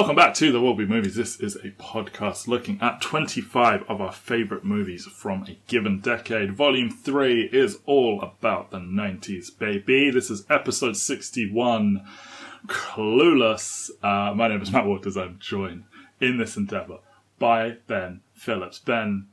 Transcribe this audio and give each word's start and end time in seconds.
Welcome 0.00 0.16
back 0.16 0.32
to 0.36 0.50
There 0.50 0.62
Will 0.62 0.72
Be 0.72 0.86
Movies. 0.86 1.14
This 1.14 1.38
is 1.40 1.56
a 1.56 1.72
podcast 1.72 2.48
looking 2.48 2.78
at 2.80 3.02
25 3.02 3.84
of 3.86 4.00
our 4.00 4.12
favourite 4.12 4.64
movies 4.64 5.04
from 5.04 5.44
a 5.44 5.58
given 5.66 6.00
decade. 6.00 6.54
Volume 6.54 6.88
3 6.88 7.50
is 7.52 7.80
all 7.84 8.22
about 8.22 8.70
the 8.70 8.78
90s, 8.78 9.58
baby. 9.58 10.10
This 10.10 10.30
is 10.30 10.46
episode 10.48 10.96
61, 10.96 12.02
Clueless. 12.66 13.90
Uh, 14.02 14.32
my 14.34 14.48
name 14.48 14.62
is 14.62 14.72
Matt 14.72 14.86
Waters. 14.86 15.18
I'm 15.18 15.36
joined 15.38 15.84
in 16.18 16.38
this 16.38 16.56
endeavour 16.56 17.00
by 17.38 17.76
Ben 17.86 18.22
Phillips. 18.32 18.78
Ben, 18.78 19.26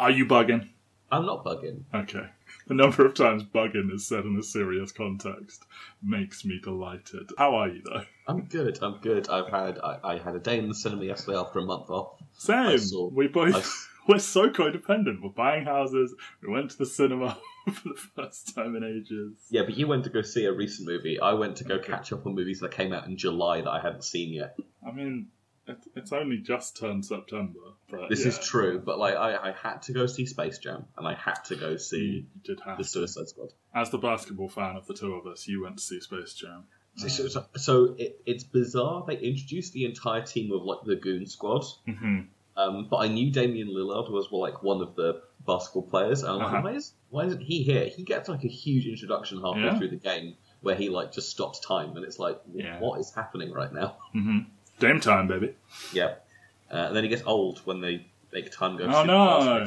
are 0.00 0.10
you 0.10 0.26
bugging? 0.26 0.68
I'm 1.12 1.26
not 1.26 1.44
bugging. 1.44 1.82
Okay. 1.94 2.26
The 2.66 2.74
number 2.74 3.06
of 3.06 3.14
times 3.14 3.44
bugging 3.44 3.94
is 3.94 4.04
said 4.08 4.24
in 4.24 4.36
a 4.36 4.42
serious 4.42 4.90
context 4.90 5.64
makes 6.02 6.44
me 6.44 6.58
delighted. 6.60 7.30
How 7.38 7.54
are 7.54 7.68
you 7.68 7.82
though? 7.84 8.02
I'm 8.26 8.44
good. 8.44 8.78
I'm 8.82 8.98
good. 9.00 9.28
I've 9.28 9.48
had 9.48 9.78
I, 9.78 9.98
I 10.04 10.18
had 10.18 10.34
a 10.34 10.40
day 10.40 10.58
in 10.58 10.68
the 10.68 10.74
cinema 10.74 11.04
yesterday 11.04 11.38
after 11.38 11.58
a 11.58 11.64
month 11.64 11.90
off. 11.90 12.18
Same. 12.38 12.78
saw- 12.78 13.08
we 13.10 13.28
both 13.28 13.54
I- 13.54 14.08
we're 14.12 14.18
so 14.18 14.48
codependent. 14.50 15.22
We're 15.22 15.30
buying 15.30 15.64
houses. 15.64 16.14
We 16.42 16.52
went 16.52 16.70
to 16.72 16.78
the 16.78 16.86
cinema 16.86 17.38
for 17.72 17.88
the 17.90 18.00
first 18.16 18.54
time 18.54 18.76
in 18.76 18.84
ages. 18.84 19.34
Yeah, 19.50 19.62
but 19.62 19.76
you 19.76 19.86
went 19.86 20.04
to 20.04 20.10
go 20.10 20.22
see 20.22 20.44
a 20.44 20.52
recent 20.52 20.88
movie. 20.88 21.20
I 21.20 21.32
went 21.34 21.56
to 21.56 21.64
go 21.64 21.78
catch 21.78 22.12
up 22.12 22.26
on 22.26 22.34
movies 22.34 22.60
that 22.60 22.70
came 22.72 22.92
out 22.92 23.06
in 23.06 23.16
July 23.16 23.60
that 23.60 23.70
I 23.70 23.80
hadn't 23.80 24.04
seen 24.04 24.32
yet. 24.32 24.56
I 24.86 24.90
mean, 24.92 25.28
it, 25.68 25.78
it's 25.94 26.12
only 26.12 26.38
just 26.38 26.76
turned 26.76 27.04
September. 27.06 27.60
But 27.90 28.08
This 28.08 28.22
yeah, 28.22 28.28
is 28.28 28.38
true, 28.40 28.82
but 28.84 28.98
like 28.98 29.14
I, 29.14 29.50
I 29.50 29.52
had 29.52 29.82
to 29.82 29.92
go 29.92 30.06
see 30.06 30.26
Space 30.26 30.58
Jam 30.58 30.86
and 30.96 31.06
I 31.06 31.14
had 31.14 31.36
to 31.46 31.56
go 31.56 31.76
see 31.76 32.26
you 32.34 32.40
did 32.44 32.60
have 32.66 32.78
The 32.78 32.84
to. 32.84 32.88
Suicide 32.88 33.28
Squad. 33.28 33.50
As 33.74 33.90
the 33.90 33.98
basketball 33.98 34.48
fan 34.48 34.74
of 34.76 34.86
the 34.86 34.94
two 34.94 35.14
of 35.14 35.26
us, 35.26 35.46
you 35.46 35.62
went 35.62 35.76
to 35.76 35.82
see 35.82 36.00
Space 36.00 36.34
Jam. 36.34 36.64
So, 36.96 37.08
so, 37.08 37.44
so- 37.56 37.94
it, 37.98 38.20
it's 38.26 38.44
bizarre. 38.44 39.04
They 39.06 39.16
introduced 39.16 39.72
the 39.72 39.84
entire 39.86 40.22
team 40.22 40.52
of 40.52 40.62
like 40.62 40.78
the 40.84 40.96
Goon 40.96 41.26
Squad, 41.26 41.64
hmm 41.86 42.20
um, 42.54 42.86
but 42.90 42.98
I 42.98 43.08
knew 43.08 43.30
Damian 43.30 43.68
Lillard 43.68 44.10
was 44.10 44.30
well, 44.30 44.42
like 44.42 44.62
one 44.62 44.82
of 44.82 44.94
the 44.94 45.22
basketball 45.46 45.84
players, 45.84 46.22
and 46.22 46.32
I'm 46.32 46.42
Uh-huh. 46.42 46.54
like, 46.56 46.64
why 46.64 46.72
is 46.72 46.92
why 47.08 47.24
isn't 47.24 47.40
he 47.40 47.62
here? 47.62 47.86
He 47.86 48.02
gets 48.02 48.28
like 48.28 48.44
a 48.44 48.48
huge 48.48 48.86
introduction 48.86 49.40
halfway 49.40 49.62
Yeah. 49.62 49.78
through 49.78 49.88
the 49.88 49.96
game 49.96 50.36
where 50.60 50.74
he 50.74 50.90
like 50.90 51.12
just 51.12 51.30
stops 51.30 51.60
time, 51.60 51.96
and 51.96 52.04
it's 52.04 52.18
like, 52.18 52.38
Yeah. 52.54 52.78
what 52.78 53.00
is 53.00 53.10
happening 53.14 53.52
right 53.52 53.72
now? 53.72 53.96
hmm 54.12 54.40
Dame 54.80 55.00
time, 55.00 55.28
baby. 55.28 55.54
Yeah, 55.94 56.16
uh, 56.70 56.76
and 56.88 56.96
then 56.96 57.04
he 57.04 57.08
gets 57.08 57.22
old 57.24 57.60
when 57.64 57.80
they 57.80 58.06
make 58.34 58.50
time 58.52 58.76
go. 58.76 58.84
Oh 58.84 59.04
no! 59.04 59.64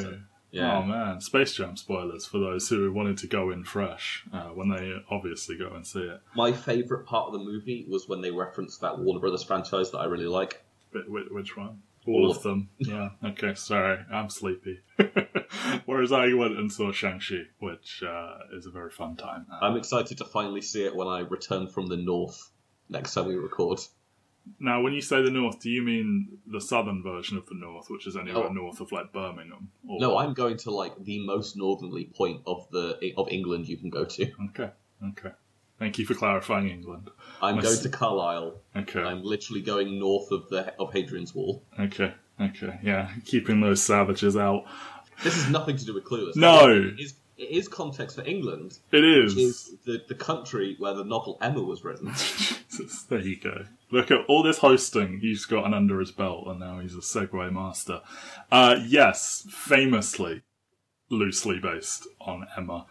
Yeah, 0.55 0.77
Oh 0.77 0.83
man, 0.83 1.21
Space 1.21 1.53
Jam 1.55 1.75
spoilers 1.77 2.25
for 2.25 2.39
those 2.39 2.67
who 2.69 2.91
wanted 2.91 3.17
to 3.19 3.27
go 3.27 3.51
in 3.51 3.63
fresh 3.63 4.23
uh, 4.33 4.49
when 4.49 4.69
they 4.69 4.93
obviously 5.11 5.57
go 5.57 5.69
and 5.75 5.85
see 5.85 5.99
it. 6.01 6.19
my 6.35 6.51
favorite 6.51 7.05
part 7.05 7.27
of 7.27 7.33
the 7.33 7.39
movie 7.39 7.85
was 7.89 8.07
when 8.07 8.21
they 8.21 8.31
referenced 8.31 8.81
that 8.81 8.97
Warner 8.99 9.19
Brothers 9.19 9.43
franchise 9.43 9.91
that 9.91 9.99
I 9.99 10.05
really 10.05 10.27
like. 10.27 10.63
Wh- 10.93 11.07
wh- 11.07 11.31
Which 11.33 11.57
one? 11.57 11.81
All 12.07 12.29
of 12.29 12.41
them. 12.43 12.69
Yeah. 12.77 13.09
Okay. 13.25 13.55
Sorry, 13.55 13.97
I'm 14.13 14.29
sleepy. 14.29 14.79
Whereas 15.85 16.11
I 16.11 16.31
went 16.33 16.57
and 16.57 16.71
saw 16.71 16.91
Shang-Chi, 16.91 17.41
which 17.59 18.03
uh, 18.03 18.37
is 18.55 18.65
a 18.65 18.71
very 18.71 18.91
fun 18.91 19.15
time. 19.15 19.45
I'm 19.61 19.75
excited 19.75 20.17
to 20.19 20.25
finally 20.25 20.61
see 20.61 20.83
it 20.85 20.95
when 20.95 21.07
I 21.07 21.19
return 21.21 21.67
from 21.67 21.87
the 21.87 21.97
north 21.97 22.51
next 22.89 23.13
time 23.15 23.27
we 23.27 23.35
record. 23.35 23.79
Now, 24.59 24.81
when 24.81 24.93
you 24.93 25.01
say 25.01 25.21
the 25.21 25.31
North, 25.31 25.59
do 25.59 25.69
you 25.69 25.81
mean 25.81 26.37
the 26.45 26.61
southern 26.61 27.01
version 27.03 27.37
of 27.37 27.45
the 27.47 27.55
North, 27.55 27.89
which 27.89 28.07
is 28.07 28.15
anywhere 28.15 28.47
Oh. 28.47 28.53
north 28.53 28.79
of 28.79 28.91
like 28.91 29.11
Birmingham? 29.11 29.69
Or... 29.87 29.99
No, 29.99 30.17
I'm 30.17 30.33
going 30.33 30.57
to 30.57 30.71
like 30.71 31.03
the 31.03 31.25
most 31.25 31.57
northerly 31.57 32.05
point 32.05 32.41
of 32.45 32.67
the 32.71 32.99
of 33.17 33.27
England 33.29 33.67
you 33.67 33.77
can 33.77 33.89
go 33.89 34.05
to. 34.05 34.31
Okay. 34.49 34.71
Okay. 35.09 35.31
Thank 35.77 35.99
you 35.99 36.05
for 36.05 36.13
clarifying 36.13 36.69
England. 36.69 37.09
I'm 37.41 37.57
I 37.57 37.61
going 37.61 37.77
to 37.77 37.89
Carlisle. 37.89 38.61
Okay. 38.75 39.01
I'm 39.01 39.23
literally 39.23 39.61
going 39.61 39.99
north 39.99 40.31
of 40.31 40.47
the 40.49 40.73
of 40.79 40.93
Hadrian's 40.93 41.35
Wall. 41.35 41.63
Okay. 41.79 42.13
Okay. 42.39 42.79
Yeah. 42.81 43.11
Keeping 43.25 43.61
those 43.61 43.81
savages 43.81 44.37
out. 44.37 44.65
This 45.23 45.35
has 45.35 45.49
nothing 45.49 45.77
to 45.77 45.85
do 45.85 45.93
with 45.93 46.05
Clueless. 46.05 46.35
No. 46.35 46.69
it 46.69 46.99
is, 46.99 47.15
it 47.37 47.49
is 47.49 47.67
context 47.67 48.15
for 48.15 48.23
England, 48.25 48.79
It 48.91 49.03
is. 49.03 49.35
which 49.35 49.43
is. 49.43 49.75
the, 49.85 50.01
the 50.07 50.15
country 50.15 50.75
where 50.79 50.93
the 50.93 51.03
novel 51.03 51.37
Emma 51.41 51.61
was 51.61 51.83
written. 51.83 52.07
Jesus, 52.15 53.03
there 53.03 53.19
you 53.19 53.39
go. 53.39 53.65
Look 53.91 54.11
at 54.11 54.25
all 54.27 54.41
this 54.43 54.57
hosting 54.59 55.19
he's 55.19 55.45
gotten 55.45 55.73
under 55.73 55.99
his 55.99 56.11
belt, 56.11 56.47
and 56.47 56.59
now 56.59 56.79
he's 56.79 56.95
a 56.95 56.99
segue 56.99 57.51
master. 57.51 58.01
Uh, 58.51 58.77
yes, 58.85 59.45
famously 59.49 60.41
loosely 61.09 61.59
based 61.59 62.07
on 62.19 62.47
Emma. 62.57 62.85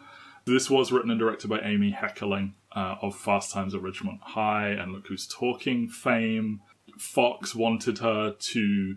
This 0.47 0.69
was 0.71 0.93
written 0.93 1.11
and 1.11 1.19
directed 1.19 1.49
by 1.49 1.61
Amy 1.61 1.93
Heckerling 1.99 2.53
uh, 2.77 2.97
of 3.03 3.17
Fast 3.17 3.53
Times 3.53 3.75
at 3.75 3.81
Ridgemont 3.81 4.21
High 4.21 4.69
and 4.69 4.93
Look 4.93 5.07
Who's 5.09 5.27
Talking 5.27 5.89
fame. 5.89 6.61
Fox 6.99 7.55
wanted 7.55 7.99
her 7.99 8.33
to 8.39 8.97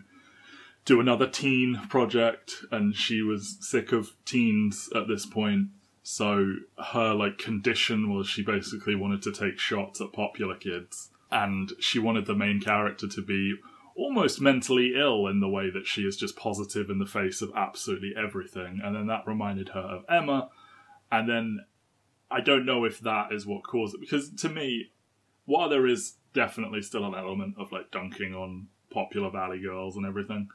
do 0.84 1.00
another 1.00 1.26
teen 1.26 1.80
project, 1.88 2.56
and 2.70 2.94
she 2.94 3.22
was 3.22 3.58
sick 3.60 3.92
of 3.92 4.10
teens 4.24 4.88
at 4.94 5.08
this 5.08 5.26
point. 5.26 5.68
So 6.02 6.54
her 6.92 7.12
like 7.12 7.36
condition 7.36 8.14
was 8.14 8.26
she 8.26 8.42
basically 8.42 8.94
wanted 8.94 9.20
to 9.22 9.32
take 9.32 9.58
shots 9.58 10.00
at 10.00 10.12
popular 10.12 10.54
kids, 10.54 11.10
and 11.30 11.72
she 11.78 11.98
wanted 11.98 12.26
the 12.26 12.34
main 12.34 12.60
character 12.60 13.06
to 13.08 13.22
be 13.22 13.56
almost 13.94 14.40
mentally 14.40 14.94
ill 14.96 15.26
in 15.26 15.40
the 15.40 15.48
way 15.48 15.68
that 15.70 15.86
she 15.86 16.02
is 16.02 16.16
just 16.16 16.36
positive 16.36 16.88
in 16.88 16.98
the 16.98 17.04
face 17.04 17.42
of 17.42 17.52
absolutely 17.54 18.14
everything. 18.16 18.80
And 18.82 18.94
then 18.94 19.08
that 19.08 19.26
reminded 19.26 19.70
her 19.70 19.80
of 19.80 20.04
Emma, 20.08 20.48
and 21.12 21.28
then 21.28 21.58
I 22.30 22.40
don't 22.40 22.64
know 22.64 22.84
if 22.84 23.00
that 23.00 23.32
is 23.32 23.46
what 23.46 23.64
caused 23.64 23.94
it 23.94 24.00
because 24.00 24.30
to 24.36 24.48
me, 24.48 24.90
while 25.44 25.68
there 25.68 25.86
is 25.86 26.14
definitely 26.32 26.82
still 26.82 27.04
an 27.04 27.14
element 27.14 27.56
of 27.58 27.72
like 27.72 27.90
dunking 27.90 28.34
on 28.34 28.68
popular 28.90 29.30
Valley 29.30 29.60
girls 29.60 29.96
and 29.96 30.06
everything, 30.06 30.48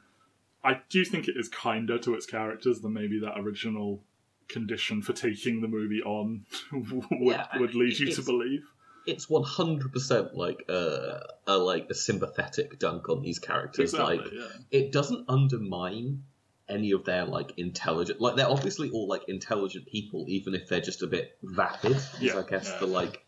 I 0.64 0.80
do 0.88 1.04
think 1.04 1.28
it 1.28 1.36
is 1.36 1.48
kinder 1.48 1.98
to 1.98 2.14
its 2.14 2.26
characters 2.26 2.80
than 2.80 2.92
maybe 2.94 3.20
that 3.20 3.38
original 3.38 4.02
condition 4.48 5.02
for 5.02 5.12
taking 5.12 5.60
the 5.60 5.68
movie 5.68 6.02
on 6.02 6.46
would, 6.72 7.04
Yeah, 7.36 7.46
would 7.58 7.74
lead 7.74 7.98
you 7.98 8.12
to 8.12 8.22
believe. 8.22 8.64
It's 9.06 9.26
100% 9.26 10.34
like 10.34 10.64
uh, 10.68 11.20
a 11.46 11.58
like 11.58 11.88
a 11.90 11.94
sympathetic 11.94 12.78
dunk 12.78 13.08
on 13.10 13.20
these 13.22 13.38
characters. 13.38 13.92
Exactly, 13.92 14.16
Like 14.18 14.32
yeah. 14.32 14.46
it 14.70 14.92
doesn't 14.92 15.26
undermine 15.28 16.22
any 16.66 16.92
of 16.92 17.04
their 17.04 17.26
like 17.26 17.52
intelligent 17.58 18.18
like 18.22 18.36
they're 18.36 18.48
obviously 18.48 18.88
all 18.88 19.06
like 19.06 19.28
intelligent 19.28 19.84
people 19.86 20.24
even 20.28 20.54
if 20.54 20.66
they're 20.66 20.80
just 20.80 21.02
a 21.02 21.06
bit 21.06 21.36
vapid 21.42 21.94
Yeah, 22.18 22.38
i 22.38 22.42
guess 22.42 22.70
yeah. 22.72 22.78
the 22.78 22.86
like 22.86 23.22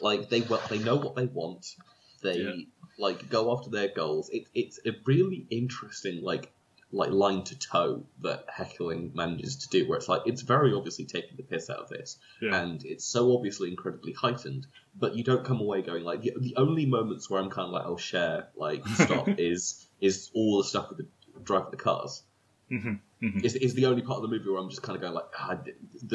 like 0.00 0.30
they 0.30 0.40
well 0.40 0.62
they 0.70 0.78
know 0.78 0.96
what 0.96 1.14
they 1.14 1.26
want 1.26 1.76
they 2.22 2.38
Yeah. 2.38 2.52
like 2.98 3.28
go 3.28 3.52
after 3.54 3.68
their 3.68 3.88
goals 3.88 4.30
it, 4.30 4.44
it's 4.54 4.80
a 4.86 4.92
really 5.04 5.46
interesting 5.50 6.22
like 6.22 6.50
like 6.90 7.10
line 7.10 7.42
to 7.44 7.58
toe 7.58 8.02
that 8.22 8.46
Heckerling 8.48 9.14
manages 9.14 9.56
to 9.56 9.68
do 9.68 9.86
where 9.88 9.98
it's 9.98 10.08
like 10.08 10.22
it's 10.24 10.42
very 10.42 10.72
obviously 10.72 11.04
taking 11.04 11.36
the 11.36 11.42
piss 11.42 11.68
out 11.68 11.78
of 11.80 11.88
this 11.90 12.16
Yeah. 12.40 12.56
and 12.60 12.82
it's 12.84 13.04
so 13.04 13.36
obviously 13.36 13.68
incredibly 13.68 14.12
heightened 14.14 14.66
but 14.98 15.14
you 15.14 15.22
don't 15.22 15.44
come 15.44 15.60
away 15.60 15.82
going 15.82 16.02
like 16.04 16.22
the, 16.22 16.32
the 16.40 16.54
only 16.56 16.86
moments 16.86 17.28
where 17.28 17.42
i'm 17.42 17.50
kind 17.50 17.66
of 17.66 17.72
like 17.72 17.84
oh 17.86 17.96
Cher 17.98 18.48
like 18.56 18.86
stop 18.88 19.28
is 19.38 19.86
is 20.00 20.30
all 20.34 20.58
the 20.58 20.64
stuff 20.64 20.88
with 20.88 20.98
the 20.98 21.06
driving 21.44 21.70
the 21.72 21.76
cars 21.76 22.22
Mhm, 22.70 22.98
mhm. 23.22 23.44
is, 23.44 23.54
is 23.54 23.72
the 23.74 23.86
only 23.86 24.02
part 24.02 24.16
of 24.16 24.22
the 24.22 24.28
movie 24.28 24.48
where 24.50 24.58
I'm 24.60 24.68
just 24.68 24.82
kind 24.82 24.94
of 24.94 25.00
going 25.00 25.14
like, 25.14 25.24
ah, 25.38 25.56
the, 25.64 25.74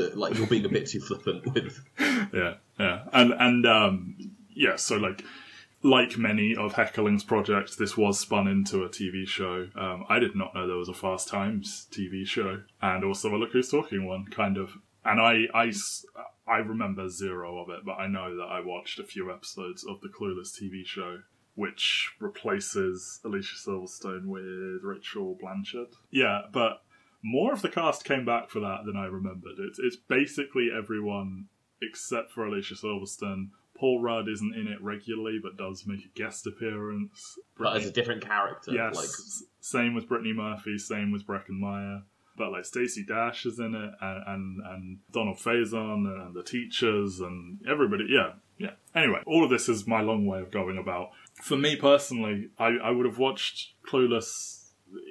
the, 0.10 0.16
like 0.16 0.38
you're 0.38 0.46
being 0.46 0.66
a 0.66 0.70
bit 0.70 0.86
too 0.86 1.00
flippant 1.00 1.52
with. 1.52 1.82
yeah, 2.32 2.54
yeah, 2.80 3.06
and 3.12 3.34
and 3.34 3.66
um, 3.66 4.16
yeah. 4.54 4.76
So 4.76 4.98
like, 4.98 5.24
like 5.84 6.18
many 6.18 6.56
of 6.56 6.74
Heckerling's 6.74 7.24
projects, 7.24 7.76
this 7.76 7.98
was 7.98 8.20
spun 8.20 8.48
into 8.48 8.84
a 8.84 8.90
TV 8.90 9.28
show. 9.28 9.68
Um, 9.76 10.06
I 10.10 10.20
did 10.20 10.36
not 10.36 10.56
know 10.56 10.66
there 10.66 10.78
was 10.78 10.90
a 10.90 10.94
Fast 10.94 11.28
Times 11.28 11.88
TV 11.92 12.26
show, 12.26 12.62
and 12.82 13.04
also 13.04 13.36
a 13.36 13.38
Look 13.38 13.52
Who's 13.52 13.70
Talking 13.70 14.08
one, 14.08 14.26
kind 14.32 14.58
of. 14.58 14.78
And 15.06 15.20
I, 15.20 15.44
I, 15.54 15.74
I 16.48 16.58
remember 16.58 17.10
zero 17.10 17.60
of 17.60 17.70
it, 17.70 17.86
but 17.86 17.94
I 18.00 18.08
know 18.08 18.36
that 18.38 18.44
I 18.44 18.62
watched 18.62 18.98
a 19.00 19.04
few 19.04 19.30
episodes 19.32 19.84
of 19.84 20.00
the 20.02 20.10
Clueless 20.10 20.58
TV 20.60 20.86
show. 20.86 21.20
Which 21.56 22.16
replaces 22.20 23.20
Alicia 23.24 23.58
Silverstone 23.58 24.26
with 24.26 24.82
Rachel 24.82 25.38
Blanchard. 25.40 25.90
Yeah, 26.10 26.42
but 26.52 26.82
more 27.24 27.54
of 27.54 27.62
the 27.62 27.70
cast 27.70 28.06
came 28.06 28.26
back 28.26 28.50
for 28.50 28.60
that 28.62 28.86
than 28.88 28.98
I 28.98 29.06
remembered. 29.06 29.60
It's 29.60 29.78
it's 29.78 29.96
basically 29.96 30.70
everyone 30.76 31.50
except 31.80 32.32
for 32.32 32.46
Alicia 32.46 32.74
Silverstone. 32.74 33.50
Paul 33.84 34.00
Rudd 34.00 34.30
isn't 34.30 34.56
in 34.56 34.68
it 34.68 34.82
regularly, 34.82 35.42
but 35.44 35.58
does 35.58 35.84
make 35.86 36.06
a 36.06 36.18
guest 36.18 36.48
appearance. 36.48 37.38
But 37.58 37.76
as 37.76 37.86
a 37.86 37.92
different 37.92 38.26
character, 38.26 38.72
yes, 38.72 38.96
like 38.96 39.10
same 39.60 39.94
with 39.94 40.08
Brittany 40.08 40.32
Murphy, 40.32 40.78
same 40.78 41.12
with 41.12 41.28
Breckin 41.28 41.60
Meyer. 41.60 42.04
But 42.38 42.54
like 42.54 42.64
Stacey 42.64 43.04
Dash 43.04 43.46
is 43.46 43.60
in 43.60 43.76
it, 43.76 43.92
and 44.00 44.24
and, 44.26 44.62
and 44.66 44.98
Donald 45.12 45.36
Faison, 45.36 46.08
and 46.08 46.34
the 46.34 46.44
teachers, 46.44 47.20
and 47.20 47.60
everybody. 47.70 48.06
Yeah, 48.08 48.36
yeah. 48.58 48.72
Anyway, 48.96 49.20
all 49.26 49.44
of 49.44 49.50
this 49.50 49.68
is 49.68 49.86
my 49.86 50.00
long 50.00 50.26
way 50.26 50.40
of 50.40 50.50
going 50.50 50.78
about. 50.78 51.10
For 51.42 51.58
me 51.58 51.76
personally, 51.76 52.52
I, 52.58 52.78
I 52.82 52.90
would 52.90 53.06
have 53.06 53.20
watched 53.20 53.74
Clueless 53.86 54.70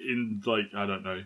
in 0.08 0.40
like 0.46 0.72
I 0.74 0.86
don't 0.86 1.02
know 1.02 1.24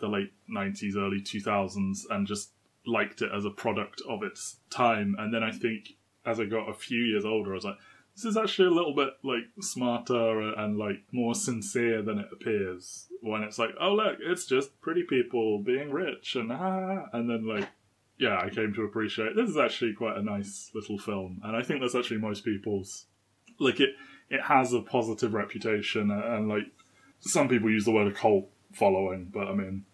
the 0.00 0.08
late 0.08 0.32
nineties, 0.48 0.96
early 0.96 1.20
two 1.20 1.38
thousands, 1.38 2.04
and 2.10 2.26
just 2.26 2.50
liked 2.84 3.22
it 3.22 3.30
as 3.32 3.44
a 3.44 3.50
product 3.50 4.02
of 4.08 4.24
its 4.24 4.56
time. 4.70 5.14
And 5.20 5.32
then 5.32 5.44
I 5.44 5.52
think 5.52 5.90
as 6.24 6.40
I 6.40 6.44
got 6.44 6.68
a 6.68 6.74
few 6.74 7.02
years 7.02 7.24
older, 7.24 7.52
I 7.52 7.54
was 7.54 7.64
like, 7.64 7.78
this 8.14 8.24
is 8.24 8.36
actually 8.36 8.68
a 8.68 8.74
little 8.74 8.94
bit 8.94 9.14
like 9.22 9.44
smarter 9.60 10.52
and 10.54 10.76
like 10.76 11.02
more 11.12 11.34
sincere 11.34 12.02
than 12.02 12.18
it 12.18 12.28
appears. 12.32 13.08
When 13.22 13.42
it's 13.42 13.58
like, 13.58 13.70
oh 13.80 13.94
look, 13.94 14.18
it's 14.20 14.46
just 14.46 14.80
pretty 14.80 15.04
people 15.04 15.58
being 15.58 15.90
rich 15.90 16.36
and 16.36 16.52
ah, 16.52 17.06
and 17.12 17.30
then 17.30 17.46
like, 17.46 17.68
yeah, 18.18 18.38
I 18.38 18.50
came 18.50 18.74
to 18.74 18.82
appreciate 18.82 19.36
this 19.36 19.48
is 19.48 19.56
actually 19.56 19.94
quite 19.94 20.16
a 20.16 20.22
nice 20.22 20.70
little 20.74 20.98
film, 20.98 21.40
and 21.44 21.56
I 21.56 21.62
think 21.62 21.80
that's 21.80 21.94
actually 21.94 22.18
most 22.18 22.44
people's 22.44 23.06
like 23.58 23.80
it. 23.80 23.90
It 24.28 24.42
has 24.42 24.72
a 24.72 24.80
positive 24.80 25.34
reputation, 25.34 26.10
and, 26.10 26.22
and 26.22 26.48
like 26.48 26.66
some 27.20 27.48
people 27.48 27.70
use 27.70 27.84
the 27.84 27.90
word 27.90 28.08
a 28.08 28.14
cult 28.14 28.48
following, 28.72 29.30
but 29.32 29.48
I 29.48 29.54
mean, 29.54 29.84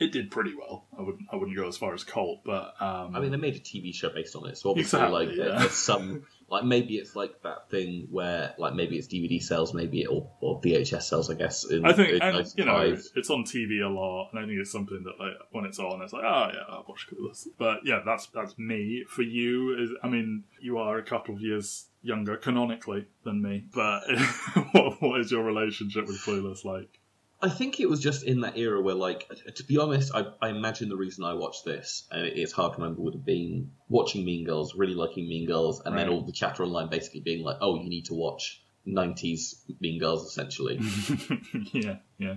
it 0.00 0.12
did 0.12 0.30
pretty 0.30 0.54
well. 0.54 0.84
I 0.96 1.02
wouldn't 1.02 1.28
I 1.32 1.36
wouldn't 1.36 1.56
go 1.56 1.68
as 1.68 1.76
far 1.76 1.94
as 1.94 2.04
cult, 2.04 2.40
but 2.44 2.74
um, 2.80 3.14
I 3.14 3.20
mean, 3.20 3.30
they 3.30 3.36
made 3.36 3.56
a 3.56 3.60
TV 3.60 3.94
show 3.94 4.10
based 4.10 4.36
on 4.36 4.46
it, 4.46 4.58
so 4.58 4.70
obviously, 4.70 5.00
exactly, 5.00 5.26
like, 5.26 5.36
yeah. 5.36 5.58
there's 5.58 5.72
some 5.72 6.24
like 6.52 6.64
maybe 6.64 6.96
it's 6.96 7.16
like 7.16 7.42
that 7.42 7.70
thing 7.70 8.08
where 8.10 8.54
like 8.58 8.74
maybe 8.74 8.98
it's 8.98 9.08
DVD 9.08 9.42
sales, 9.42 9.72
maybe 9.72 10.02
it, 10.02 10.08
or, 10.08 10.30
or 10.40 10.60
VHS 10.60 11.02
sales, 11.02 11.30
I 11.30 11.34
guess. 11.34 11.64
In, 11.64 11.86
I 11.86 11.94
think 11.94 12.10
in 12.10 12.22
and, 12.22 12.52
you 12.56 12.64
know 12.66 12.96
it's 13.16 13.30
on 13.30 13.44
TV 13.44 13.82
a 13.82 13.88
lot, 13.88 14.28
and 14.32 14.38
I 14.38 14.46
think 14.46 14.60
it's 14.60 14.70
something 14.70 15.02
that 15.04 15.18
like 15.18 15.32
when 15.50 15.64
it's 15.64 15.78
on, 15.78 16.02
it's 16.02 16.12
like 16.12 16.24
oh 16.24 16.50
yeah, 16.52 16.64
I'll 16.68 16.84
watch 16.86 17.06
Clueless. 17.10 17.48
But 17.58 17.80
yeah, 17.86 18.02
that's 18.04 18.26
that's 18.26 18.58
me. 18.58 19.04
For 19.08 19.22
you, 19.22 19.82
is 19.82 19.90
I 20.02 20.08
mean, 20.08 20.44
you 20.60 20.76
are 20.76 20.98
a 20.98 21.02
couple 21.02 21.34
of 21.34 21.40
years 21.40 21.86
younger 22.02 22.36
canonically 22.36 23.06
than 23.24 23.40
me, 23.40 23.64
but 23.74 24.02
what, 24.72 25.00
what 25.00 25.20
is 25.20 25.32
your 25.32 25.44
relationship 25.44 26.06
with 26.06 26.20
Clueless 26.20 26.66
like? 26.66 26.98
I 27.42 27.48
think 27.48 27.80
it 27.80 27.90
was 27.90 28.00
just 28.00 28.22
in 28.22 28.42
that 28.42 28.56
era 28.56 28.80
where, 28.80 28.94
like, 28.94 29.28
to 29.56 29.64
be 29.64 29.76
honest, 29.76 30.14
I, 30.14 30.26
I 30.40 30.50
imagine 30.50 30.88
the 30.88 30.96
reason 30.96 31.24
I 31.24 31.34
watched 31.34 31.64
this, 31.64 32.04
and 32.12 32.24
it's 32.24 32.52
hard 32.52 32.74
to 32.74 32.80
remember, 32.80 33.02
would 33.02 33.14
have 33.14 33.24
been 33.24 33.72
watching 33.88 34.24
Mean 34.24 34.44
Girls, 34.44 34.76
really 34.76 34.94
liking 34.94 35.28
Mean 35.28 35.48
Girls, 35.48 35.82
and 35.84 35.94
right. 35.94 36.02
then 36.02 36.12
all 36.12 36.22
the 36.22 36.30
chatter 36.30 36.62
online 36.62 36.88
basically 36.88 37.18
being 37.18 37.42
like, 37.42 37.56
oh, 37.60 37.82
you 37.82 37.88
need 37.88 38.04
to 38.06 38.14
watch 38.14 38.62
90s 38.86 39.56
Mean 39.80 39.98
Girls, 39.98 40.24
essentially. 40.24 40.78
yeah, 41.72 41.96
yeah. 42.18 42.36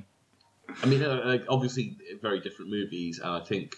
I 0.82 0.86
mean, 0.88 1.04
uh, 1.04 1.38
obviously, 1.50 1.98
very 2.20 2.40
different 2.40 2.72
movies, 2.72 3.20
and 3.20 3.30
I 3.30 3.42
think, 3.42 3.76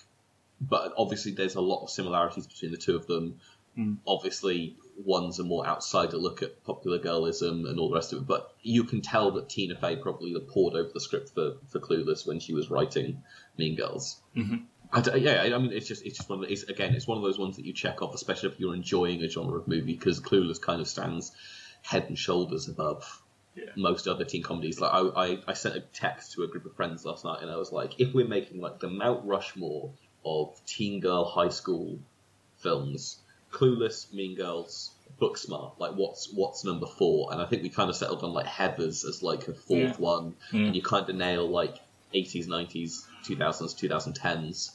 but 0.61 0.93
obviously, 0.97 1.33
there's 1.33 1.55
a 1.55 1.61
lot 1.61 1.83
of 1.83 1.89
similarities 1.89 2.47
between 2.47 2.71
the 2.71 2.77
two 2.77 2.95
of 2.95 3.05
them. 3.05 3.41
Mm. 3.77 3.97
Obviously, 4.07 4.77
one's 5.03 5.39
a 5.39 5.43
more 5.43 5.67
outsider 5.67 6.17
look 6.17 6.41
at 6.41 6.63
popular 6.63 6.99
girlism 6.99 7.69
and 7.69 7.79
all 7.79 7.89
the 7.89 7.95
rest 7.95 8.13
of 8.13 8.19
it, 8.19 8.27
but 8.27 8.55
you 8.67 8.83
can 8.83 9.01
tell 9.01 9.31
that 9.31 9.49
Tina 9.49 9.75
Fey 9.75 9.95
probably 9.95 10.35
pored 10.39 10.73
over 10.75 10.89
the 10.93 10.99
script 10.99 11.29
for, 11.29 11.53
for 11.69 11.79
Clueless 11.79 12.27
when 12.27 12.39
she 12.39 12.53
was 12.53 12.69
writing 12.69 13.23
Mean 13.57 13.75
Girls. 13.75 14.21
Mm-hmm. 14.35 14.55
I 14.91 15.15
yeah, 15.15 15.55
I 15.55 15.57
mean, 15.57 15.71
it's 15.71 15.87
just 15.87 16.05
it's 16.05 16.17
just 16.17 16.29
one 16.29 16.39
of 16.39 16.45
the, 16.45 16.51
it's, 16.51 16.63
again, 16.63 16.93
it's 16.93 17.07
one 17.07 17.17
of 17.17 17.23
those 17.23 17.39
ones 17.39 17.55
that 17.57 17.65
you 17.65 17.73
check 17.73 18.01
off, 18.01 18.13
especially 18.13 18.49
if 18.49 18.59
you're 18.59 18.75
enjoying 18.75 19.23
a 19.23 19.29
genre 19.29 19.57
of 19.57 19.67
movie, 19.67 19.93
because 19.93 20.19
Clueless 20.19 20.61
kind 20.61 20.81
of 20.81 20.87
stands 20.87 21.31
head 21.81 22.05
and 22.07 22.17
shoulders 22.17 22.67
above 22.67 23.21
yeah. 23.55 23.65
most 23.75 24.07
other 24.07 24.25
teen 24.25 24.43
comedies. 24.43 24.79
Like 24.79 24.93
I, 24.93 24.99
I, 24.99 25.37
I 25.47 25.53
sent 25.53 25.75
a 25.75 25.81
text 25.81 26.33
to 26.33 26.43
a 26.43 26.47
group 26.47 26.65
of 26.65 26.75
friends 26.75 27.05
last 27.05 27.25
night, 27.25 27.41
and 27.41 27.51
I 27.51 27.57
was 27.57 27.71
like, 27.71 27.99
if 27.99 28.13
we're 28.13 28.27
making 28.27 28.61
like 28.61 28.79
the 28.79 28.89
Mount 28.89 29.25
Rushmore 29.25 29.93
of 30.25 30.59
teen 30.65 30.99
girl 30.99 31.25
high 31.25 31.49
school 31.49 31.99
films, 32.57 33.19
Clueless, 33.51 34.13
Mean 34.13 34.35
Girls, 34.35 34.91
Booksmart. 35.19 35.79
Like 35.79 35.93
what's 35.93 36.31
what's 36.33 36.63
number 36.63 36.85
four? 36.85 37.31
And 37.31 37.41
I 37.41 37.45
think 37.45 37.63
we 37.63 37.69
kind 37.69 37.89
of 37.89 37.95
settled 37.95 38.23
on 38.23 38.33
like 38.33 38.45
Heather's 38.45 39.03
as 39.03 39.23
like 39.23 39.47
a 39.47 39.53
fourth 39.53 39.79
yeah. 39.79 39.93
one, 39.97 40.35
yeah. 40.51 40.67
and 40.67 40.75
you 40.75 40.81
kind 40.81 41.09
of 41.09 41.15
nail 41.15 41.49
like 41.49 41.77
80s, 42.13 42.47
90s, 42.47 43.05
2000s, 43.25 43.75
2010s. 43.75 44.71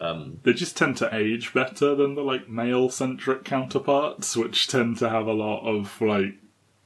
Um, 0.00 0.40
they 0.44 0.54
just 0.54 0.76
tend 0.76 0.96
to 0.98 1.14
age 1.14 1.52
better 1.52 1.94
than 1.94 2.14
the 2.14 2.22
like 2.22 2.48
male 2.48 2.88
centric 2.88 3.44
counterparts, 3.44 4.36
which 4.36 4.66
tend 4.66 4.96
to 4.98 5.10
have 5.10 5.26
a 5.26 5.32
lot 5.32 5.66
of 5.66 6.00
like 6.00 6.36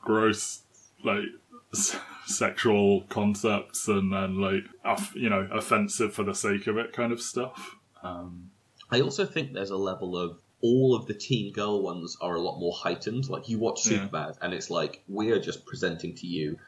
gross 0.00 0.62
like 1.04 1.26
s- 1.72 1.96
sexual 2.26 3.02
concepts 3.02 3.86
and 3.86 4.12
then 4.12 4.40
like 4.40 4.64
off, 4.84 5.12
you 5.14 5.30
know 5.30 5.48
offensive 5.52 6.12
for 6.12 6.24
the 6.24 6.34
sake 6.34 6.66
of 6.66 6.76
it 6.76 6.92
kind 6.92 7.12
of 7.12 7.20
stuff. 7.20 7.76
Um, 8.02 8.50
I 8.90 9.00
also 9.00 9.24
think 9.24 9.52
there's 9.52 9.70
a 9.70 9.76
level 9.76 10.16
of 10.16 10.38
all 10.64 10.96
of 10.96 11.06
the 11.06 11.12
teen 11.12 11.52
girl 11.52 11.82
ones 11.82 12.16
are 12.22 12.34
a 12.34 12.40
lot 12.40 12.58
more 12.58 12.72
heightened. 12.72 13.28
Like 13.28 13.50
you 13.50 13.58
watch 13.58 13.84
Superbad, 13.84 14.12
yeah. 14.12 14.32
and 14.40 14.54
it's 14.54 14.70
like 14.70 15.02
we 15.06 15.30
are 15.30 15.38
just 15.38 15.66
presenting 15.66 16.14
to 16.16 16.26
you 16.26 16.58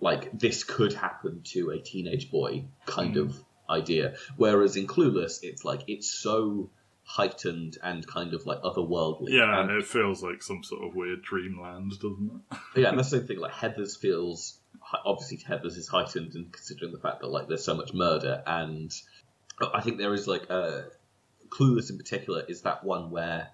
like 0.00 0.38
this 0.38 0.64
could 0.64 0.94
happen 0.94 1.42
to 1.44 1.68
a 1.70 1.78
teenage 1.78 2.30
boy 2.30 2.64
kind 2.86 3.16
mm. 3.16 3.20
of 3.20 3.44
idea. 3.68 4.14
Whereas 4.38 4.76
in 4.76 4.86
Clueless, 4.86 5.40
it's 5.42 5.66
like 5.66 5.82
it's 5.86 6.10
so 6.10 6.70
heightened 7.04 7.76
and 7.82 8.06
kind 8.06 8.32
of 8.32 8.46
like 8.46 8.62
otherworldly. 8.62 9.32
Yeah, 9.32 9.60
and 9.60 9.70
it 9.70 9.84
feels 9.84 10.22
like 10.22 10.42
some 10.42 10.64
sort 10.64 10.82
of 10.82 10.94
weird 10.94 11.20
dreamland, 11.22 11.92
doesn't 12.00 12.42
it? 12.50 12.58
yeah, 12.80 12.88
and 12.88 12.98
that's 12.98 13.10
the 13.10 13.18
same 13.18 13.26
thing. 13.26 13.38
Like 13.38 13.52
Heather's 13.52 13.96
feels 13.96 14.58
obviously 15.04 15.36
Heather's 15.46 15.76
is 15.76 15.88
heightened, 15.88 16.34
and 16.34 16.50
considering 16.50 16.92
the 16.92 16.98
fact 16.98 17.20
that 17.20 17.28
like 17.28 17.48
there's 17.48 17.64
so 17.64 17.74
much 17.74 17.92
murder, 17.92 18.42
and 18.46 18.90
I 19.74 19.82
think 19.82 19.98
there 19.98 20.14
is 20.14 20.26
like 20.26 20.48
a 20.48 20.86
Clueless 21.50 21.90
in 21.90 21.98
particular 21.98 22.44
is 22.48 22.62
that 22.62 22.84
one 22.84 23.10
where 23.10 23.48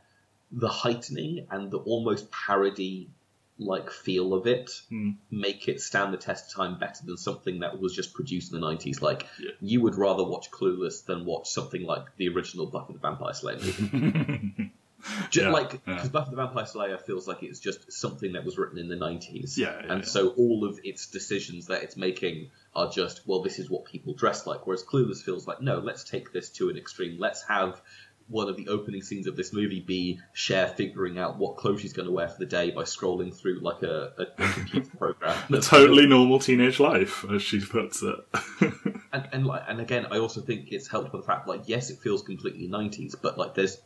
the 0.52 0.68
heightening 0.68 1.46
and 1.50 1.70
the 1.70 1.78
almost 1.78 2.30
parody 2.30 3.10
like 3.58 3.90
feel 3.90 4.34
of 4.34 4.46
it 4.46 4.70
mm. 4.92 5.16
make 5.30 5.66
it 5.66 5.80
stand 5.80 6.12
the 6.12 6.18
test 6.18 6.50
of 6.50 6.56
time 6.56 6.78
better 6.78 7.04
than 7.06 7.16
something 7.16 7.60
that 7.60 7.80
was 7.80 7.94
just 7.94 8.12
produced 8.12 8.52
in 8.52 8.60
the 8.60 8.66
90s 8.66 9.00
like 9.00 9.26
yeah. 9.40 9.50
you 9.60 9.80
would 9.80 9.96
rather 9.96 10.22
watch 10.22 10.50
clueless 10.50 11.06
than 11.06 11.24
watch 11.24 11.48
something 11.48 11.82
like 11.82 12.04
the 12.18 12.28
original 12.28 12.66
buffy 12.66 12.92
the 12.92 12.98
vampire 12.98 13.32
slayer 13.32 13.56
movie 13.56 14.72
just 15.30 15.46
yeah, 15.46 15.50
like 15.50 15.72
because 15.84 16.04
yeah. 16.04 16.08
buffy 16.08 16.30
the 16.30 16.36
vampire 16.36 16.66
slayer 16.66 16.98
feels 16.98 17.26
like 17.26 17.42
it's 17.42 17.60
just 17.60 17.92
something 17.92 18.32
that 18.32 18.44
was 18.44 18.58
written 18.58 18.78
in 18.78 18.88
the 18.88 18.96
90s 18.96 19.56
yeah, 19.56 19.80
and 19.88 20.04
so 20.04 20.28
all 20.30 20.64
of 20.64 20.78
its 20.84 21.06
decisions 21.06 21.66
that 21.66 21.82
it's 21.82 21.96
making 21.96 22.50
are 22.74 22.90
just 22.90 23.26
well 23.26 23.42
this 23.42 23.58
is 23.58 23.70
what 23.70 23.84
people 23.84 24.14
dress 24.14 24.46
like 24.46 24.66
whereas 24.66 24.84
clueless 24.84 25.22
feels 25.22 25.46
like 25.46 25.60
no 25.60 25.78
let's 25.78 26.04
take 26.04 26.32
this 26.32 26.50
to 26.50 26.68
an 26.68 26.76
extreme 26.76 27.18
let's 27.18 27.42
have 27.42 27.80
one 28.28 28.48
of 28.48 28.56
the 28.56 28.68
opening 28.68 29.02
scenes 29.02 29.26
of 29.26 29.36
this 29.36 29.52
movie 29.52 29.80
be 29.80 30.20
Cher 30.32 30.68
figuring 30.68 31.18
out 31.18 31.38
what 31.38 31.56
clothes 31.56 31.80
she's 31.80 31.92
going 31.92 32.06
to 32.06 32.12
wear 32.12 32.28
for 32.28 32.38
the 32.38 32.46
day 32.46 32.70
by 32.70 32.82
scrolling 32.82 33.34
through 33.34 33.60
like 33.60 33.82
a, 33.82 34.12
a, 34.18 34.22
a 34.42 34.48
computer 34.52 34.90
program. 34.98 35.36
a 35.52 35.60
totally 35.60 36.06
normal 36.06 36.38
teenage 36.38 36.80
life, 36.80 37.24
as 37.30 37.42
she 37.42 37.60
puts 37.60 38.02
it. 38.02 38.16
and 39.12 39.28
and 39.32 39.46
like 39.46 39.62
and 39.68 39.80
again, 39.80 40.06
I 40.10 40.18
also 40.18 40.40
think 40.40 40.72
it's 40.72 40.88
helped 40.88 41.12
by 41.12 41.18
the 41.18 41.24
fact 41.24 41.46
like 41.46 41.62
yes, 41.66 41.90
it 41.90 41.98
feels 42.00 42.22
completely 42.22 42.66
nineties, 42.66 43.14
but 43.14 43.38
like 43.38 43.54
there's 43.54 43.78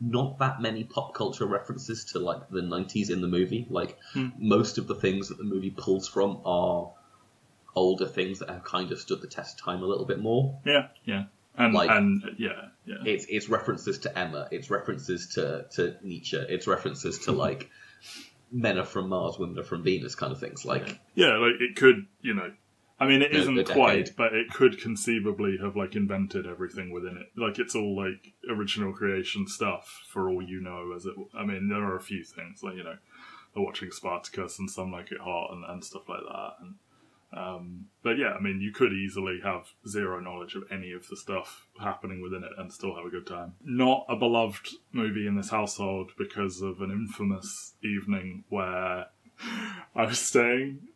not 0.00 0.38
that 0.38 0.60
many 0.60 0.84
pop 0.84 1.14
culture 1.14 1.46
references 1.46 2.04
to 2.04 2.18
like 2.18 2.48
the 2.50 2.62
nineties 2.62 3.10
in 3.10 3.20
the 3.20 3.28
movie. 3.28 3.66
Like 3.70 3.98
hmm. 4.12 4.28
most 4.38 4.78
of 4.78 4.86
the 4.86 4.94
things 4.94 5.28
that 5.28 5.38
the 5.38 5.44
movie 5.44 5.70
pulls 5.70 6.08
from 6.08 6.40
are 6.44 6.92
older 7.74 8.06
things 8.06 8.38
that 8.40 8.50
have 8.50 8.64
kind 8.64 8.90
of 8.92 8.98
stood 8.98 9.20
the 9.20 9.26
test 9.26 9.60
of 9.60 9.64
time 9.64 9.82
a 9.82 9.86
little 9.86 10.06
bit 10.06 10.18
more. 10.18 10.58
Yeah, 10.64 10.88
yeah. 11.04 11.24
And, 11.58 11.72
like, 11.72 11.88
and 11.88 12.22
yeah, 12.38 12.68
yeah. 12.84 12.96
It's 13.04 13.26
it's 13.28 13.48
references 13.48 14.00
to 14.00 14.18
Emma. 14.18 14.48
It's 14.50 14.70
references 14.70 15.28
to 15.34 15.66
to 15.72 15.96
Nietzsche. 16.02 16.36
It's 16.36 16.66
references 16.66 17.20
to 17.20 17.32
like 17.32 17.70
men 18.52 18.78
are 18.78 18.84
from 18.84 19.08
Mars, 19.08 19.38
women 19.38 19.58
are 19.58 19.64
from 19.64 19.82
Venus, 19.82 20.14
kind 20.14 20.32
of 20.32 20.40
things. 20.40 20.64
Like 20.64 20.86
yeah, 21.14 21.26
yeah 21.26 21.36
like 21.36 21.60
it 21.60 21.76
could, 21.76 22.06
you 22.20 22.34
know. 22.34 22.52
I 22.98 23.06
mean, 23.06 23.20
it 23.20 23.32
not 23.32 23.66
quite, 23.66 24.16
but 24.16 24.32
it 24.32 24.50
could 24.50 24.80
conceivably 24.80 25.58
have 25.60 25.76
like 25.76 25.94
invented 25.94 26.46
everything 26.46 26.90
within 26.90 27.18
it. 27.18 27.38
Like 27.38 27.58
it's 27.58 27.74
all 27.74 27.94
like 27.94 28.32
original 28.48 28.92
creation 28.92 29.46
stuff, 29.46 30.04
for 30.08 30.30
all 30.30 30.40
you 30.40 30.60
know. 30.62 30.92
As 30.96 31.04
it, 31.04 31.14
I 31.36 31.44
mean, 31.44 31.68
there 31.68 31.84
are 31.84 31.96
a 31.96 32.00
few 32.00 32.24
things 32.24 32.62
like 32.62 32.76
you 32.76 32.84
know, 32.84 32.96
watching 33.54 33.90
Spartacus 33.90 34.58
and 34.58 34.70
some 34.70 34.92
like 34.92 35.12
it 35.12 35.20
hot 35.20 35.52
and, 35.52 35.64
and 35.64 35.84
stuff 35.84 36.08
like 36.08 36.22
that, 36.26 36.52
and 36.60 36.76
um, 37.32 37.86
but 38.02 38.18
yeah, 38.18 38.32
I 38.32 38.40
mean, 38.40 38.60
you 38.60 38.72
could 38.72 38.92
easily 38.92 39.40
have 39.42 39.66
zero 39.86 40.20
knowledge 40.20 40.54
of 40.54 40.64
any 40.70 40.92
of 40.92 41.06
the 41.08 41.16
stuff 41.16 41.66
happening 41.78 42.22
within 42.22 42.44
it 42.44 42.52
and 42.56 42.72
still 42.72 42.94
have 42.94 43.04
a 43.04 43.10
good 43.10 43.26
time. 43.26 43.54
Not 43.62 44.06
a 44.08 44.16
beloved 44.16 44.68
movie 44.92 45.26
in 45.26 45.36
this 45.36 45.50
household 45.50 46.12
because 46.16 46.62
of 46.62 46.80
an 46.80 46.90
infamous 46.90 47.74
evening 47.82 48.44
where 48.48 49.06
I 49.94 50.06
was 50.06 50.18
staying 50.18 50.88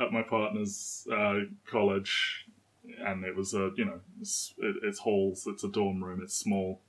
at 0.00 0.12
my 0.12 0.22
partner's 0.22 1.06
uh, 1.12 1.40
college, 1.70 2.46
and 3.04 3.24
it 3.24 3.36
was 3.36 3.54
a 3.54 3.70
you 3.76 3.84
know 3.84 4.00
it's, 4.20 4.54
it, 4.58 4.76
it's 4.82 5.00
halls, 5.00 5.46
it's 5.46 5.64
a 5.64 5.68
dorm 5.68 6.02
room, 6.02 6.20
it's 6.22 6.36
small, 6.36 6.80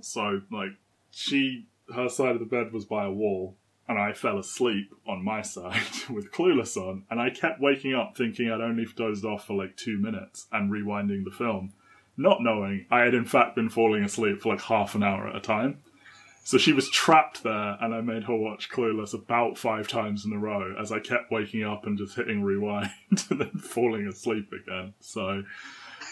so 0.00 0.42
like 0.50 0.72
she 1.10 1.66
her 1.94 2.08
side 2.08 2.34
of 2.34 2.40
the 2.40 2.46
bed 2.46 2.72
was 2.72 2.84
by 2.84 3.04
a 3.04 3.10
wall 3.10 3.56
and 3.88 3.98
I 3.98 4.12
fell 4.12 4.38
asleep 4.38 4.92
on 5.06 5.24
my 5.24 5.42
side 5.42 5.80
with 6.10 6.32
Clueless 6.32 6.76
on, 6.76 7.04
and 7.10 7.20
I 7.20 7.30
kept 7.30 7.60
waking 7.60 7.94
up 7.94 8.16
thinking 8.16 8.50
I'd 8.50 8.60
only 8.60 8.86
dozed 8.96 9.24
off 9.24 9.46
for 9.46 9.54
like 9.54 9.76
two 9.76 9.98
minutes 9.98 10.46
and 10.52 10.72
rewinding 10.72 11.24
the 11.24 11.30
film, 11.30 11.72
not 12.16 12.42
knowing 12.42 12.86
I 12.90 13.00
had 13.00 13.14
in 13.14 13.24
fact 13.24 13.54
been 13.54 13.68
falling 13.68 14.02
asleep 14.02 14.40
for 14.40 14.52
like 14.52 14.62
half 14.62 14.94
an 14.94 15.02
hour 15.02 15.28
at 15.28 15.36
a 15.36 15.40
time. 15.40 15.78
So 16.46 16.58
she 16.58 16.72
was 16.72 16.88
trapped 16.88 17.42
there, 17.42 17.76
and 17.80 17.92
I 17.92 18.00
made 18.02 18.22
her 18.22 18.36
watch 18.36 18.70
Clueless 18.70 19.12
about 19.12 19.58
five 19.58 19.88
times 19.88 20.24
in 20.24 20.32
a 20.32 20.38
row 20.38 20.76
as 20.80 20.92
I 20.92 21.00
kept 21.00 21.32
waking 21.32 21.64
up 21.64 21.86
and 21.86 21.98
just 21.98 22.14
hitting 22.14 22.44
rewind 22.44 22.92
and 23.30 23.40
then 23.40 23.50
falling 23.58 24.06
asleep 24.06 24.52
again. 24.52 24.94
So, 25.00 25.42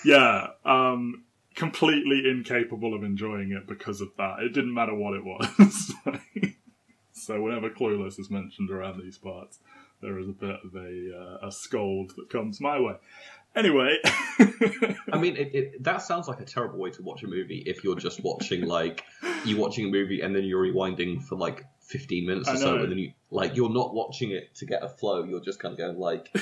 yeah, 0.05 0.49
um, 0.65 1.23
completely 1.55 2.29
incapable 2.29 2.95
of 2.95 3.05
enjoying 3.05 3.53
it 3.53 3.69
because 3.69 4.01
of 4.01 4.09
that. 4.19 4.41
It 4.41 4.53
didn't 4.53 4.75
matter 4.75 4.97
what 4.97 5.15
it 5.15 5.25
was. 5.25 5.93
So 7.25 7.41
whenever 7.41 7.71
Clueless 7.71 8.19
is 8.19 8.29
mentioned 8.29 8.71
around 8.71 9.01
these 9.01 9.17
parts, 9.17 9.61
there 10.03 10.19
is 10.19 10.29
a 10.29 10.33
bit 10.33 10.57
of 10.63 10.75
a 10.75 11.39
uh, 11.43 11.47
a 11.47 11.51
scold 11.51 12.13
that 12.17 12.29
comes 12.29 12.61
my 12.61 12.79
way. 12.79 12.97
Anyway, 13.57 13.97
I 15.13 15.19
mean, 15.19 15.37
it, 15.37 15.55
it, 15.55 15.85
that 15.85 16.03
sounds 16.03 16.27
like 16.27 16.41
a 16.41 16.45
terrible 16.45 16.79
way 16.81 16.91
to 16.91 17.03
watch 17.03 17.23
a 17.23 17.29
movie 17.29 17.63
if 17.67 17.85
you're 17.85 17.95
just 17.95 18.23
watching 18.25 18.67
like 18.67 19.05
you're 19.45 19.61
watching 19.61 19.87
a 19.87 19.89
movie 19.89 20.23
and 20.23 20.35
then 20.35 20.43
you're 20.45 20.63
rewinding 20.63 21.23
for 21.23 21.37
like 21.37 21.65
15 21.83 22.27
minutes 22.27 22.49
or 22.49 22.57
so, 22.57 22.79
and 22.79 22.91
then 22.91 22.99
you 22.99 23.13
like 23.31 23.55
you're 23.55 23.73
not 23.73 23.95
watching 23.95 24.33
it 24.33 24.55
to 24.57 24.67
get 24.67 24.83
a 24.83 24.89
flow. 24.89 25.23
You're 25.23 25.41
just 25.41 25.61
kind 25.61 25.73
of 25.73 25.79
going 25.79 25.99
like, 25.99 26.35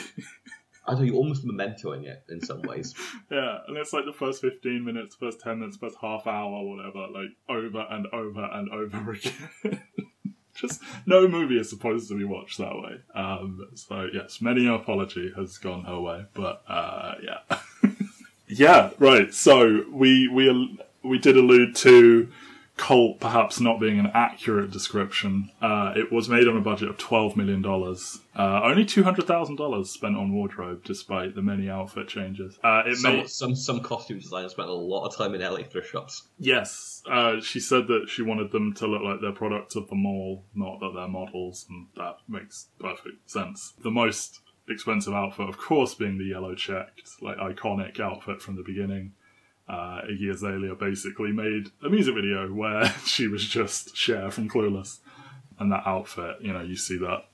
I 0.86 0.94
know, 0.94 1.02
you're 1.02 1.16
almost 1.16 1.46
mementoing 1.46 2.04
it 2.06 2.24
in 2.30 2.40
some 2.40 2.62
ways. 2.62 2.94
yeah, 3.30 3.58
and 3.68 3.76
it's 3.76 3.92
like 3.92 4.06
the 4.06 4.12
first 4.12 4.40
fifteen 4.40 4.84
minutes, 4.84 5.14
first 5.14 5.40
ten 5.40 5.58
minutes, 5.58 5.76
first 5.76 5.96
half 6.00 6.26
hour, 6.26 6.64
whatever, 6.64 7.08
like 7.08 7.30
over 7.48 7.86
and 7.90 8.06
over 8.12 8.48
and 8.52 8.70
over 8.70 9.12
again. 9.64 9.82
Just 10.60 10.82
no 11.06 11.26
movie 11.26 11.58
is 11.58 11.70
supposed 11.70 12.08
to 12.08 12.18
be 12.18 12.24
watched 12.24 12.58
that 12.58 12.74
way. 12.74 13.00
Um, 13.14 13.68
so 13.74 14.08
yes, 14.12 14.40
many 14.40 14.66
an 14.66 14.74
apology 14.74 15.32
has 15.34 15.56
gone 15.58 15.84
her 15.84 15.98
way, 15.98 16.26
but 16.34 16.62
uh, 16.68 17.14
yeah, 17.22 17.58
yeah, 18.48 18.90
right. 18.98 19.32
So 19.32 19.84
we 19.90 20.28
we 20.28 20.78
we 21.02 21.18
did 21.18 21.36
allude 21.36 21.74
to 21.76 22.30
Colt 22.76 23.20
perhaps 23.20 23.60
not 23.60 23.78
being 23.78 23.98
an 23.98 24.10
accurate 24.14 24.70
description. 24.70 25.50
Uh, 25.60 25.92
it 25.94 26.10
was 26.10 26.28
made 26.28 26.48
on 26.48 26.56
a 26.56 26.60
budget 26.60 26.88
of 26.88 26.96
twelve 26.98 27.36
million 27.36 27.60
dollars. 27.62 28.20
Uh, 28.34 28.62
only 28.64 28.84
two 28.84 29.02
hundred 29.02 29.26
thousand 29.26 29.56
dollars 29.56 29.90
spent 29.90 30.16
on 30.16 30.32
wardrobe, 30.32 30.82
despite 30.84 31.34
the 31.34 31.42
many 31.42 31.68
outfit 31.68 32.08
changes. 32.08 32.58
Uh, 32.64 32.82
it 32.86 32.96
Some, 32.96 33.16
made 33.16 33.28
some 33.28 33.54
some 33.54 33.80
costume 33.80 34.18
designers 34.18 34.52
spent 34.52 34.68
a 34.68 34.72
lot 34.72 35.06
of 35.06 35.16
time 35.16 35.34
in 35.34 35.42
LA 35.42 35.62
thrift 35.64 35.90
shops. 35.90 36.28
yes. 36.38 37.02
Uh, 37.10 37.40
she 37.40 37.58
said 37.60 37.88
that 37.88 38.06
she 38.08 38.22
wanted 38.22 38.52
them 38.52 38.72
to 38.72 38.86
look 38.86 39.02
like 39.02 39.20
they're 39.20 39.32
products 39.32 39.74
of 39.76 39.88
the 39.88 39.96
mall, 39.96 40.44
not 40.54 40.78
that 40.80 40.92
they're 40.94 41.08
models, 41.08 41.66
and 41.68 41.88
that 41.96 42.16
makes 42.28 42.68
perfect 42.78 43.28
sense. 43.28 43.74
The 43.82 43.90
most 43.90 44.40
expensive 44.68 45.12
outfit, 45.12 45.48
of 45.48 45.58
course, 45.58 45.94
being 45.94 46.16
the 46.18 46.24
yellow 46.26 46.54
checked, 46.54 47.10
like 47.20 47.36
iconic 47.38 47.98
outfit 48.00 48.40
from 48.40 48.54
the 48.56 48.62
beginning. 48.62 49.12
Uh, 49.68 50.02
Iggy 50.10 50.30
Azalea 50.30 50.74
basically 50.74 51.32
made 51.32 51.70
a 51.84 51.88
music 51.88 52.14
video 52.14 52.52
where 52.52 52.86
she 53.06 53.28
was 53.28 53.46
just 53.46 53.96
Cher 53.96 54.30
from 54.30 54.48
Clueless, 54.48 54.98
and 55.58 55.70
that 55.72 55.86
outfit, 55.86 56.36
you 56.40 56.52
know, 56.52 56.62
you 56.62 56.76
see 56.76 56.98
that 56.98 57.24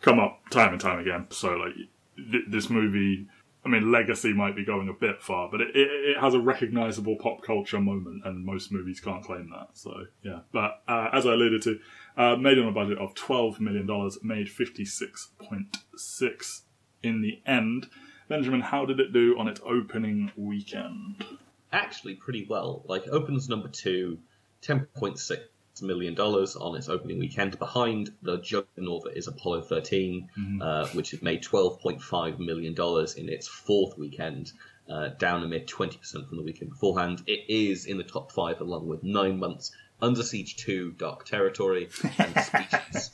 come 0.00 0.20
up 0.20 0.40
time 0.50 0.72
and 0.72 0.80
time 0.80 0.98
again. 0.98 1.26
So, 1.30 1.56
like, 1.56 1.74
th- 2.16 2.44
this 2.48 2.70
movie, 2.70 3.26
I 3.64 3.68
mean, 3.68 3.90
legacy 3.90 4.32
might 4.32 4.54
be 4.54 4.64
going 4.64 4.88
a 4.88 4.92
bit 4.92 5.20
far, 5.22 5.50
but 5.50 5.60
it, 5.60 5.74
it, 5.74 5.90
it 5.90 6.20
has 6.20 6.34
a 6.34 6.40
recognizable 6.40 7.16
pop 7.16 7.42
culture 7.42 7.80
moment, 7.80 8.24
and 8.24 8.44
most 8.44 8.70
movies 8.70 9.00
can't 9.00 9.24
claim 9.24 9.50
that. 9.50 9.70
So, 9.74 10.06
yeah. 10.22 10.40
But 10.52 10.82
uh, 10.86 11.08
as 11.12 11.26
I 11.26 11.32
alluded 11.32 11.62
to, 11.62 11.80
uh, 12.16 12.36
made 12.36 12.58
on 12.58 12.68
a 12.68 12.72
budget 12.72 12.98
of 12.98 13.14
$12 13.14 13.58
million, 13.60 13.86
made 14.22 14.46
56.6 14.46 16.60
in 17.02 17.22
the 17.22 17.42
end. 17.44 17.88
Benjamin, 18.28 18.60
how 18.60 18.86
did 18.86 19.00
it 19.00 19.12
do 19.12 19.36
on 19.38 19.48
its 19.48 19.60
opening 19.64 20.30
weekend? 20.36 21.24
Actually, 21.72 22.14
pretty 22.14 22.46
well. 22.48 22.82
Like 22.86 23.06
opens 23.08 23.48
number 23.48 23.68
two, 23.68 24.18
10.6 24.62 25.38
million 25.82 26.14
dollars 26.14 26.56
on 26.56 26.74
its 26.76 26.88
opening 26.88 27.18
weekend, 27.18 27.58
behind 27.58 28.10
the 28.22 28.38
juggernaut 28.38 29.04
that 29.04 29.16
is 29.16 29.28
Apollo 29.28 29.62
13, 29.62 30.60
uh, 30.62 30.86
which 30.88 31.10
has 31.10 31.22
made 31.22 31.42
12.5 31.42 32.38
million 32.38 32.74
dollars 32.74 33.14
in 33.14 33.28
its 33.28 33.46
fourth 33.48 33.98
weekend. 33.98 34.52
Uh, 34.88 35.08
down 35.18 35.42
a 35.42 35.48
mid 35.48 35.66
20% 35.66 36.28
from 36.28 36.36
the 36.36 36.44
weekend 36.44 36.70
beforehand. 36.70 37.20
It 37.26 37.40
is 37.48 37.86
in 37.86 37.98
the 37.98 38.04
top 38.04 38.30
five 38.30 38.60
along 38.60 38.86
with 38.86 39.02
Nine 39.02 39.36
Months, 39.36 39.72
Under 40.00 40.22
Siege 40.22 40.54
2, 40.58 40.92
Dark 40.92 41.24
Territory, 41.24 41.88
and 42.18 42.36
Species. 42.44 43.10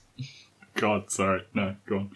God, 0.75 1.11
sorry. 1.11 1.45
No, 1.55 1.75
go 1.87 1.97
on. 1.97 2.11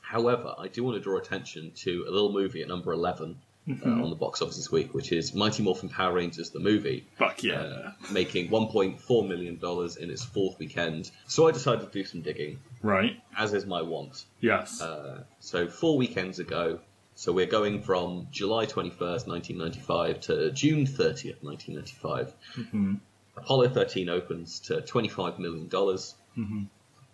However, 0.00 0.52
I 0.58 0.66
do 0.66 0.82
want 0.82 0.96
to 0.96 1.00
draw 1.00 1.16
attention 1.18 1.70
to 1.76 2.04
a 2.08 2.10
little 2.10 2.32
movie 2.32 2.60
at 2.60 2.66
number 2.66 2.92
11 2.92 3.36
uh, 3.84 3.88
on 4.02 4.10
the 4.10 4.16
box 4.16 4.42
office 4.42 4.56
this 4.56 4.70
week, 4.72 4.94
which 4.94 5.12
is 5.12 5.34
Mighty 5.34 5.62
Morphin 5.62 5.88
Power 5.88 6.14
Rangers, 6.14 6.50
the 6.50 6.60
movie, 6.60 7.06
Fuck 7.16 7.42
yeah. 7.42 7.54
uh, 7.60 7.92
making 8.12 8.48
$1.4 8.50 9.28
million 9.28 9.58
in 10.00 10.10
its 10.10 10.24
fourth 10.24 10.58
weekend. 10.58 11.10
So 11.26 11.48
I 11.48 11.52
decided 11.52 11.86
to 11.86 11.92
do 11.98 12.04
some 12.04 12.22
digging, 12.22 12.58
right. 12.82 13.20
as 13.36 13.52
is 13.54 13.66
my 13.66 13.82
want. 13.82 14.24
Yes. 14.40 14.80
Uh, 14.80 15.24
so 15.40 15.68
four 15.68 15.96
weekends 15.96 16.38
ago, 16.38 16.80
so 17.14 17.32
we're 17.32 17.46
going 17.46 17.82
from 17.82 18.28
July 18.30 18.66
21st, 18.66 19.26
1995 19.28 20.20
to 20.20 20.50
June 20.52 20.86
30th, 20.86 21.42
1995. 21.42 22.32
Mhm. 22.56 23.00
Apollo 23.36 23.68
13 23.70 24.08
opens 24.08 24.60
to 24.60 24.80
$25 24.80 25.38
million. 25.38 25.68
Mhm. 25.68 26.66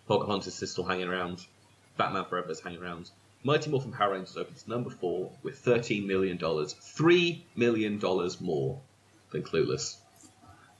Pocahontas 0.07 0.61
is 0.61 0.71
still 0.71 0.85
hanging 0.85 1.07
around. 1.09 1.45
Batman 1.97 2.25
Forever 2.25 2.51
is 2.51 2.59
hanging 2.61 2.81
around. 2.81 3.09
Mighty 3.47 3.69
Morphin 3.69 3.93
Power 3.93 4.11
Rangers 4.11 4.35
opens 4.35 4.67
number 4.67 4.89
four 4.89 5.31
with 5.41 5.63
$13 5.63 6.05
million. 6.05 6.37
$3 6.37 7.41
million 7.55 7.99
more 8.41 8.81
than 9.31 9.41
Clueless. 9.41 9.95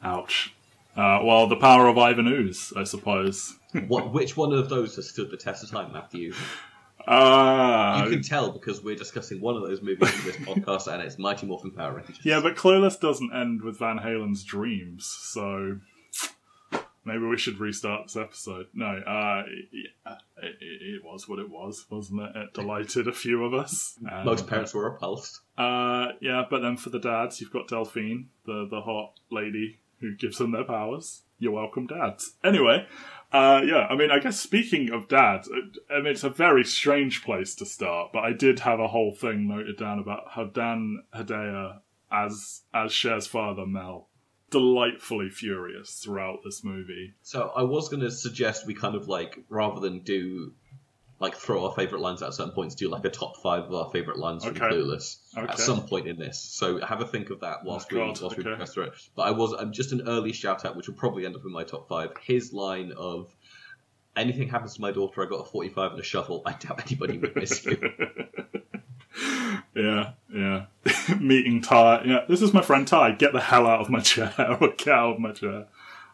Ouch. 0.04 0.54
Uh, 0.94 1.22
well, 1.24 1.48
the 1.48 1.56
power 1.56 1.88
of 1.88 1.98
Ivan 1.98 2.28
Ooze, 2.28 2.74
I 2.76 2.84
suppose. 2.84 3.56
what, 3.88 4.12
which 4.12 4.36
one 4.36 4.52
of 4.52 4.68
those 4.68 4.98
has 4.98 5.08
stood 5.10 5.32
the 5.32 5.38
test 5.38 5.64
of 5.64 5.72
time, 5.72 5.94
Matthew? 5.94 6.34
Ah. 7.08 8.04
You 8.04 8.10
can 8.10 8.22
tell 8.22 8.52
because 8.52 8.84
we're 8.84 8.98
discussing 8.98 9.40
one 9.40 9.56
of 9.56 9.62
those 9.62 9.82
movies 9.82 10.14
in 10.20 10.26
this 10.26 10.36
podcast, 10.36 10.92
and 10.92 11.02
it's 11.02 11.18
Mighty 11.18 11.48
Morphin 11.48 11.72
Power 11.72 11.94
Rangers. 11.94 12.20
Yeah, 12.22 12.42
but 12.42 12.58
Clueless 12.58 13.00
doesn't 13.00 13.34
end 13.34 13.62
with 13.62 13.80
Van 13.80 13.98
Halen's 13.98 14.44
dreams, 14.44 15.06
so 15.06 15.80
maybe 17.08 17.26
we 17.26 17.38
should 17.38 17.60
restart 17.60 18.08
this 18.08 18.18
episode. 18.18 18.68
No, 18.74 18.86
uh, 18.86 19.44
yeah, 19.72 20.16
it, 20.44 20.56
it 20.62 21.04
was 21.04 21.28
what 21.28 21.40
it 21.40 21.50
was, 21.50 21.86
wasn't 21.90 22.22
it? 22.22 22.36
It 22.36 22.54
delighted 22.54 23.08
a 23.08 23.14
few 23.14 23.44
of 23.46 23.54
us. 23.54 23.98
Uh, 24.10 24.24
Most 24.24 24.46
parents 24.46 24.74
were 24.74 24.90
repulsed. 24.90 25.40
Uh, 25.58 26.10
yeah, 26.20 26.44
but 26.50 26.62
then 26.62 26.78
for 26.78 26.90
the 26.90 27.00
dads, 27.00 27.42
you've 27.42 27.54
got 27.54 27.68
Delphine, 27.68 28.28
the 28.46 28.68
the 28.70 28.82
hot 28.82 29.14
lady 29.32 29.80
who 30.02 30.16
gives 30.16 30.38
them 30.38 30.52
their 30.52 30.66
powers. 30.66 31.24
You're 31.40 31.54
welcome, 31.54 31.88
dads. 31.88 32.34
Anyway, 32.44 32.86
uh, 33.32 33.62
yeah, 33.66 33.88
I 33.90 33.96
mean, 33.96 34.12
I 34.12 34.20
guess 34.20 34.40
speaking 34.40 34.92
of 34.92 35.08
dads, 35.08 35.50
uh, 35.50 35.94
I 35.94 35.98
mean, 35.98 36.08
it's 36.08 36.24
a 36.24 36.30
very 36.30 36.64
strange 36.64 37.24
place 37.24 37.56
to 37.56 37.66
start, 37.66 38.12
but 38.12 38.24
I 38.24 38.34
did 38.34 38.60
have 38.60 38.80
a 38.80 38.88
whole 38.88 39.14
thing 39.14 39.48
noted 39.48 39.78
down 39.78 40.00
about 40.00 40.24
how 40.32 40.46
Dan 40.46 41.04
Hedaya, 41.16 41.80
as 42.12 42.62
as 42.74 42.92
Cher's 42.94 43.28
father, 43.28 43.66
Mel, 43.66 44.08
delightfully 44.50 45.30
furious 45.30 46.00
throughout 46.04 46.40
this 46.44 46.64
movie. 46.64 47.14
So 47.24 47.52
I 47.56 47.64
was 47.64 47.90
going 47.90 48.02
to 48.02 48.12
suggest 48.12 48.66
we 48.66 48.74
kind 48.74 48.96
of 48.96 49.08
like, 49.08 49.40
rather 49.50 49.80
than 49.82 50.00
do 50.00 50.54
like 51.20 51.36
throw 51.36 51.66
our 51.66 51.74
favorite 51.74 52.00
lines 52.00 52.22
at 52.22 52.32
certain 52.36 52.54
points, 52.54 52.76
do 52.76 52.90
like 52.90 53.04
a 53.04 53.10
top 53.10 53.38
five 53.42 53.64
of 53.64 53.74
our 53.74 53.90
favorite 53.90 54.20
lines 54.20 54.46
from 54.46 54.56
Okay. 54.56 54.68
Clueless 54.68 55.18
Okay. 55.36 55.52
at 55.52 55.58
some 55.60 55.82
point 55.88 56.08
in 56.08 56.18
this. 56.20 56.38
So 56.40 56.80
have 56.86 57.02
a 57.02 57.08
think 57.08 57.32
of 57.32 57.40
that 57.40 57.64
whilst 57.66 57.88
Oh, 57.92 57.96
we 57.96 58.00
God, 58.02 58.22
whilst 58.22 58.38
we 58.38 58.42
okay. 58.42 58.50
progress 58.50 58.74
through 58.74 58.84
it. 58.84 58.94
But 59.16 59.24
I 59.24 59.32
was 59.32 59.54
um, 59.58 59.72
just 59.74 59.92
an 59.94 60.08
early 60.08 60.32
shout 60.32 60.64
out, 60.64 60.76
which 60.76 60.88
will 60.88 60.96
probably 60.96 61.26
end 61.26 61.36
up 61.36 61.42
in 61.44 61.52
my 61.52 61.64
top 61.64 61.90
five. 61.90 62.12
His 62.22 62.54
line 62.54 62.94
of. 62.96 63.34
Anything 64.18 64.50
happens 64.50 64.74
to 64.76 64.82
my 64.82 64.92
daughter, 64.92 65.24
I 65.24 65.30
got 65.30 65.42
a 65.42 65.46
45 65.46 65.92
and 65.92 66.00
a 66.02 66.04
shovel. 66.04 66.42
I 66.46 66.54
doubt 66.54 66.82
anybody 66.88 67.18
would 67.20 67.36
miss 67.36 67.64
you. 67.66 67.78
Yeah, 69.78 70.12
yeah. 70.34 70.66
Meeting 71.20 71.62
Tai. 71.62 72.04
Yeah, 72.06 72.26
this 72.28 72.42
is 72.42 72.54
my 72.54 72.62
friend 72.62 72.88
Tai. 72.88 73.12
Get 73.12 73.34
the 73.34 73.40
hell 73.40 73.68
out 73.68 73.82
of 73.82 73.90
my 73.90 74.00
chair, 74.00 74.34
or 74.60 74.74
get 74.76 74.90
out 74.90 75.16
of 75.16 75.20
my 75.20 75.32
chair. 75.32 75.68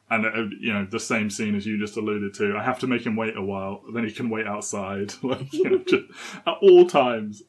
And 0.10 0.26
uh, 0.26 0.56
you 0.60 0.74
know 0.74 0.86
the 0.86 1.00
same 1.00 1.30
scene 1.30 1.56
as 1.56 1.66
you 1.66 1.80
just 1.80 1.96
alluded 1.96 2.34
to. 2.36 2.58
I 2.58 2.64
have 2.64 2.80
to 2.80 2.88
make 2.88 3.06
him 3.06 3.16
wait 3.16 3.38
a 3.38 3.42
while, 3.42 3.82
then 3.94 4.06
he 4.06 4.12
can 4.12 4.30
wait 4.30 4.46
outside. 4.46 5.14
Like 5.24 5.52
you 5.54 5.70
know, 5.70 5.78
just 5.88 6.04
at 6.46 6.56
all 6.62 6.88
times, 6.88 7.44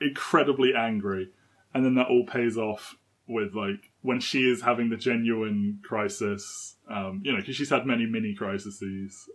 incredibly 0.00 0.72
angry, 0.74 1.30
and 1.74 1.84
then 1.84 1.94
that 1.96 2.08
all 2.08 2.24
pays 2.24 2.56
off 2.56 2.96
with 3.28 3.54
like 3.54 3.90
when 4.00 4.18
she 4.18 4.50
is 4.50 4.62
having 4.62 4.88
the 4.88 4.96
genuine 4.96 5.80
crisis. 5.84 6.76
Um, 6.90 7.22
you 7.24 7.32
know, 7.32 7.38
because 7.38 7.54
she's 7.54 7.70
had 7.70 7.86
many 7.86 8.04
mini 8.04 8.34
crises, 8.34 8.82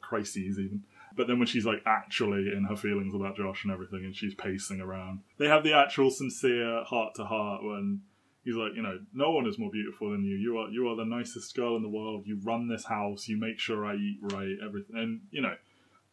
crises 0.02 0.60
even. 0.60 0.84
But 1.16 1.28
then 1.28 1.40
when 1.40 1.48
she's 1.48 1.66
like 1.66 1.82
actually 1.86 2.52
in 2.56 2.66
her 2.70 2.76
feelings 2.76 3.16
about 3.16 3.38
Josh 3.38 3.64
and 3.64 3.72
everything, 3.72 4.04
and 4.04 4.16
she's 4.16 4.36
pacing 4.36 4.82
around, 4.82 5.22
they 5.38 5.48
have 5.48 5.64
the 5.64 5.74
actual 5.74 6.12
sincere 6.12 6.84
heart 6.84 7.16
to 7.16 7.24
heart 7.24 7.64
when 7.64 8.02
he's 8.44 8.56
like, 8.56 8.74
you 8.76 8.82
know, 8.82 9.00
no 9.14 9.32
one 9.32 9.48
is 9.48 9.58
more 9.58 9.72
beautiful 9.72 10.12
than 10.12 10.26
you. 10.26 10.36
You 10.36 10.58
are 10.58 10.70
you 10.70 10.90
are 10.90 10.98
the 10.98 11.06
nicest 11.06 11.56
girl 11.56 11.78
in 11.78 11.82
the 11.82 11.90
world. 11.90 12.28
You 12.28 12.40
run 12.44 12.68
this 12.68 12.86
house. 12.86 13.30
You 13.30 13.38
make 13.38 13.60
sure 13.60 13.86
I 13.86 13.96
eat 13.96 14.20
right. 14.22 14.58
Everything, 14.62 14.98
and 14.98 15.22
you 15.32 15.42
know, 15.42 15.56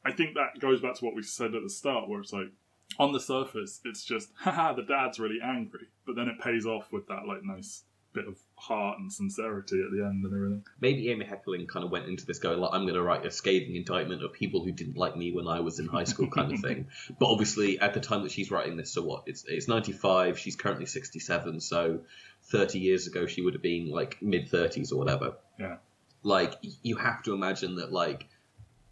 I 0.04 0.12
think 0.12 0.34
that 0.34 0.60
goes 0.60 0.80
back 0.80 0.94
to 0.94 1.04
what 1.04 1.16
we 1.16 1.22
said 1.22 1.54
at 1.54 1.62
the 1.62 1.70
start, 1.70 2.08
where 2.08 2.20
it's 2.20 2.32
like 2.32 2.52
on 2.98 3.12
the 3.12 3.20
surface, 3.20 3.80
it's 3.84 4.04
just, 4.04 4.30
haha, 4.36 4.74
the 4.74 4.82
dad's 4.82 5.18
really 5.18 5.38
angry, 5.42 5.88
but 6.06 6.16
then 6.16 6.28
it 6.28 6.40
pays 6.40 6.66
off 6.66 6.92
with 6.92 7.06
that 7.08 7.26
like 7.26 7.42
nice 7.42 7.82
bit 8.12 8.26
of 8.28 8.38
heart 8.56 8.98
and 8.98 9.12
sincerity 9.12 9.82
at 9.82 9.90
the 9.90 10.04
end 10.04 10.24
and 10.24 10.34
everything. 10.34 10.64
Maybe 10.80 11.10
Amy 11.10 11.24
Heckerling 11.24 11.68
kind 11.68 11.84
of 11.84 11.90
went 11.90 12.06
into 12.06 12.26
this 12.26 12.38
going 12.38 12.58
like, 12.60 12.70
I'm 12.72 12.82
going 12.82 12.94
to 12.94 13.02
write 13.02 13.26
a 13.26 13.30
scathing 13.30 13.76
indictment 13.76 14.22
of 14.22 14.32
people 14.32 14.64
who 14.64 14.72
didn't 14.72 14.96
like 14.96 15.16
me 15.16 15.32
when 15.32 15.46
I 15.48 15.60
was 15.60 15.78
in 15.78 15.86
high 15.86 16.04
school, 16.04 16.28
kind 16.28 16.52
of 16.52 16.60
thing. 16.60 16.88
But 17.18 17.26
obviously, 17.26 17.78
at 17.78 17.94
the 17.94 18.00
time 18.00 18.22
that 18.22 18.32
she's 18.32 18.50
writing 18.50 18.76
this, 18.76 18.92
so 18.92 19.02
what? 19.02 19.24
It's 19.26 19.44
it's 19.46 19.68
95. 19.68 20.38
She's 20.38 20.56
currently 20.56 20.86
67. 20.86 21.60
So 21.60 22.00
30 22.44 22.78
years 22.78 23.06
ago, 23.06 23.26
she 23.26 23.42
would 23.42 23.54
have 23.54 23.62
been 23.62 23.90
like 23.90 24.20
mid 24.22 24.50
30s 24.50 24.92
or 24.92 24.96
whatever. 24.96 25.34
Yeah. 25.58 25.76
Like 26.22 26.54
you 26.82 26.96
have 26.96 27.22
to 27.24 27.34
imagine 27.34 27.76
that 27.76 27.92
like 27.92 28.28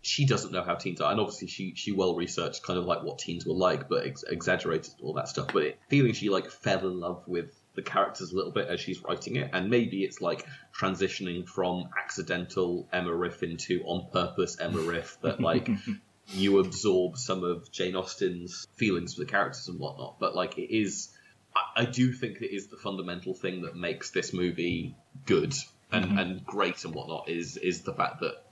she 0.03 0.25
doesn't 0.25 0.53
know 0.53 0.63
how 0.63 0.75
teens 0.75 1.01
are, 1.01 1.11
and 1.11 1.21
obviously 1.21 1.49
she 1.49 1.75
she 1.75 1.93
well 1.93 2.15
researched 2.15 2.63
kind 2.63 2.79
of 2.79 2.87
like 2.87 3.03
what 3.03 3.19
teens 3.19 3.47
were 3.47 3.55
like, 3.55 3.89
but 3.89 4.07
ex- 4.07 4.25
exaggerated 4.25 4.95
all 5.03 5.15
that 5.15 5.29
stuff. 5.29 5.49
But 5.53 5.63
it, 5.65 5.79
feeling 5.89 6.15
she 6.15 6.31
like 6.31 6.51
fell 6.51 6.81
in 6.81 7.01
love 7.01 7.23
with 7.27 7.60
the 7.75 7.83
characters 7.83 8.33
a 8.33 8.37
little 8.37 8.51
bit 8.51 8.69
as 8.69 8.81
she's 8.81 9.03
writing 9.03 9.37
it, 9.37 9.51
and 9.53 9.71
maybe 9.71 10.03
it's 10.05 10.21
like 10.21 10.47
transitioning 10.77 11.47
from 11.47 11.89
accidental 11.99 12.89
Emma 12.93 13.15
Riff 13.15 13.43
into 13.43 13.83
on 13.85 14.11
purpose 14.13 14.59
Emma 14.61 14.81
Riff 14.81 15.19
that 15.23 15.41
like 15.41 15.69
you 16.29 16.59
absorb 16.59 17.17
some 17.17 17.45
of 17.45 17.71
Jane 17.71 17.95
Austen's 17.97 18.67
feelings 18.75 19.15
for 19.15 19.21
the 19.21 19.31
characters 19.31 19.69
and 19.69 19.79
whatnot. 19.79 20.19
But 20.19 20.35
like 20.35 20.59
it 20.59 20.75
is, 20.75 21.11
I, 21.55 21.83
I 21.83 21.85
do 21.85 22.13
think 22.13 22.41
it 22.41 22.55
is 22.55 22.69
the 22.69 22.77
fundamental 22.77 23.35
thing 23.35 23.63
that 23.63 23.77
makes 23.77 24.11
this 24.11 24.33
movie 24.33 24.95
good 25.27 25.55
and, 25.93 26.05
Mm-hmm. 26.05 26.19
and 26.19 26.47
great 26.47 26.85
and 26.85 26.95
whatnot 26.95 27.29
is 27.29 27.57
is 27.57 27.83
the 27.83 27.93
fact 27.93 28.21
that 28.21 28.45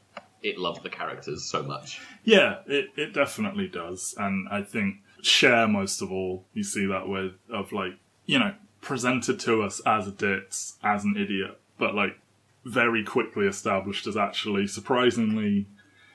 it 0.42 0.58
loves 0.58 0.80
the 0.82 0.88
characters 0.90 1.44
so 1.44 1.62
much. 1.62 2.00
Yeah, 2.24 2.58
it, 2.66 2.86
it 2.96 3.12
definitely 3.12 3.68
does. 3.68 4.14
And 4.18 4.48
I 4.48 4.62
think 4.62 4.96
Cher 5.22 5.66
most 5.68 6.00
of 6.02 6.12
all, 6.12 6.44
you 6.52 6.62
see 6.62 6.86
that 6.86 7.08
with, 7.08 7.32
of 7.50 7.72
like, 7.72 7.92
you 8.26 8.38
know, 8.38 8.54
presented 8.80 9.40
to 9.40 9.62
us 9.62 9.80
as 9.86 10.06
a 10.06 10.12
ditz, 10.12 10.76
as 10.82 11.04
an 11.04 11.16
idiot, 11.16 11.60
but 11.78 11.94
like 11.94 12.18
very 12.64 13.04
quickly 13.04 13.46
established 13.46 14.06
as 14.06 14.16
actually 14.16 14.66
surprisingly, 14.66 15.66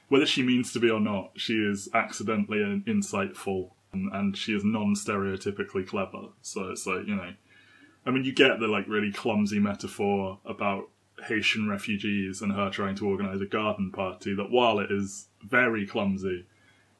whether 0.09 0.25
she 0.25 0.43
means 0.43 0.71
to 0.73 0.79
be 0.79 0.89
or 0.89 0.99
not, 0.99 1.31
she 1.35 1.55
is 1.55 1.89
accidentally 1.93 2.61
in- 2.61 2.83
insightful 2.83 3.71
and, 3.91 4.11
and 4.13 4.37
she 4.37 4.53
is 4.55 4.63
non 4.63 4.95
stereotypically 4.95 5.87
clever. 5.87 6.27
So 6.41 6.69
it's 6.69 6.85
like, 6.85 7.07
you 7.07 7.15
know, 7.15 7.33
I 8.05 8.11
mean, 8.11 8.23
you 8.23 8.33
get 8.33 8.59
the 8.59 8.67
like 8.67 8.87
really 8.87 9.11
clumsy 9.11 9.59
metaphor 9.59 10.39
about 10.45 10.89
Haitian 11.27 11.69
refugees 11.69 12.41
and 12.41 12.51
her 12.51 12.69
trying 12.69 12.95
to 12.95 13.07
organize 13.07 13.41
a 13.41 13.45
garden 13.45 13.91
party 13.91 14.35
that 14.35 14.51
while 14.51 14.79
it 14.79 14.91
is 14.91 15.27
very 15.41 15.85
clumsy, 15.85 16.45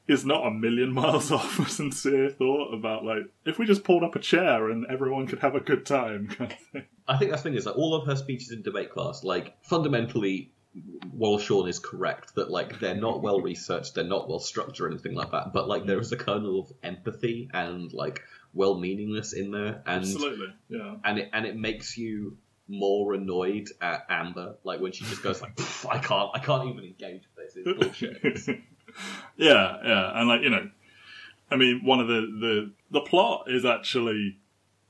is 0.06 0.24
not 0.24 0.46
a 0.46 0.50
million 0.50 0.92
miles 0.92 1.30
off 1.30 1.58
a 1.58 1.68
sincere 1.68 2.30
thought 2.30 2.74
about 2.74 3.04
like 3.04 3.24
if 3.44 3.58
we 3.58 3.66
just 3.66 3.84
pulled 3.84 4.02
up 4.02 4.16
a 4.16 4.18
chair 4.18 4.68
and 4.70 4.86
everyone 4.90 5.26
could 5.26 5.40
have 5.40 5.54
a 5.54 5.60
good 5.60 5.86
time 5.86 6.28
kind 6.28 6.52
of 6.52 6.58
thing. 6.58 6.84
I 7.06 7.16
think 7.16 7.30
that's 7.30 7.42
the 7.42 7.50
thing 7.50 7.58
is 7.58 7.66
like 7.66 7.76
all 7.76 7.94
of 7.94 8.06
her 8.06 8.16
speeches 8.16 8.50
in 8.50 8.62
debate 8.62 8.90
class, 8.90 9.24
like 9.24 9.54
fundamentally, 9.62 10.52
while 11.12 11.38
Sean 11.38 11.68
is 11.68 11.78
correct 11.78 12.34
that 12.34 12.50
like 12.50 12.80
they're 12.80 12.94
not 12.94 13.22
well 13.22 13.40
researched, 13.40 13.94
they're 13.94 14.04
not 14.04 14.28
well 14.28 14.40
structured 14.40 14.86
or 14.86 14.90
anything 14.90 15.14
like 15.14 15.30
that, 15.30 15.52
but 15.52 15.68
like 15.68 15.86
there 15.86 15.98
is 15.98 16.12
a 16.12 16.16
kernel 16.16 16.60
of 16.60 16.72
empathy 16.82 17.48
and 17.52 17.92
like 17.92 18.22
well 18.52 18.76
meaningness 18.76 19.34
in 19.34 19.50
there, 19.50 19.82
and 19.86 20.02
Absolutely, 20.02 20.54
yeah. 20.68 20.94
and 21.04 21.18
it 21.18 21.30
and 21.32 21.46
it 21.46 21.56
makes 21.56 21.96
you 21.96 22.38
more 22.66 23.14
annoyed 23.14 23.68
at 23.80 24.06
Amber, 24.08 24.56
like 24.64 24.80
when 24.80 24.92
she 24.92 25.04
just 25.04 25.22
goes 25.22 25.42
like, 25.42 25.52
I 25.88 25.98
can't, 25.98 26.30
I 26.34 26.38
can't 26.38 26.68
even 26.68 26.84
engage 26.84 27.22
with 27.36 27.54
this. 27.54 27.56
It's 27.56 27.84
bullshit. 27.84 28.64
Yeah, 29.36 29.78
yeah, 29.84 30.18
and 30.18 30.28
like 30.28 30.42
you 30.42 30.50
know, 30.50 30.70
I 31.50 31.56
mean, 31.56 31.84
one 31.84 32.00
of 32.00 32.08
the 32.08 32.20
the 32.20 32.72
the 32.90 33.00
plot 33.00 33.46
is 33.48 33.64
actually, 33.64 34.38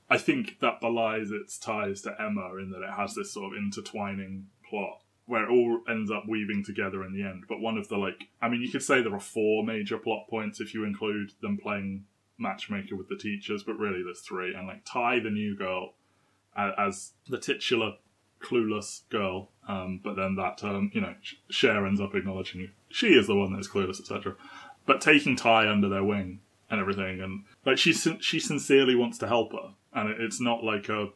I 0.09 0.17
think 0.17 0.59
that 0.61 0.81
belies 0.81 1.31
its 1.31 1.57
ties 1.57 2.01
to 2.01 2.15
Emma 2.19 2.55
in 2.57 2.69
that 2.71 2.83
it 2.83 2.93
has 2.95 3.15
this 3.15 3.33
sort 3.33 3.53
of 3.53 3.57
intertwining 3.57 4.47
plot 4.69 4.99
where 5.27 5.43
it 5.43 5.49
all 5.49 5.81
ends 5.89 6.11
up 6.11 6.23
weaving 6.27 6.63
together 6.63 7.03
in 7.03 7.13
the 7.13 7.23
end. 7.23 7.45
But 7.49 7.59
one 7.59 7.77
of 7.77 7.87
the 7.87 7.97
like, 7.97 8.27
I 8.41 8.49
mean, 8.49 8.61
you 8.61 8.69
could 8.69 8.83
say 8.83 9.01
there 9.01 9.15
are 9.15 9.19
four 9.19 9.63
major 9.63 9.97
plot 9.97 10.27
points 10.29 10.61
if 10.61 10.73
you 10.73 10.83
include 10.83 11.31
them 11.41 11.57
playing 11.57 12.05
matchmaker 12.37 12.95
with 12.95 13.09
the 13.09 13.17
teachers, 13.17 13.63
but 13.63 13.79
really 13.79 14.03
there's 14.03 14.21
three. 14.21 14.53
And 14.53 14.67
like 14.67 14.83
Tai 14.85 15.19
the 15.19 15.31
new 15.31 15.55
girl, 15.55 15.93
as 16.55 17.13
the 17.27 17.39
titular 17.39 17.93
clueless 18.45 19.01
girl, 19.09 19.49
um, 19.67 19.99
but 20.03 20.15
then 20.15 20.35
that 20.35 20.63
um, 20.63 20.91
you 20.93 21.01
know 21.01 21.15
Cher 21.49 21.85
ends 21.85 22.01
up 22.01 22.15
acknowledging 22.15 22.71
she 22.89 23.07
is 23.13 23.27
the 23.27 23.35
one 23.35 23.53
that's 23.53 23.67
clueless, 23.67 23.99
etc. 23.99 24.35
But 24.85 25.01
taking 25.01 25.35
Tai 25.35 25.69
under 25.69 25.89
their 25.89 26.03
wing 26.03 26.41
and 26.69 26.79
everything, 26.79 27.21
and 27.21 27.43
like 27.65 27.77
she 27.77 27.93
she 27.93 28.39
sincerely 28.39 28.95
wants 28.95 29.17
to 29.19 29.27
help 29.27 29.53
her, 29.53 29.73
and 29.93 30.09
it, 30.09 30.21
it's 30.21 30.39
not 30.39 30.63
like 30.63 30.89
a 30.89 31.09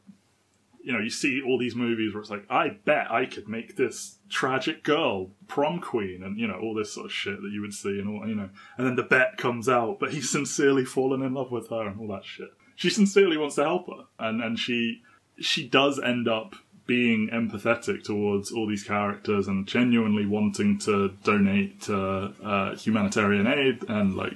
you 0.82 0.94
know 0.94 1.00
you 1.00 1.10
see 1.10 1.42
all 1.42 1.58
these 1.58 1.76
movies 1.76 2.14
where 2.14 2.22
it's 2.22 2.30
like 2.30 2.46
I 2.50 2.70
bet 2.70 3.12
I 3.12 3.26
could 3.26 3.48
make 3.48 3.76
this 3.76 4.18
tragic 4.30 4.84
girl 4.84 5.32
prom 5.48 5.80
queen, 5.82 6.24
and 6.24 6.40
you 6.40 6.48
know 6.48 6.60
all 6.60 6.74
this 6.74 6.94
sort 6.94 7.06
of 7.06 7.12
shit 7.12 7.42
that 7.42 7.52
you 7.52 7.62
would 7.62 7.74
see, 7.74 8.00
and 8.00 8.10
all 8.10 8.28
you 8.28 8.36
know, 8.36 8.50
and 8.78 8.88
then 8.88 8.96
the 8.96 9.04
bet 9.04 9.38
comes 9.38 9.70
out, 9.70 10.00
but 10.00 10.12
he's 10.14 10.30
sincerely 10.30 10.86
fallen 10.86 11.22
in 11.22 11.34
love 11.34 11.52
with 11.52 11.70
her 11.70 11.88
and 11.88 12.00
all 12.00 12.08
that 12.08 12.26
shit. 12.26 12.50
She 12.76 12.90
sincerely 12.90 13.38
wants 13.38 13.56
to 13.56 13.64
help 13.64 13.88
her, 13.88 14.06
and 14.18 14.42
and 14.42 14.58
she 14.58 15.02
she 15.40 15.68
does 15.68 16.00
end 16.00 16.28
up 16.28 16.56
being 16.90 17.30
empathetic 17.30 18.04
towards 18.04 18.52
all 18.52 18.66
these 18.66 18.84
characters 18.84 19.48
and 19.48 19.68
genuinely 19.68 20.26
wanting 20.26 20.76
to 20.76 21.10
donate 21.24 21.80
to 21.84 22.34
uh, 22.44 22.76
humanitarian 22.76 23.46
aid 23.46 23.88
and 23.88 24.18
like 24.18 24.36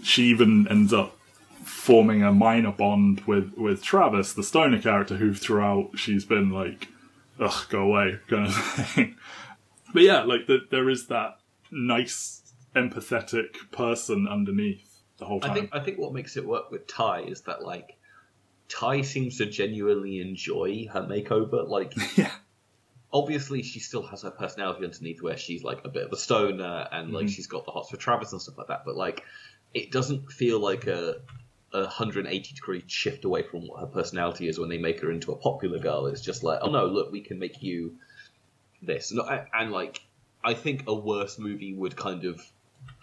she 0.00 0.26
even 0.26 0.68
ends 0.68 0.92
up 0.92 1.18
forming 1.64 2.22
a 2.22 2.32
minor 2.32 2.70
bond 2.70 3.20
with 3.22 3.52
with 3.56 3.82
Travis 3.82 4.32
the 4.32 4.44
stoner 4.44 4.80
character 4.80 5.16
who 5.16 5.34
throughout 5.34 5.90
she's 5.96 6.24
been 6.24 6.50
like 6.50 6.86
ugh 7.40 7.66
go 7.68 7.80
away 7.80 8.20
kind 8.28 8.46
of 8.46 8.54
thing. 8.54 9.16
But 9.92 10.04
yeah 10.04 10.22
like 10.22 10.46
the, 10.46 10.60
there 10.70 10.88
is 10.88 11.08
that 11.08 11.38
nice 11.72 12.54
empathetic 12.76 13.72
person 13.72 14.28
underneath 14.28 15.00
the 15.18 15.24
whole 15.24 15.40
time 15.40 15.50
I 15.50 15.54
think 15.54 15.70
I 15.72 15.80
think 15.80 15.98
what 15.98 16.12
makes 16.12 16.36
it 16.36 16.46
work 16.46 16.70
with 16.70 16.86
Tai 16.86 17.22
is 17.22 17.40
that 17.42 17.64
like 17.64 17.98
Tai 18.72 19.02
seems 19.02 19.38
to 19.38 19.46
genuinely 19.46 20.20
enjoy 20.20 20.86
her 20.92 21.02
makeover. 21.02 21.68
Like 21.68 21.94
yeah 22.16 22.30
obviously 23.14 23.62
she 23.62 23.78
still 23.78 24.02
has 24.06 24.22
her 24.22 24.30
personality 24.30 24.84
underneath 24.86 25.20
where 25.20 25.36
she's 25.36 25.62
like 25.62 25.84
a 25.84 25.88
bit 25.90 26.04
of 26.06 26.12
a 26.12 26.16
stoner 26.16 26.88
and 26.90 27.12
like 27.12 27.26
Mhm. 27.26 27.30
she's 27.30 27.46
got 27.46 27.66
the 27.66 27.70
hots 27.70 27.90
for 27.90 27.98
Travis 27.98 28.32
and 28.32 28.40
stuff 28.40 28.56
like 28.56 28.68
that. 28.68 28.84
But 28.86 28.96
like 28.96 29.22
it 29.74 29.90
doesn't 29.92 30.32
feel 30.32 30.58
like 30.58 30.86
a 30.86 31.20
a 31.74 31.82
180 31.82 32.54
degree 32.54 32.82
shift 32.86 33.24
away 33.24 33.42
from 33.42 33.66
what 33.66 33.80
her 33.80 33.86
personality 33.86 34.46
is 34.48 34.58
when 34.58 34.68
they 34.68 34.78
make 34.78 35.00
her 35.00 35.10
into 35.10 35.32
a 35.32 35.36
popular 35.36 35.78
girl. 35.78 36.06
It's 36.06 36.20
just 36.20 36.42
like, 36.42 36.60
oh 36.62 36.70
no, 36.70 36.86
look, 36.86 37.12
we 37.12 37.20
can 37.20 37.38
make 37.38 37.62
you 37.62 37.96
this. 38.82 39.10
And, 39.10 39.20
and 39.54 39.72
like, 39.72 40.00
I 40.44 40.52
think 40.54 40.84
a 40.86 40.94
worse 40.94 41.38
movie 41.38 41.72
would 41.74 41.96
kind 41.96 42.24
of 42.24 42.42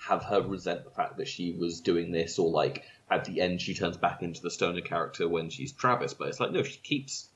have 0.08 0.24
her 0.24 0.42
resent 0.42 0.84
the 0.84 0.92
fact 0.92 1.18
that 1.18 1.28
she 1.28 1.52
was 1.54 1.82
doing 1.82 2.12
this, 2.12 2.38
or 2.38 2.50
like 2.52 2.84
at 3.12 3.26
the 3.26 3.42
end 3.42 3.62
she 3.62 3.74
turns 3.74 3.98
back 3.98 4.22
into 4.22 4.42
the 4.42 4.52
stoner 4.52 4.82
character 4.82 5.28
when 5.28 5.50
she's 5.50 5.72
Travis. 5.72 6.14
But 6.14 6.28
it's 6.30 6.40
like, 6.40 6.52
no, 6.52 6.64
she 6.64 6.78
keeps 6.80 7.28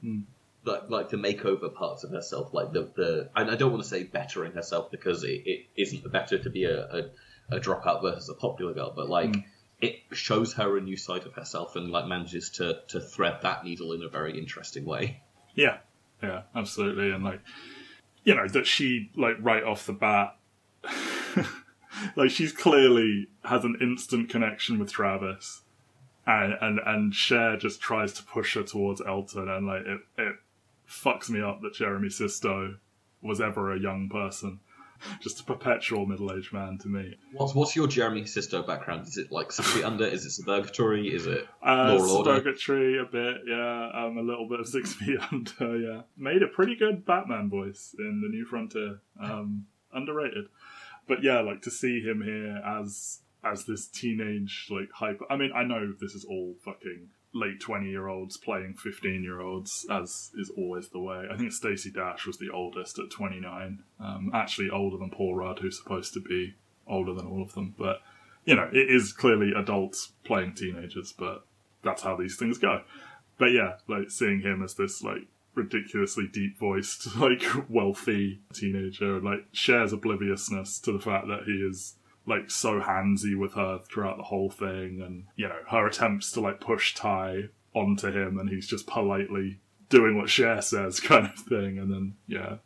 Hmm. 0.00 0.20
like 0.64 0.90
like 0.90 1.08
the 1.08 1.16
makeover 1.16 1.72
parts 1.72 2.04
of 2.04 2.10
herself, 2.10 2.52
like 2.52 2.72
the 2.72 2.90
the. 2.94 3.30
And 3.34 3.50
I 3.50 3.56
don't 3.56 3.70
want 3.72 3.82
to 3.82 3.88
say 3.88 4.02
bettering 4.04 4.52
herself 4.52 4.90
because 4.90 5.24
it, 5.24 5.42
it 5.46 5.66
isn't 5.76 6.10
better 6.12 6.38
to 6.38 6.50
be 6.50 6.64
a, 6.64 6.84
a 6.84 7.10
a 7.56 7.60
dropout 7.60 8.02
versus 8.02 8.28
a 8.28 8.34
popular 8.34 8.74
girl, 8.74 8.92
but 8.94 9.08
like 9.08 9.34
Hmm. 9.34 9.40
it 9.80 9.96
shows 10.12 10.54
her 10.54 10.76
a 10.76 10.80
new 10.80 10.96
side 10.96 11.24
of 11.26 11.34
herself 11.34 11.76
and 11.76 11.90
like 11.90 12.06
manages 12.06 12.50
to 12.50 12.80
to 12.88 13.00
thread 13.00 13.38
that 13.42 13.64
needle 13.64 13.92
in 13.92 14.02
a 14.02 14.08
very 14.08 14.38
interesting 14.38 14.84
way. 14.84 15.22
Yeah, 15.54 15.78
yeah, 16.22 16.42
absolutely, 16.54 17.10
and 17.12 17.22
like, 17.24 17.40
you 18.24 18.34
know, 18.34 18.48
that 18.48 18.66
she 18.66 19.10
like 19.16 19.36
right 19.40 19.62
off 19.62 19.86
the 19.86 19.92
bat, 19.92 20.36
like 22.16 22.30
she's 22.30 22.52
clearly 22.52 23.28
has 23.44 23.64
an 23.64 23.76
instant 23.80 24.28
connection 24.28 24.78
with 24.78 24.92
Travis, 24.92 25.62
and 26.26 26.54
and 26.60 26.80
and 26.84 27.14
Cher 27.14 27.56
just 27.56 27.80
tries 27.80 28.12
to 28.14 28.22
push 28.24 28.54
her 28.54 28.62
towards 28.62 29.00
Elton, 29.00 29.48
and 29.48 29.66
like 29.66 29.82
it 29.86 30.00
it 30.18 30.36
fucks 30.88 31.28
me 31.30 31.40
up 31.40 31.60
that 31.62 31.74
Jeremy 31.74 32.10
Sisto 32.10 32.76
was 33.22 33.40
ever 33.40 33.72
a 33.72 33.80
young 33.80 34.08
person, 34.08 34.60
just 35.20 35.40
a 35.40 35.44
perpetual 35.44 36.06
middle 36.06 36.32
aged 36.32 36.52
man 36.52 36.78
to 36.78 36.88
me. 36.88 37.16
What's 37.32 37.54
what's 37.54 37.74
your 37.74 37.88
Jeremy 37.88 38.24
Sisto 38.26 38.62
background? 38.62 39.06
Is 39.06 39.16
it 39.18 39.32
like 39.32 39.50
Six 39.50 39.68
Feet 39.72 39.84
Under? 39.84 40.06
Is 40.06 40.24
it 40.26 40.30
Suburgatory? 40.30 41.08
Is 41.12 41.26
it 41.26 41.48
Uh, 41.64 41.96
Law 41.98 42.02
and 42.02 42.10
Order? 42.10 42.34
Purgatory 42.40 42.98
a 43.00 43.04
bit, 43.04 43.38
yeah. 43.48 43.90
Um, 43.94 44.16
a 44.18 44.22
little 44.22 44.48
bit 44.48 44.60
of 44.60 44.68
Six 44.68 44.94
Feet 44.94 45.18
Under, 45.32 45.76
yeah. 45.78 46.00
Made 46.16 46.42
a 46.42 46.48
pretty 46.48 46.76
good 46.76 47.04
Batman 47.04 47.48
voice 47.50 47.94
in 47.98 48.20
The 48.20 48.28
New 48.28 48.44
Frontier. 48.44 49.00
Um, 49.20 49.66
underrated, 49.92 50.44
but 51.06 51.22
yeah, 51.22 51.40
like 51.40 51.62
to 51.62 51.70
see 51.70 52.00
him 52.00 52.22
here 52.22 52.62
as 52.64 53.20
as 53.44 53.64
this 53.64 53.86
teenage 53.86 54.68
like 54.70 54.90
hyper. 54.92 55.24
I 55.30 55.36
mean, 55.36 55.52
I 55.54 55.64
know 55.64 55.92
this 56.00 56.14
is 56.14 56.24
all 56.24 56.54
fucking 56.64 57.08
late 57.34 57.60
twenty 57.60 57.90
year 57.90 58.08
olds 58.08 58.36
playing 58.36 58.74
fifteen 58.74 59.22
year 59.22 59.40
olds, 59.40 59.86
as 59.90 60.30
is 60.36 60.50
always 60.56 60.88
the 60.88 61.00
way. 61.00 61.26
I 61.30 61.36
think 61.36 61.52
Stacey 61.52 61.90
Dash 61.90 62.26
was 62.26 62.38
the 62.38 62.50
oldest 62.50 62.98
at 62.98 63.10
twenty 63.10 63.40
nine. 63.40 63.80
Um, 64.00 64.30
actually 64.34 64.70
older 64.70 64.96
than 64.96 65.10
Paul 65.10 65.36
Rudd, 65.36 65.60
who's 65.60 65.78
supposed 65.78 66.14
to 66.14 66.20
be 66.20 66.54
older 66.86 67.12
than 67.12 67.26
all 67.26 67.42
of 67.42 67.54
them, 67.54 67.74
but 67.76 68.00
you 68.44 68.54
know, 68.54 68.68
it 68.72 68.90
is 68.90 69.12
clearly 69.12 69.52
adults 69.54 70.12
playing 70.24 70.54
teenagers, 70.54 71.12
but 71.12 71.44
that's 71.82 72.02
how 72.02 72.16
these 72.16 72.36
things 72.36 72.58
go. 72.58 72.82
But 73.38 73.46
yeah, 73.46 73.74
like 73.88 74.10
seeing 74.10 74.40
him 74.40 74.62
as 74.62 74.74
this 74.74 75.02
like 75.02 75.26
ridiculously 75.56 76.28
deep 76.28 76.58
voiced, 76.58 77.16
like 77.18 77.42
wealthy 77.68 78.40
teenager, 78.52 79.20
like 79.20 79.50
Cher's 79.52 79.92
obliviousness 79.92 80.78
to 80.80 80.92
the 80.92 81.00
fact 81.00 81.26
that 81.26 81.44
he 81.44 81.52
is 81.52 81.94
like 82.26 82.50
so 82.50 82.80
handsy 82.80 83.38
with 83.38 83.54
her 83.54 83.78
throughout 83.78 84.16
the 84.16 84.24
whole 84.24 84.50
thing 84.50 85.00
and 85.00 85.24
you 85.36 85.48
know, 85.48 85.58
her 85.70 85.86
attempts 85.86 86.32
to 86.32 86.40
like 86.40 86.60
push 86.60 86.94
Tai 86.94 87.44
onto 87.74 88.08
him 88.10 88.38
and 88.38 88.48
he's 88.48 88.66
just 88.66 88.86
politely 88.86 89.60
doing 89.88 90.16
what 90.16 90.28
Cher 90.28 90.60
says 90.60 91.00
kind 91.00 91.26
of 91.26 91.38
thing 91.38 91.78
and 91.78 91.92
then 91.92 92.14
yeah. 92.26 92.56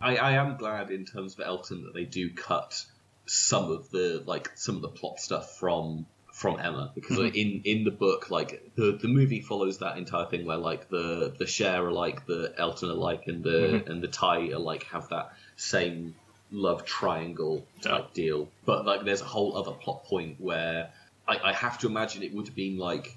I, 0.00 0.16
I 0.16 0.32
am 0.32 0.56
glad 0.56 0.90
in 0.90 1.04
terms 1.04 1.34
of 1.34 1.46
Elton 1.46 1.84
that 1.84 1.94
they 1.94 2.04
do 2.04 2.30
cut 2.30 2.84
some 3.26 3.70
of 3.70 3.90
the 3.90 4.22
like 4.26 4.50
some 4.54 4.76
of 4.76 4.82
the 4.82 4.88
plot 4.88 5.18
stuff 5.18 5.56
from 5.56 6.06
from 6.40 6.58
Emma 6.58 6.90
because 6.96 7.16
Mhm. 7.16 7.34
in 7.42 7.62
in 7.64 7.84
the 7.84 7.92
book 7.92 8.28
like 8.28 8.50
the 8.74 8.98
the 9.00 9.06
movie 9.06 9.40
follows 9.40 9.78
that 9.78 9.96
entire 9.98 10.26
thing 10.26 10.44
where 10.44 10.56
like 10.56 10.88
the 10.88 11.32
the 11.38 11.46
Cher 11.46 11.86
are 11.86 11.92
like 11.92 12.26
the 12.26 12.52
Elton 12.58 12.90
are 12.90 13.00
like 13.10 13.28
and 13.28 13.44
the 13.44 13.50
Mhm. 13.50 13.88
and 13.88 14.02
the 14.02 14.08
Tai 14.08 14.38
are 14.48 14.58
like 14.58 14.82
have 14.94 15.08
that 15.10 15.32
same 15.56 16.16
love 16.50 16.84
triangle 16.84 17.64
type 17.82 18.12
deal 18.14 18.48
but 18.66 18.84
like 18.84 19.04
there's 19.04 19.20
a 19.22 19.30
whole 19.36 19.56
other 19.56 19.70
plot 19.72 20.04
point 20.04 20.40
where 20.40 20.90
I, 21.26 21.38
I 21.50 21.52
have 21.52 21.78
to 21.78 21.86
imagine 21.86 22.22
it 22.24 22.34
would 22.34 22.46
have 22.48 22.56
been 22.56 22.78
like 22.78 23.16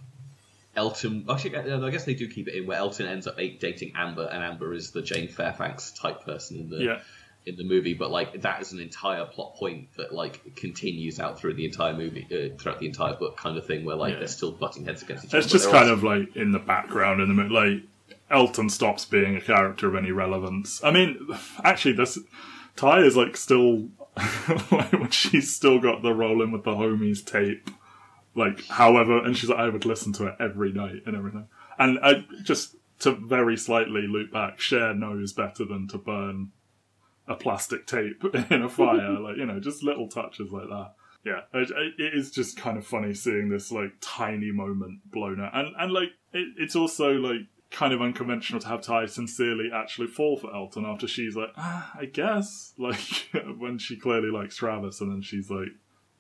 Elton 0.76 1.26
actually 1.28 1.56
I 1.56 1.88
I 1.88 1.90
guess 1.90 2.06
they 2.06 2.14
do 2.14 2.28
keep 2.30 2.48
it 2.48 2.54
in 2.56 2.68
where 2.68 2.78
Elton 2.78 3.08
ends 3.08 3.26
up 3.26 3.38
dating 3.38 3.94
Amber 3.96 4.30
and 4.32 4.44
Amber 4.44 4.74
is 4.74 4.92
the 4.92 5.02
Jane 5.02 5.28
Fairfax 5.28 5.92
type 5.92 6.24
person 6.24 6.58
in 6.60 6.70
the 6.70 6.78
Yeah. 6.84 7.00
In 7.48 7.56
the 7.56 7.64
movie, 7.64 7.94
but 7.94 8.12
like 8.12 8.42
that 8.42 8.62
is 8.62 8.74
an 8.74 8.80
entire 8.82 9.24
plot 9.26 9.56
point 9.56 9.88
that 9.96 10.14
like 10.14 10.56
continues 10.58 11.20
out 11.20 11.40
through 11.40 11.54
the 11.54 11.64
entire 11.66 11.94
movie, 11.94 12.28
uh, 12.30 12.58
throughout 12.58 12.80
the 12.80 12.88
entire 12.88 13.14
book, 13.16 13.38
kind 13.38 13.58
of 13.58 13.66
thing, 13.66 13.86
where 13.86 13.96
like 13.96 14.14
Yeah. 14.14 14.20
they're 14.20 14.28
still 14.28 14.52
butting 14.52 14.84
heads 14.86 15.02
against 15.02 15.24
each 15.26 15.30
other. 15.32 15.40
It's 15.40 15.52
just 15.52 15.66
kind 15.72 15.90
also- 15.90 15.94
of 15.94 16.04
like 16.04 16.36
in 16.36 16.52
the 16.52 16.60
background 16.60 17.22
in 17.22 17.34
the 17.36 17.44
like 17.44 17.84
Elton 18.30 18.70
stops 18.70 19.06
being 19.06 19.38
a 19.38 19.42
character 19.42 19.88
of 19.88 19.96
any 19.96 20.12
relevance. 20.12 20.84
I 20.84 20.92
mean, 20.92 21.18
actually, 21.64 21.94
this 21.94 22.20
Tai 22.76 23.00
is 23.00 23.16
like 23.16 23.38
still 23.38 23.88
like 24.72 24.92
when 24.92 25.10
she's 25.12 25.56
still 25.56 25.80
got 25.80 26.02
the 26.02 26.14
rolling 26.14 26.52
with 26.52 26.64
the 26.66 26.72
homies 26.72 27.26
tape. 27.26 27.70
Like, 28.36 28.66
however, 28.68 29.24
and 29.24 29.36
she's 29.38 29.50
like, 29.50 29.60
I 29.60 29.70
would 29.70 29.86
listen 29.86 30.12
to 30.14 30.28
it 30.28 30.36
every 30.40 30.72
night 30.72 31.04
and 31.06 31.16
everything. 31.16 31.48
And 31.80 31.98
I 32.04 32.26
just 32.44 32.76
to 33.00 33.12
very 33.12 33.56
slightly 33.58 34.06
loop 34.08 34.32
back, 34.32 34.60
Cher 34.60 34.94
knows 34.94 35.32
better 35.34 35.64
than 35.66 35.88
to 35.90 35.98
burn 35.98 36.52
a 37.28 37.36
plastic 37.36 37.86
tape 37.88 38.24
in 38.52 38.62
a 38.62 38.70
fire. 38.70 39.20
like, 39.20 39.38
you 39.38 39.46
know, 39.46 39.60
just 39.60 39.84
little 39.84 40.08
touches 40.08 40.52
like 40.52 40.70
that. 40.70 40.94
Yeah, 41.24 41.42
it, 41.54 41.70
it 41.98 42.14
is 42.14 42.32
just 42.32 42.58
kind 42.58 42.78
of 42.78 42.86
funny 42.88 43.14
seeing 43.14 43.50
this 43.50 43.72
like 43.72 43.92
tiny 44.00 44.52
moment 44.52 45.12
blown 45.12 45.42
out, 45.42 45.56
and 45.56 45.76
and 45.78 45.92
like 45.92 46.10
it, 46.32 46.48
it's 46.58 46.76
also 46.76 47.14
like 47.14 47.42
kind 47.70 47.92
of 47.92 48.02
unconventional 48.02 48.62
to 48.62 48.68
have 48.70 48.82
Tai 48.82 49.08
sincerely 49.08 49.70
actually 49.74 50.08
fall 50.08 50.38
for 50.38 50.56
Elton 50.56 50.86
after 50.86 51.06
she's 51.06 51.36
like, 51.36 51.50
ah, 51.58 51.92
I 52.00 52.06
guess, 52.06 52.74
like 52.78 53.00
when 53.58 53.78
she 53.78 53.98
clearly 53.98 54.30
likes 54.30 54.56
Travis, 54.56 55.02
and 55.02 55.12
then 55.12 55.22
she's 55.22 55.50
like 55.50 55.70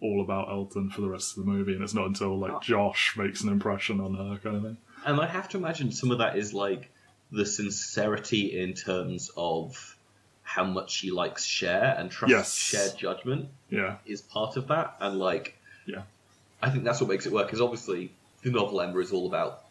all 0.01 0.21
about 0.21 0.49
Elton 0.49 0.89
for 0.89 0.99
the 1.01 1.09
rest 1.09 1.37
of 1.37 1.45
the 1.45 1.51
movie, 1.51 1.73
and 1.73 1.83
it's 1.83 1.93
not 1.93 2.07
until 2.07 2.37
like 2.37 2.61
Josh 2.61 3.15
makes 3.17 3.41
an 3.41 3.49
impression 3.49 4.01
on 4.01 4.13
her 4.15 4.37
kind 4.43 4.57
of 4.57 4.63
thing. 4.63 4.77
and 5.05 5.21
I 5.21 5.27
have 5.27 5.47
to 5.49 5.57
imagine 5.57 5.93
some 5.93 6.11
of 6.11 6.17
that 6.17 6.37
is 6.37 6.53
like 6.53 6.91
the 7.31 7.45
sincerity 7.45 8.59
in 8.59 8.73
terms 8.73 9.31
of 9.37 9.96
how 10.57 10.63
much 10.63 10.89
she 10.91 11.11
likes 11.11 11.45
Cher 11.45 11.95
and 11.99 12.09
trusts 12.09 12.31
Yes. 12.35 12.57
shared 12.87 12.97
judgment 12.97 13.49
Yeah, 13.69 13.97
is 14.07 14.21
part 14.21 14.57
of 14.57 14.67
that, 14.69 14.95
and 14.99 15.19
like, 15.19 15.55
Yeah. 15.85 16.01
I 16.61 16.71
think 16.71 16.83
that's 16.83 16.99
what 16.99 17.09
makes 17.11 17.25
it 17.27 17.31
work. 17.31 17.45
Because 17.47 17.61
obviously, 17.61 18.11
the 18.41 18.49
novel 18.49 18.81
Emma 18.81 18.97
is 18.99 19.11
all 19.11 19.27
about 19.27 19.63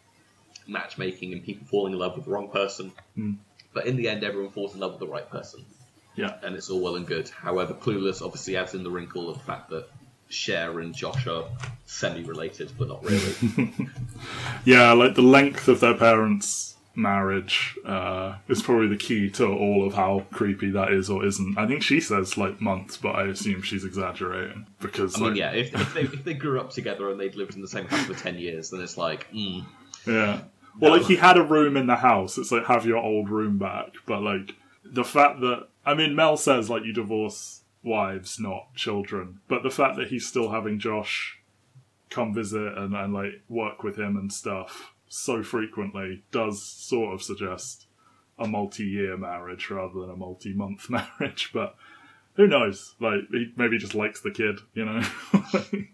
matchmaking 0.67 1.33
and 1.33 1.43
people 1.43 1.67
falling 1.67 1.91
in 1.93 1.99
love 1.99 2.15
with 2.15 2.23
the 2.25 2.31
wrong 2.31 2.49
person, 2.49 2.91
Hmm. 3.15 3.33
but 3.73 3.85
in 3.85 3.97
the 3.97 4.07
end, 4.07 4.23
everyone 4.23 4.51
falls 4.51 4.73
in 4.73 4.79
love 4.79 4.91
with 4.91 5.01
the 5.01 5.07
right 5.17 5.29
person. 5.29 5.65
yeah, 6.15 6.33
and 6.41 6.55
it's 6.55 6.69
all 6.71 6.79
well 6.79 6.95
and 6.95 7.05
good. 7.05 7.27
However, 7.29 7.73
Clueless 7.73 8.21
obviously 8.25 8.55
adds 8.55 8.73
in 8.73 8.83
the 8.83 8.89
wrinkle 8.89 9.29
of 9.29 9.37
the 9.37 9.43
fact 9.43 9.69
that 9.71 9.87
Cher 10.29 10.79
and 10.79 10.95
Josh 10.95 11.27
are 11.27 11.45
semi-related, 11.85 12.71
but 12.77 12.87
not 12.87 13.03
really. 13.03 13.73
yeah. 14.65 14.93
Like 14.93 15.15
the 15.15 15.21
length 15.21 15.67
of 15.67 15.79
their 15.81 15.93
parents' 15.93 16.75
marriage 16.97 17.77
uh, 17.85 18.35
is 18.47 18.61
probably 18.61 18.87
the 18.87 18.97
key 18.97 19.29
to 19.29 19.45
all 19.45 19.85
of 19.85 19.93
how 19.93 20.25
creepy 20.31 20.71
that 20.71 20.91
is 20.91 21.09
or 21.09 21.23
isn't. 21.25 21.57
I 21.57 21.67
think 21.67 21.83
she 21.83 22.01
says 22.01 22.37
like 22.37 22.59
months, 22.59 22.97
but 22.97 23.15
I 23.15 23.27
assume 23.27 23.61
she's 23.61 23.85
exaggerating 23.85 24.65
because 24.81 25.15
I 25.15 25.19
mean, 25.19 25.29
like, 25.29 25.37
yeah, 25.37 25.51
if, 25.51 25.73
if 25.73 25.93
they 25.93 26.01
if 26.01 26.23
they 26.23 26.33
grew 26.33 26.59
up 26.59 26.71
together 26.71 27.11
and 27.11 27.19
they'd 27.19 27.35
lived 27.35 27.55
in 27.55 27.61
the 27.61 27.67
same 27.67 27.85
house 27.85 28.05
for 28.05 28.15
ten 28.15 28.37
years, 28.37 28.71
then 28.71 28.81
it's 28.81 28.97
like, 28.97 29.31
mm, 29.31 29.63
Yeah. 30.05 30.41
Well, 30.79 30.91
like 30.91 31.07
he 31.07 31.15
had 31.15 31.37
a 31.37 31.43
room 31.43 31.77
in 31.77 31.87
the 31.87 31.95
house. 31.95 32.37
It's 32.37 32.51
like 32.51 32.65
have 32.65 32.85
your 32.85 32.97
old 32.97 33.29
room 33.29 33.57
back. 33.57 33.93
But 34.05 34.21
like 34.21 34.55
the 34.83 35.05
fact 35.05 35.39
that 35.41 35.67
I 35.85 35.93
mean, 35.93 36.15
Mel 36.15 36.35
says 36.35 36.69
like 36.69 36.83
you 36.83 36.93
divorce 36.93 37.61
wives, 37.83 38.39
not 38.39 38.73
children. 38.75 39.39
But 39.47 39.63
the 39.63 39.71
fact 39.71 39.97
that 39.97 40.09
he's 40.09 40.27
still 40.27 40.49
having 40.49 40.79
Josh 40.79 41.39
come 42.09 42.33
visit 42.33 42.77
and, 42.77 42.95
and 42.95 43.13
like 43.13 43.41
work 43.49 43.83
with 43.83 43.97
him 43.97 44.17
and 44.17 44.31
stuff 44.31 44.93
so 45.09 45.43
frequently 45.43 46.23
does 46.31 46.61
sort 46.61 47.13
of 47.13 47.21
suggest 47.21 47.87
a 48.39 48.47
multi-year 48.47 49.17
marriage 49.17 49.69
rather 49.69 50.01
than 50.01 50.09
a 50.09 50.15
multi-month 50.15 50.89
marriage. 51.19 51.51
But 51.53 51.75
who 52.35 52.47
knows? 52.47 52.95
Like 52.99 53.21
he 53.31 53.51
maybe 53.55 53.77
just 53.77 53.95
likes 53.95 54.21
the 54.21 54.31
kid, 54.31 54.59
you 54.73 54.85
know. 54.85 55.01
maybe 55.33 55.89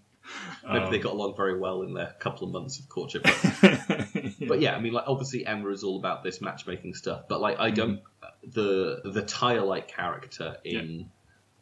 Um, 0.65 0.91
they 0.91 0.99
got 0.99 1.13
along 1.13 1.35
very 1.35 1.59
well 1.59 1.81
in 1.81 1.93
their 1.93 2.15
couple 2.19 2.47
of 2.47 2.53
months 2.53 2.79
of 2.79 2.87
courtship. 2.89 3.23
But, 3.23 4.33
but 4.47 4.61
yeah, 4.61 4.75
I 4.75 4.79
mean, 4.79 4.93
like 4.93 5.05
obviously 5.07 5.45
Emma 5.45 5.69
is 5.69 5.83
all 5.83 5.97
about 5.97 6.23
this 6.23 6.41
matchmaking 6.41 6.95
stuff, 6.95 7.23
but 7.27 7.41
like 7.41 7.59
I 7.59 7.69
don't 7.71 8.01
the 8.43 9.01
the 9.03 9.21
Tyre 9.21 9.61
like 9.61 9.87
character 9.87 10.57
in 10.63 11.09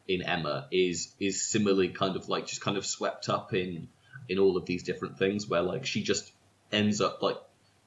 in 0.08 0.22
Emma 0.22 0.68
is 0.72 1.14
is 1.20 1.42
similarly 1.42 1.90
kind 1.90 2.16
of 2.16 2.30
like 2.30 2.48
just 2.48 2.62
kind 2.62 2.78
of 2.78 2.86
swept 2.86 3.30
up 3.30 3.54
in 3.54 3.88
in 4.30 4.40
all 4.40 4.58
of 4.58 4.66
these 4.66 4.84
different 4.84 5.18
things 5.18 5.48
where 5.48 5.62
like 5.62 5.86
she 5.86 6.04
just 6.04 6.32
ends 6.72 7.02
up 7.02 7.22
like 7.22 7.38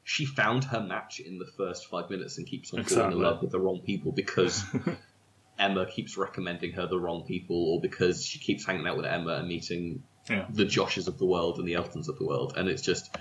she 0.02 0.26
found 0.26 0.64
her 0.64 0.80
match 0.80 1.20
in 1.20 1.38
the 1.38 1.46
first 1.56 1.86
five 1.88 2.10
minutes 2.10 2.36
and 2.38 2.46
keeps 2.46 2.72
on 2.74 2.84
falling 2.84 3.12
in 3.12 3.18
love 3.20 3.40
with 3.40 3.50
the 3.50 3.58
wrong 3.60 3.80
people 3.80 4.12
because 4.12 4.62
Emma 5.58 5.86
keeps 5.86 6.16
recommending 6.16 6.72
her 6.72 6.86
the 6.86 6.98
wrong 6.98 7.24
people 7.26 7.56
or 7.72 7.80
because 7.80 8.24
she 8.24 8.38
keeps 8.38 8.64
hanging 8.66 8.86
out 8.86 8.96
with 8.96 9.06
Emma 9.06 9.34
and 9.36 9.48
meeting 9.48 10.02
yeah. 10.28 10.46
the 10.50 10.64
Joshes 10.64 11.06
of 11.08 11.18
the 11.18 11.24
world 11.24 11.58
and 11.58 11.66
the 11.66 11.74
Eltons 11.74 12.08
of 12.08 12.18
the 12.18 12.26
world 12.26 12.54
and 12.56 12.68
it's 12.68 12.82
just 12.82 13.14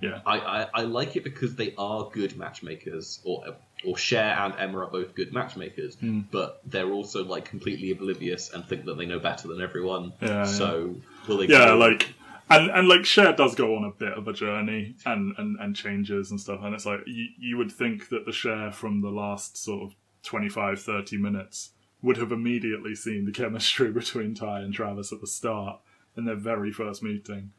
Yeah. 0.00 0.20
I, 0.26 0.38
I, 0.38 0.68
I 0.74 0.82
like 0.82 1.16
it 1.16 1.24
because 1.24 1.54
they 1.56 1.74
are 1.78 2.10
good 2.12 2.36
matchmakers, 2.36 3.20
or 3.24 3.56
or 3.84 3.96
Cher 3.96 4.34
and 4.40 4.54
Emma 4.58 4.78
are 4.78 4.90
both 4.90 5.14
good 5.14 5.32
matchmakers, 5.32 5.94
Hmm. 5.96 6.20
but 6.30 6.60
they're 6.66 6.90
also 6.90 7.24
like 7.24 7.44
completely 7.44 7.90
oblivious 7.92 8.50
and 8.52 8.64
think 8.64 8.86
that 8.86 8.96
they 8.98 9.06
know 9.06 9.18
better 9.18 9.48
than 9.48 9.60
everyone. 9.60 10.12
Yeah, 10.20 10.44
so 10.44 10.96
will 11.28 11.38
they? 11.38 11.46
yeah, 11.46 11.72
like 11.72 12.12
and 12.48 12.70
and 12.70 12.88
like 12.88 13.04
Cher 13.04 13.32
does 13.32 13.54
go 13.54 13.76
on 13.76 13.84
a 13.84 13.90
bit 13.90 14.12
of 14.12 14.28
a 14.28 14.32
journey 14.32 14.96
and 15.04 15.34
and 15.38 15.58
and 15.58 15.74
changes 15.74 16.30
and 16.30 16.40
stuff, 16.40 16.60
and 16.62 16.74
it's 16.74 16.86
like 16.86 17.00
you 17.06 17.28
you 17.38 17.56
would 17.56 17.72
think 17.72 18.08
that 18.08 18.26
the 18.26 18.32
Cher 18.32 18.70
from 18.70 19.00
the 19.00 19.10
last 19.10 19.56
sort 19.56 19.82
of 19.82 19.96
25, 20.22 20.80
30 20.80 21.16
minutes 21.18 21.70
would 22.02 22.16
have 22.16 22.32
immediately 22.32 22.94
seen 22.94 23.24
the 23.24 23.32
chemistry 23.32 23.90
between 23.92 24.34
Tai 24.34 24.60
and 24.60 24.74
Travis 24.74 25.12
at 25.12 25.20
the 25.20 25.26
start 25.26 25.80
in 26.16 26.24
their 26.24 26.36
very 26.36 26.72
first 26.72 27.02
meeting, 27.02 27.52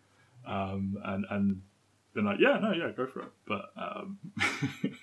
um, 0.46 0.98
and 1.04 1.26
and 1.30 1.62
been 2.18 2.26
like, 2.26 2.40
yeah, 2.40 2.58
no, 2.60 2.74
yeah, 2.74 2.92
go 2.92 3.06
for 3.06 3.22
it. 3.22 3.32
But 3.48 3.72
um, 3.78 4.18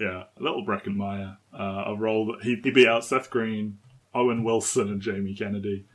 yeah, 0.00 0.24
a 0.36 0.42
little 0.42 0.66
Breckin 0.66 0.96
Meyer, 0.96 1.38
uh, 1.58 1.84
a 1.86 1.96
role 1.96 2.26
that 2.26 2.42
he, 2.42 2.60
he 2.62 2.70
beat 2.70 2.88
out 2.88 3.04
Seth 3.04 3.30
Green, 3.30 3.78
Owen 4.14 4.44
Wilson, 4.44 4.88
and 4.88 5.00
Jamie 5.00 5.34
Kennedy. 5.34 5.86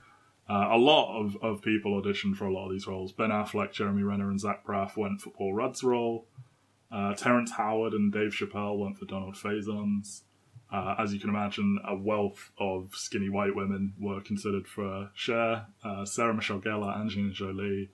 Uh, 0.50 0.70
a 0.72 0.78
lot 0.78 1.18
of, 1.18 1.38
of 1.42 1.62
people 1.62 2.02
auditioned 2.02 2.36
for 2.36 2.46
a 2.46 2.54
lot 2.54 2.66
of 2.66 2.72
these 2.72 2.88
roles. 2.88 3.12
Ben 3.12 3.30
Affleck, 3.30 3.72
Jeremy 3.72 4.04
Renner, 4.04 4.30
and 4.30 4.40
Zach 4.40 4.66
Braff 4.66 4.98
went 4.98 5.22
for 5.22 5.30
Paul 5.30 5.54
Rudd's 5.54 5.84
role. 5.84 6.26
Uh, 6.92 7.14
Terrence 7.14 7.52
Howard 7.52 7.94
and 7.94 8.12
Dave 8.12 8.32
Chappelle 8.32 8.78
went 8.78 8.98
for 8.98 9.06
Donald 9.06 9.38
Faison's. 9.38 10.24
Uh, 10.72 10.96
as 10.98 11.14
you 11.14 11.20
can 11.20 11.30
imagine, 11.30 11.80
a 11.86 11.96
wealth 11.96 12.52
of 12.58 12.90
skinny 12.94 13.30
white 13.30 13.56
women 13.56 13.94
were 14.00 14.22
considered 14.22 14.68
for 14.68 15.10
Cher. 15.14 15.68
Uh, 15.84 16.06
Sarah 16.06 16.34
Michelle 16.34 16.62
Gellar, 16.62 16.98
Angelina 16.98 17.34
Jolie, 17.34 17.90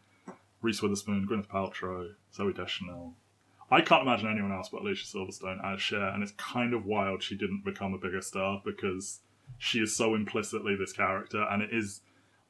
Reese 0.62 0.82
Witherspoon, 0.82 1.28
Gwyneth 1.28 1.48
Paltrow, 1.48 2.14
Zooey 2.36 2.56
Deschanel. 2.56 3.14
I 3.70 3.82
can't 3.82 4.04
imagine 4.04 4.30
anyone 4.30 4.52
else 4.52 4.70
but 4.70 4.82
Alicia 4.82 5.06
Silverstone 5.06 5.64
as 5.64 5.82
Cher, 5.82 6.08
and 6.10 6.24
it's 6.24 6.32
kind 6.34 6.74
of 6.74 6.86
wild 6.86 7.22
she 7.22 7.36
didn't 7.36 7.66
become 7.66 7.94
a 7.94 7.98
bigger 7.98 8.22
star 8.22 8.62
because 8.64 9.20
she 9.58 9.80
is 9.80 9.96
so 9.96 10.16
implicitly 10.16 10.76
this 10.76 10.94
character, 10.94 11.46
and 11.50 11.62
it 11.62 11.70
is. 11.74 12.02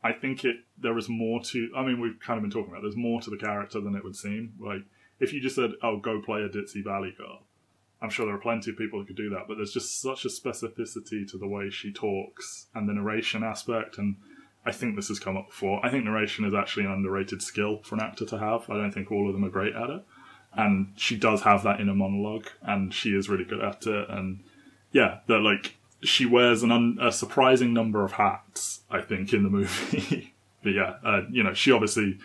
I 0.03 0.13
think 0.13 0.45
it 0.45 0.57
there 0.77 0.97
is 0.97 1.09
more 1.09 1.41
to. 1.43 1.69
I 1.75 1.83
mean, 1.83 1.99
we've 1.99 2.19
kind 2.19 2.37
of 2.37 2.43
been 2.43 2.51
talking 2.51 2.71
about. 2.71 2.81
There's 2.83 2.95
more 2.95 3.21
to 3.21 3.29
the 3.29 3.37
character 3.37 3.81
than 3.81 3.95
it 3.95 4.03
would 4.03 4.15
seem. 4.15 4.53
Like 4.59 4.83
if 5.19 5.33
you 5.33 5.41
just 5.41 5.55
said, 5.55 5.71
"Oh, 5.81 5.97
go 5.97 6.21
play 6.21 6.41
a 6.41 6.49
ditzy 6.49 6.83
valley 6.83 7.13
girl," 7.17 7.43
I'm 8.01 8.09
sure 8.09 8.25
there 8.25 8.35
are 8.35 8.39
plenty 8.39 8.71
of 8.71 8.77
people 8.77 8.99
who 8.99 9.05
could 9.05 9.15
do 9.17 9.29
that. 9.31 9.45
But 9.47 9.57
there's 9.57 9.73
just 9.73 9.99
such 10.01 10.25
a 10.25 10.29
specificity 10.29 11.29
to 11.31 11.37
the 11.37 11.47
way 11.47 11.69
she 11.69 11.91
talks 11.91 12.67
and 12.75 12.87
the 12.87 12.93
narration 12.93 13.43
aspect, 13.43 13.97
and 13.97 14.17
I 14.65 14.71
think 14.71 14.95
this 14.95 15.07
has 15.07 15.19
come 15.19 15.37
up 15.37 15.47
before. 15.47 15.83
I 15.85 15.89
think 15.89 16.03
narration 16.03 16.45
is 16.45 16.53
actually 16.53 16.85
an 16.85 16.91
underrated 16.91 17.41
skill 17.41 17.79
for 17.83 17.95
an 17.95 18.01
actor 18.01 18.25
to 18.25 18.37
have. 18.37 18.69
I 18.69 18.75
don't 18.75 18.93
think 18.93 19.11
all 19.11 19.27
of 19.27 19.33
them 19.33 19.45
are 19.45 19.49
great 19.49 19.75
at 19.75 19.89
it, 19.89 20.03
and 20.53 20.93
she 20.95 21.17
does 21.17 21.41
have 21.41 21.63
that 21.63 21.79
inner 21.79 21.95
monologue, 21.95 22.47
and 22.61 22.93
she 22.93 23.15
is 23.15 23.29
really 23.29 23.45
good 23.45 23.63
at 23.63 23.87
it. 23.87 24.09
And 24.09 24.43
yeah, 24.91 25.19
that 25.27 25.39
like 25.39 25.75
she 26.03 26.25
wears 26.25 26.63
an 26.63 26.71
un- 26.71 26.97
a 27.01 27.11
surprising 27.11 27.73
number 27.73 28.03
of 28.03 28.13
hats. 28.13 28.81
I 28.89 29.01
think 29.01 29.33
in 29.33 29.43
the 29.43 29.49
movie, 29.49 30.33
but 30.63 30.69
yeah, 30.73 30.95
uh, 31.03 31.21
you 31.29 31.43
know, 31.43 31.53
she 31.53 31.71
obviously 31.71 32.17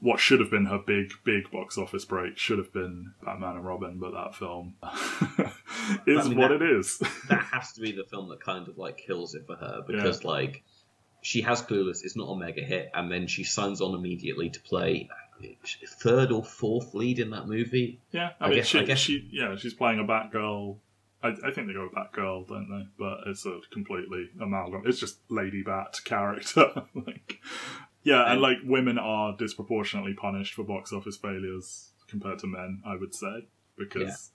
what 0.00 0.20
should 0.20 0.38
have 0.38 0.50
been 0.50 0.66
her 0.66 0.78
big, 0.78 1.10
big 1.24 1.50
box 1.50 1.78
office 1.78 2.04
break 2.04 2.36
should 2.36 2.58
have 2.58 2.70
been 2.72 3.12
Batman 3.24 3.56
and 3.56 3.64
Robin, 3.64 3.98
but 3.98 4.12
that 4.12 4.34
film 4.34 4.74
is 6.06 6.26
I 6.26 6.28
mean, 6.28 6.38
what 6.38 6.48
that- 6.48 6.60
it 6.60 6.70
is. 6.78 6.98
that 7.28 7.42
has 7.52 7.72
to 7.72 7.80
be 7.80 7.92
the 7.92 8.04
film 8.04 8.28
that 8.28 8.40
kind 8.42 8.68
of 8.68 8.76
like 8.78 8.98
kills 8.98 9.34
it 9.34 9.46
for 9.46 9.56
her 9.56 9.82
because 9.86 10.24
like 10.24 10.62
she 11.22 11.40
has 11.40 11.62
Clueless. 11.62 12.04
It's 12.04 12.16
not 12.16 12.26
a 12.26 12.36
mega 12.38 12.60
hit, 12.62 12.90
and 12.92 13.10
then 13.10 13.26
she 13.26 13.44
signs 13.44 13.80
on 13.80 13.94
immediately 13.94 14.50
to 14.50 14.60
play 14.60 15.08
third 16.02 16.30
or 16.32 16.44
fourth 16.44 16.94
lead 16.94 17.18
in 17.18 17.30
that 17.30 17.46
movie. 17.48 17.98
Yeah, 18.12 18.30
I, 18.40 18.44
I 18.44 18.48
mean, 18.48 18.58
guess- 18.58 18.66
she, 18.66 18.78
I 18.80 18.84
guess- 18.84 18.98
she, 18.98 19.28
yeah, 19.32 19.56
she's 19.56 19.74
playing 19.74 20.00
a 20.00 20.04
Batgirl. 20.04 20.76
I, 21.24 21.48
I 21.48 21.50
think 21.50 21.66
they 21.66 21.72
go 21.72 21.84
with 21.84 21.94
Batgirl, 21.94 22.46
don't 22.48 22.68
they? 22.68 22.86
But 22.98 23.18
it's 23.26 23.46
a 23.46 23.58
completely 23.72 24.28
amalgam. 24.40 24.82
It's 24.86 25.00
just 25.00 25.18
Lady 25.28 25.62
Bat 25.62 25.96
character. 26.04 26.66
like, 26.94 27.40
yeah, 28.02 28.22
and 28.24 28.32
And- 28.32 28.42
like 28.42 28.58
women 28.64 28.98
are 28.98 29.36
disproportionately 29.36 30.14
punished 30.14 30.54
for 30.54 30.64
box 30.64 30.92
office 30.92 31.16
failures 31.16 31.90
compared 32.08 32.38
to 32.40 32.46
men. 32.46 32.82
I 32.86 32.96
would 32.96 33.14
say 33.14 33.48
because. 33.76 34.30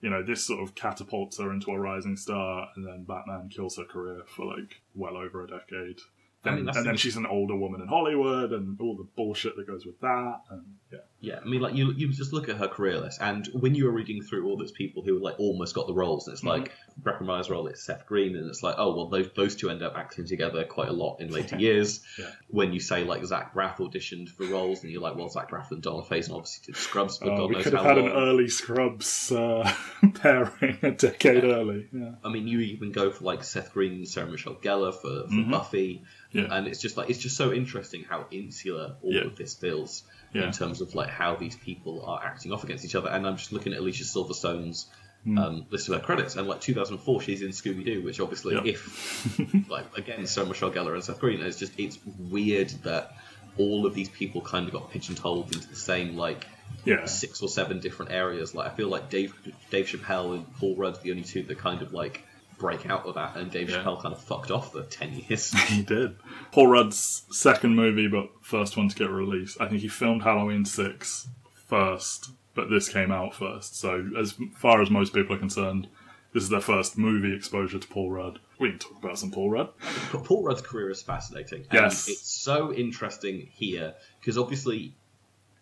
You 0.00 0.10
know, 0.10 0.22
this 0.22 0.46
sort 0.46 0.62
of 0.62 0.76
catapults 0.76 1.40
her 1.40 1.50
into 1.52 1.72
a 1.72 1.76
rising 1.80 2.16
star, 2.16 2.68
and 2.76 2.86
then 2.86 3.02
Batman 3.02 3.48
kills 3.48 3.78
her 3.78 3.84
career 3.84 4.22
for 4.28 4.46
like 4.46 4.80
well 4.94 5.16
over 5.16 5.42
a 5.42 5.48
decade. 5.48 5.98
I 6.44 6.50
And, 6.50 6.64
mean, 6.64 6.76
and 6.76 6.86
then 6.86 6.96
she's 6.96 7.16
an 7.16 7.26
older 7.26 7.56
woman 7.56 7.80
in 7.80 7.88
Hollywood, 7.88 8.52
and 8.52 8.80
all 8.80 8.96
the 8.96 9.06
bullshit 9.16 9.56
that 9.56 9.66
goes 9.66 9.84
with 9.84 9.98
that. 10.00 10.40
And 10.50 10.62
yeah, 10.92 10.98
Yeah, 11.20 11.40
I 11.44 11.48
mean, 11.48 11.60
like 11.60 11.74
you, 11.74 11.92
you 11.92 12.08
just 12.12 12.32
look 12.32 12.48
at 12.48 12.56
her 12.56 12.68
career 12.68 12.98
list, 12.98 13.20
and 13.20 13.46
when 13.52 13.74
you 13.74 13.86
were 13.86 13.92
reading 13.92 14.22
through 14.22 14.46
all 14.46 14.56
those 14.56 14.72
people 14.72 15.02
who 15.02 15.18
like 15.18 15.38
almost 15.38 15.74
got 15.74 15.86
the 15.86 15.94
roles, 15.94 16.26
and 16.26 16.34
it's 16.34 16.42
mm-hmm. 16.42 16.62
like 16.62 16.72
Breckin 17.00 17.22
Meyer's 17.26 17.48
role, 17.48 17.66
it's 17.68 17.82
Seth 17.84 18.06
Green, 18.06 18.34
and 18.36 18.48
it's 18.48 18.62
like, 18.62 18.74
oh 18.78 18.94
well, 18.96 19.06
those 19.08 19.28
those 19.36 19.54
two 19.56 19.70
end 19.70 19.82
up 19.82 19.94
acting 19.96 20.26
together 20.26 20.64
quite 20.64 20.88
a 20.88 20.92
lot 20.92 21.20
in 21.20 21.30
later 21.30 21.56
years. 21.56 22.00
Yeah. 22.18 22.26
When 22.48 22.72
you 22.72 22.80
say 22.80 23.04
like 23.04 23.24
Zach 23.24 23.54
Braff 23.54 23.76
auditioned 23.76 24.28
for 24.30 24.44
roles, 24.46 24.82
and 24.82 24.90
you're 24.92 25.00
like, 25.02 25.14
well, 25.16 25.28
Zach 25.28 25.50
Braff 25.50 25.70
and 25.70 25.80
Donna 25.80 26.02
Faison 26.02 26.32
obviously 26.34 26.66
did 26.72 26.76
Scrubs, 26.76 27.18
but 27.18 27.28
Oh, 27.28 27.36
God 27.36 27.48
we 27.50 27.54
knows 27.54 27.64
could 27.64 27.72
have 27.74 27.82
how 27.82 27.88
had 27.94 27.98
long. 27.98 28.06
an 28.08 28.12
early 28.16 28.48
Scrubs 28.48 29.30
uh, 29.32 29.72
pairing 30.14 30.78
a 30.82 30.90
decade 30.90 31.44
early. 31.44 31.86
Yeah. 31.92 32.12
I 32.24 32.30
mean, 32.30 32.48
you 32.48 32.60
even 32.60 32.92
go 32.92 33.10
for 33.10 33.24
like 33.24 33.44
Seth 33.44 33.72
Green 33.72 33.92
and 33.92 34.08
Sarah 34.08 34.26
Michelle 34.30 34.54
Gellar 34.56 34.92
for, 34.92 35.28
for 35.28 35.34
Mhm. 35.34 35.50
Buffy, 35.50 36.02
Yeah. 36.32 36.48
and 36.50 36.66
it's 36.66 36.80
just 36.80 36.96
like 36.96 37.10
it's 37.10 37.18
just 37.20 37.36
so 37.36 37.52
interesting 37.52 38.04
how 38.08 38.26
insular 38.30 38.96
all 39.02 39.12
Yeah. 39.12 39.22
of 39.22 39.36
this 39.36 39.54
feels 39.54 40.02
Yeah. 40.34 40.46
in 40.46 40.52
terms 40.52 40.80
of 40.80 40.94
like 40.94 41.08
how 41.10 41.36
these 41.36 41.56
people 41.56 42.04
are 42.04 42.22
acting 42.24 42.52
off 42.52 42.64
against 42.64 42.84
each 42.84 42.94
other. 42.94 43.08
And 43.08 43.26
I'm 43.26 43.36
just 43.36 43.52
looking 43.52 43.72
at 43.72 43.78
Alicia 43.78 44.04
Silverstone's 44.04 44.86
Hmm. 45.28 45.38
um, 45.38 45.66
list 45.70 45.88
of 45.88 45.94
her 45.94 46.00
credits, 46.00 46.36
and 46.36 46.46
like 46.48 46.60
2004, 46.60 47.20
she's 47.22 47.42
in 47.42 47.48
Scooby 47.50 47.84
Doo, 47.84 48.02
which 48.02 48.20
obviously, 48.20 48.54
Yeah. 48.54 48.62
if 48.64 49.68
like 49.70 49.86
again, 49.96 50.26
Sarah 50.26 50.46
Michelle 50.46 50.70
Gellar 50.70 50.94
and 50.94 51.02
Seth 51.04 51.18
Green, 51.20 51.40
it's 51.40 51.58
just 51.58 51.72
it's 51.78 51.98
weird 52.18 52.70
that 52.84 53.12
all 53.58 53.86
of 53.86 53.94
these 53.94 54.08
people 54.08 54.40
kind 54.40 54.66
of 54.66 54.72
got 54.72 54.90
pigeonholed 54.90 55.52
into 55.52 55.68
the 55.68 55.76
same 55.76 56.16
like 56.16 56.46
Yeah. 56.84 57.04
six 57.06 57.42
or 57.42 57.48
seven 57.48 57.80
different 57.80 58.12
areas. 58.12 58.54
Like 58.54 58.70
I 58.70 58.74
feel 58.74 58.88
like 58.88 59.10
Dave 59.10 59.34
Dave 59.70 59.86
Chappelle 59.86 60.34
and 60.34 60.54
Paul 60.58 60.76
Rudd 60.76 60.96
are 60.98 61.00
the 61.02 61.10
only 61.10 61.24
two 61.24 61.42
that 61.42 61.58
kind 61.58 61.82
of 61.82 61.92
like 61.92 62.22
break 62.58 62.88
out 62.90 63.04
of 63.06 63.14
that, 63.14 63.36
and 63.36 63.50
Dave 63.50 63.68
Yeah. 63.70 63.82
Chappelle 63.82 64.00
kind 64.02 64.14
of 64.14 64.22
fucked 64.22 64.50
off 64.50 64.72
for 64.72 64.82
ten 64.84 65.12
years. 65.12 65.52
He 65.68 65.82
did. 65.82 66.16
Paul 66.52 66.68
Rudd's 66.68 67.24
second 67.30 67.74
movie, 67.76 68.08
but 68.08 68.30
first 68.40 68.76
one 68.76 68.88
to 68.88 68.96
get 68.96 69.10
released. 69.10 69.60
I 69.60 69.68
think 69.68 69.80
he 69.82 69.88
filmed 69.88 70.22
Halloween 70.22 70.64
6 70.64 71.28
first, 71.66 72.30
but 72.58 72.68
this 72.70 72.88
came 72.88 73.12
out 73.12 73.32
first. 73.36 73.76
So, 73.78 74.10
as 74.18 74.34
far 74.56 74.82
as 74.82 74.90
most 74.90 75.14
people 75.14 75.36
are 75.36 75.38
concerned, 75.38 75.86
this 76.32 76.42
is 76.42 76.48
their 76.48 76.60
first 76.60 76.98
movie 76.98 77.32
exposure 77.32 77.78
to 77.78 77.86
Paul 77.86 78.10
Rudd. 78.10 78.40
We 78.58 78.70
can 78.70 78.80
talk 78.80 79.00
about 79.00 79.16
some 79.16 79.30
Paul 79.30 79.50
Rudd. 79.50 79.68
Paul 80.10 80.42
Rudd's 80.42 80.62
career 80.62 80.90
is 80.90 81.00
fascinating. 81.00 81.60
And 81.70 81.82
Yes. 81.82 82.08
it's 82.08 82.28
so 82.28 82.72
interesting 82.72 83.48
here 83.52 83.94
because 84.18 84.36
obviously, 84.36 84.92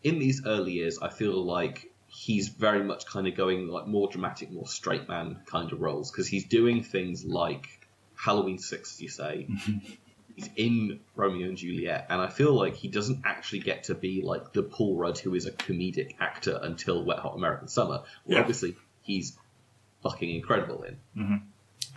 in 0.02 0.18
these 0.18 0.46
early 0.46 0.72
years, 0.72 0.98
I 0.98 1.10
feel 1.10 1.44
like 1.44 1.92
he's 2.06 2.48
very 2.48 2.82
much 2.82 3.04
kind 3.04 3.26
of 3.28 3.34
going 3.34 3.68
like 3.68 3.86
more 3.86 4.08
dramatic, 4.08 4.50
more 4.50 4.66
straight 4.66 5.06
man 5.06 5.40
kind 5.44 5.70
of 5.72 5.82
roles 5.82 6.10
because 6.10 6.28
he's 6.28 6.46
doing 6.46 6.82
things 6.82 7.26
like 7.26 7.66
Halloween 8.14 8.56
Six, 8.56 8.94
as 8.94 9.02
you 9.02 9.08
say. 9.10 9.46
he's 10.36 10.48
in 10.54 11.00
Romeo 11.16 11.48
and 11.48 11.56
Juliet, 11.56 12.06
and 12.10 12.20
I 12.20 12.28
feel 12.28 12.52
like 12.52 12.74
he 12.76 12.86
doesn't 12.88 13.22
actually 13.24 13.60
get 13.60 13.84
to 13.84 13.94
be 13.94 14.22
like 14.22 14.52
the 14.52 14.62
Paul 14.62 14.96
Rudd 14.96 15.18
who 15.18 15.34
is 15.34 15.46
a 15.46 15.50
comedic 15.52 16.14
actor 16.20 16.60
until 16.62 17.04
Wet 17.04 17.18
Hot 17.18 17.34
American 17.34 17.66
Summer. 17.68 18.02
Where 18.24 18.36
Yeah. 18.36 18.40
obviously 18.42 18.76
he's 19.02 19.36
fucking 20.02 20.30
incredible 20.30 20.82
in. 20.84 20.98
And, 21.16 21.40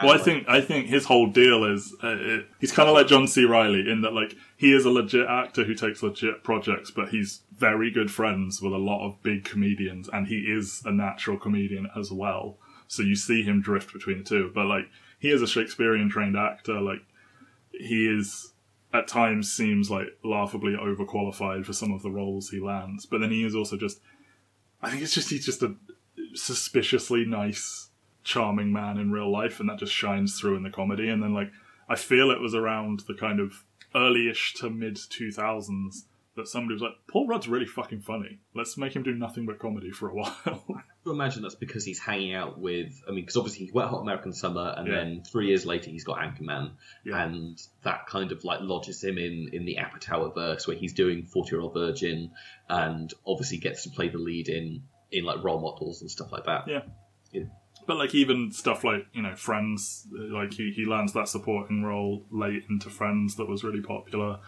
Well, 0.08 0.12
I 0.12 0.15
like, 0.15 0.21
think 0.23 0.47
I 0.47 0.62
think 0.62 0.86
his 0.88 1.04
whole 1.06 1.30
deal 1.30 1.65
is 1.65 1.93
uh, 2.02 2.15
it, 2.17 2.47
he's 2.60 2.71
kind 2.71 2.88
of 2.88 2.95
like 2.95 3.08
John 3.08 3.28
C. 3.28 3.43
Reilly 3.43 3.89
in 3.91 4.02
that 4.02 4.13
like 4.13 4.34
he 4.56 4.71
is 4.73 4.86
a 4.86 4.89
legit 4.89 5.28
actor 5.28 5.65
who 5.65 5.75
takes 5.75 6.02
legit 6.02 6.41
projects, 6.43 6.89
but 6.89 7.10
he's 7.10 7.41
very 7.58 7.91
good 7.91 8.10
friends 8.10 8.62
with 8.62 8.71
a 8.71 8.78
lot 8.78 9.06
of 9.06 9.21
big 9.21 9.43
comedians, 9.43 10.08
and 10.08 10.28
he 10.28 10.38
is 10.38 10.82
a 10.86 10.91
natural 10.91 11.38
comedian 11.38 11.89
as 11.97 12.12
well. 12.13 12.58
So 12.88 13.04
you 13.04 13.17
see 13.17 13.43
him 13.43 13.62
drift 13.62 13.91
between 13.91 14.19
the 14.19 14.23
two. 14.23 14.52
But 14.56 14.67
like 14.67 14.86
he 15.19 15.30
is 15.32 15.41
a 15.41 15.47
Shakespearean 15.47 16.10
trained 16.10 16.38
actor. 16.38 16.80
Like 16.80 17.02
he 17.80 18.08
is 18.08 18.54
at 18.94 19.08
times 19.08 19.52
seems 19.52 19.89
like 19.89 20.08
laughably 20.24 20.74
overqualified 20.74 21.65
for 21.65 21.74
some 21.74 21.92
of 21.94 22.02
the 22.02 22.12
roles 22.12 22.50
he 22.50 22.60
lands, 22.60 23.06
but 23.06 23.20
then 23.20 23.32
he 23.32 23.44
is 23.44 23.56
also 23.56 23.78
just. 23.78 24.00
I 24.82 24.89
think 24.89 25.04
it's 25.04 25.13
just 25.13 25.30
he's 25.30 25.46
just 25.46 25.62
a 25.62 25.76
suspiciously 26.34 27.26
nice 27.26 27.89
charming 28.24 28.72
man 28.72 28.98
in 28.98 29.12
real 29.12 29.32
life, 29.32 29.60
and 29.60 29.70
that 29.70 29.80
just 29.80 29.94
shines 29.94 30.39
through 30.39 30.56
in 30.56 30.63
the 30.63 30.70
comedy. 30.70 31.10
And 31.10 31.22
then, 31.22 31.34
like, 31.34 31.52
I 31.88 31.96
feel 31.96 32.32
it 32.32 32.39
was 32.39 32.56
around 32.56 33.02
the 33.02 33.13
kind 33.13 33.39
of 33.39 33.65
early-ish 33.94 34.54
to 34.56 34.70
mid 34.70 34.98
two 35.10 35.32
thousands 35.32 36.06
that 36.36 36.48
somebody 36.48 36.74
was 36.74 36.82
like, 36.82 36.94
"Paul 37.08 37.28
Rudd's 37.28 37.48
really 37.48 37.65
fucking 37.65 38.02
funny. 38.02 38.39
Let's 38.54 38.78
make 38.78 38.96
him 38.96 39.04
do 39.04 39.13
nothing 39.13 39.46
but 39.46 39.60
comedy 39.60 39.92
for 39.92 40.10
a 40.10 40.13
while." 40.15 40.84
Imagine 41.10 41.41
that's 41.41 41.56
because 41.56 41.84
he's 41.86 42.00
hanging 42.00 42.34
out 42.34 42.60
with. 42.60 43.02
I 43.08 43.12
mean, 43.12 43.22
because 43.22 43.38
obviously 43.38 43.65
he 43.65 43.72
went 43.72 43.89
Hot 43.89 44.02
American 44.02 44.34
Summer, 44.34 44.74
and 44.78 44.88
Yeah. 44.88 44.95
then 44.95 45.24
three 45.24 45.48
years 45.48 45.65
later 45.65 45.89
he's 45.89 46.04
got 46.04 46.19
Anchorman, 46.19 46.72
Yeah. 47.06 47.24
and 47.26 47.62
that 47.84 48.08
kind 48.08 48.32
of 48.32 48.43
like 48.43 48.62
lodges 48.62 49.04
him 49.04 49.17
in 49.17 49.50
in 49.54 49.65
the 49.65 49.78
Apatow 49.80 50.34
verse 50.34 50.67
where 50.67 50.78
he's 50.78 50.93
doing 50.93 51.24
Forty 51.26 51.52
Year 51.56 51.62
Old 51.62 51.74
Virgin, 51.74 52.32
and 52.69 53.13
obviously 53.26 53.58
gets 53.58 53.84
to 53.84 53.89
play 53.89 54.10
the 54.10 54.17
lead 54.17 54.50
in 54.50 54.84
in 55.12 55.24
like 55.26 55.43
role 55.43 55.60
models 55.60 56.02
and 56.02 56.10
stuff 56.12 56.32
like 56.32 56.45
that. 56.45 56.67
Yeah. 56.67 56.82
Yeah. 57.32 57.43
But 57.88 57.98
like 57.98 58.13
even 58.13 58.52
stuff 58.52 58.84
like 58.84 59.08
you 59.13 59.22
know 59.22 59.36
Friends, 59.36 60.08
like 60.12 60.54
he, 60.54 60.72
he 60.72 60.86
lands 60.86 61.13
that 61.13 61.28
supporting 61.28 61.84
role 61.84 62.26
late 62.30 62.63
into 62.69 62.89
Friends 62.89 63.36
that 63.38 63.48
was 63.48 63.63
really 63.63 63.82
popular. 63.82 64.39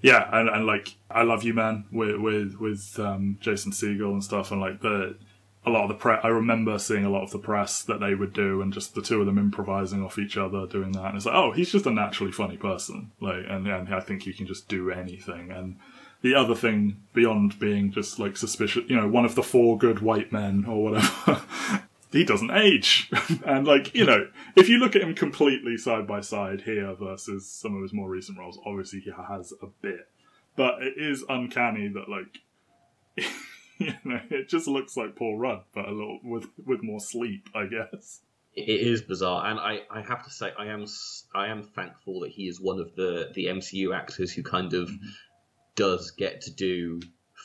Yeah, 0.00 0.28
and, 0.32 0.48
and 0.48 0.64
like 0.64 0.94
I 1.10 1.22
Love 1.22 1.42
You 1.42 1.54
Man 1.54 1.86
with 1.90 2.16
with 2.20 2.54
with 2.60 2.96
um, 3.00 3.36
Jason 3.40 3.72
Segel 3.72 4.12
and 4.12 4.22
stuff, 4.22 4.52
and 4.52 4.60
like 4.60 4.80
the 4.80 5.16
a 5.66 5.70
lot 5.70 5.82
of 5.82 5.88
the 5.88 5.94
press. 5.94 6.20
I 6.22 6.28
remember 6.28 6.78
seeing 6.78 7.04
a 7.04 7.10
lot 7.10 7.24
of 7.24 7.30
the 7.30 7.38
press 7.38 7.82
that 7.82 8.00
they 8.00 8.14
would 8.14 8.32
do, 8.32 8.62
and 8.62 8.72
just 8.72 8.94
the 8.94 9.02
two 9.02 9.20
of 9.20 9.26
them 9.26 9.38
improvising 9.38 10.04
off 10.04 10.18
each 10.18 10.36
other, 10.36 10.66
doing 10.66 10.92
that. 10.92 11.06
And 11.06 11.16
it's 11.16 11.26
like, 11.26 11.34
oh, 11.34 11.52
he's 11.52 11.72
just 11.72 11.86
a 11.86 11.90
naturally 11.90 12.32
funny 12.32 12.56
person, 12.56 13.12
like, 13.20 13.44
and 13.48 13.66
and 13.66 13.94
I 13.94 14.00
think 14.00 14.22
he 14.22 14.32
can 14.32 14.46
just 14.46 14.68
do 14.68 14.90
anything. 14.90 15.50
And 15.50 15.76
the 16.22 16.34
other 16.34 16.54
thing 16.54 17.02
beyond 17.12 17.58
being 17.58 17.92
just 17.92 18.18
like 18.18 18.36
suspicious, 18.36 18.84
you 18.88 18.96
know, 18.96 19.08
one 19.08 19.24
of 19.24 19.34
the 19.34 19.42
four 19.42 19.78
good 19.78 20.00
white 20.00 20.32
men 20.32 20.64
or 20.66 20.84
whatever. 20.84 21.42
he 22.12 22.24
doesn't 22.24 22.50
age. 22.50 23.10
and 23.44 23.66
like, 23.66 23.94
you 23.94 24.04
know, 24.04 24.28
if 24.56 24.68
you 24.68 24.78
look 24.78 24.96
at 24.96 25.02
him 25.02 25.14
completely 25.14 25.76
side 25.76 26.06
by 26.06 26.20
side 26.20 26.62
here 26.62 26.94
versus 26.94 27.48
some 27.48 27.76
of 27.76 27.82
his 27.82 27.92
more 27.92 28.08
recent 28.08 28.38
roles, 28.38 28.58
obviously 28.64 29.00
he 29.00 29.12
has 29.28 29.52
a 29.62 29.66
bit. 29.82 30.08
But 30.56 30.82
it 30.82 30.94
is 30.96 31.24
uncanny 31.28 31.88
that 31.88 32.08
like 32.08 32.40
you 33.86 33.92
know, 34.04 34.20
it 34.30 34.48
just 34.48 34.66
looks 34.68 34.96
like 34.96 35.16
Paul 35.16 35.38
Rudd, 35.38 35.62
but 35.74 35.86
a 35.88 35.92
little 35.92 36.18
with 36.24 36.46
with 36.66 36.82
more 36.82 37.00
sleep, 37.00 37.48
I 37.54 37.66
guess. 37.66 38.20
It 38.54 38.68
is 38.68 39.02
bizarre, 39.02 39.46
and 39.46 39.60
I, 39.60 39.82
I 39.90 40.00
have 40.02 40.24
to 40.24 40.30
say 40.30 40.50
I 40.58 40.66
am 40.66 40.84
I 41.34 41.46
am 41.48 41.62
thankful 41.62 42.20
that 42.20 42.30
he 42.32 42.48
is 42.48 42.60
one 42.60 42.80
of 42.80 42.94
the 42.96 43.30
the 43.34 43.46
MCU 43.46 43.94
actors 43.96 44.32
who 44.32 44.42
kind 44.42 44.72
of 44.74 44.88
Mm-hmm. 44.88 45.08
does 45.76 46.10
get 46.10 46.40
to 46.42 46.50
do 46.50 47.00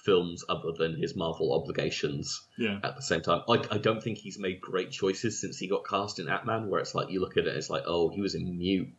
films 0.06 0.43
other 0.50 0.72
than 0.78 0.96
his 1.00 1.15
Marvel 1.15 1.54
obligations. 1.54 2.41
Yeah. 2.58 2.80
at 2.84 2.96
the 2.96 3.02
same 3.02 3.22
time. 3.22 3.43
Like, 3.48 3.72
I 3.72 3.78
don't 3.78 4.02
think 4.04 4.17
he's 4.17 4.39
made 4.39 4.60
great 4.60 4.89
choices 4.91 5.39
since 5.39 5.58
he 5.60 5.67
got 5.67 5.88
cast 5.88 6.19
in 6.19 6.28
Ant-Man, 6.30 6.67
where 6.69 6.80
it's 6.82 6.96
like 6.96 7.10
you 7.12 7.22
look 7.22 7.38
at 7.38 7.46
it, 7.48 7.56
it's 7.56 7.69
like, 7.69 7.84
oh, 7.86 8.10
he 8.10 8.19
was 8.22 8.34
in 8.36 8.58
Mute, 8.58 8.89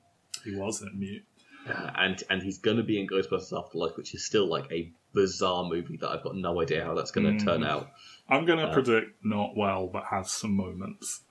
He 0.44 0.54
was 0.54 0.80
in 0.82 0.98
mute. 0.98 1.24
uh, 1.68 1.90
and 1.96 2.22
and 2.30 2.42
he's 2.42 2.58
going 2.58 2.76
to 2.76 2.82
be 2.84 2.98
in 3.00 3.06
Ghostbusters 3.08 3.52
Afterlife, 3.58 3.96
which 3.96 4.14
is 4.14 4.24
still 4.24 4.46
like 4.46 4.70
a 4.70 4.92
bizarre 5.14 5.64
movie 5.64 5.96
that 5.98 6.10
I've 6.10 6.22
got 6.22 6.36
no 6.36 6.60
idea 6.60 6.84
how 6.84 6.94
that's 6.94 7.10
going 7.10 7.26
to 7.26 7.32
Mm. 7.32 7.44
turn 7.44 7.64
out. 7.64 7.90
I'm 8.28 8.44
gonna 8.46 8.64
Uh, 8.66 8.72
predict 8.74 9.24
not 9.24 9.56
well, 9.56 9.86
but 9.86 10.04
has 10.04 10.30
some 10.30 10.54
moments. 10.54 11.20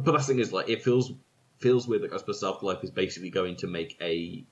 But 0.00 0.12
the 0.12 0.18
thing 0.20 0.38
is, 0.38 0.52
like, 0.52 0.68
it 0.68 0.82
feels 0.84 1.12
feels 1.58 1.88
weird 1.88 2.02
that 2.02 2.12
Ghostbusters 2.12 2.48
Afterlife 2.48 2.84
is 2.84 2.90
basically 2.92 3.30
going 3.30 3.56
to 3.56 3.66
make 3.66 3.96
a 4.00 4.44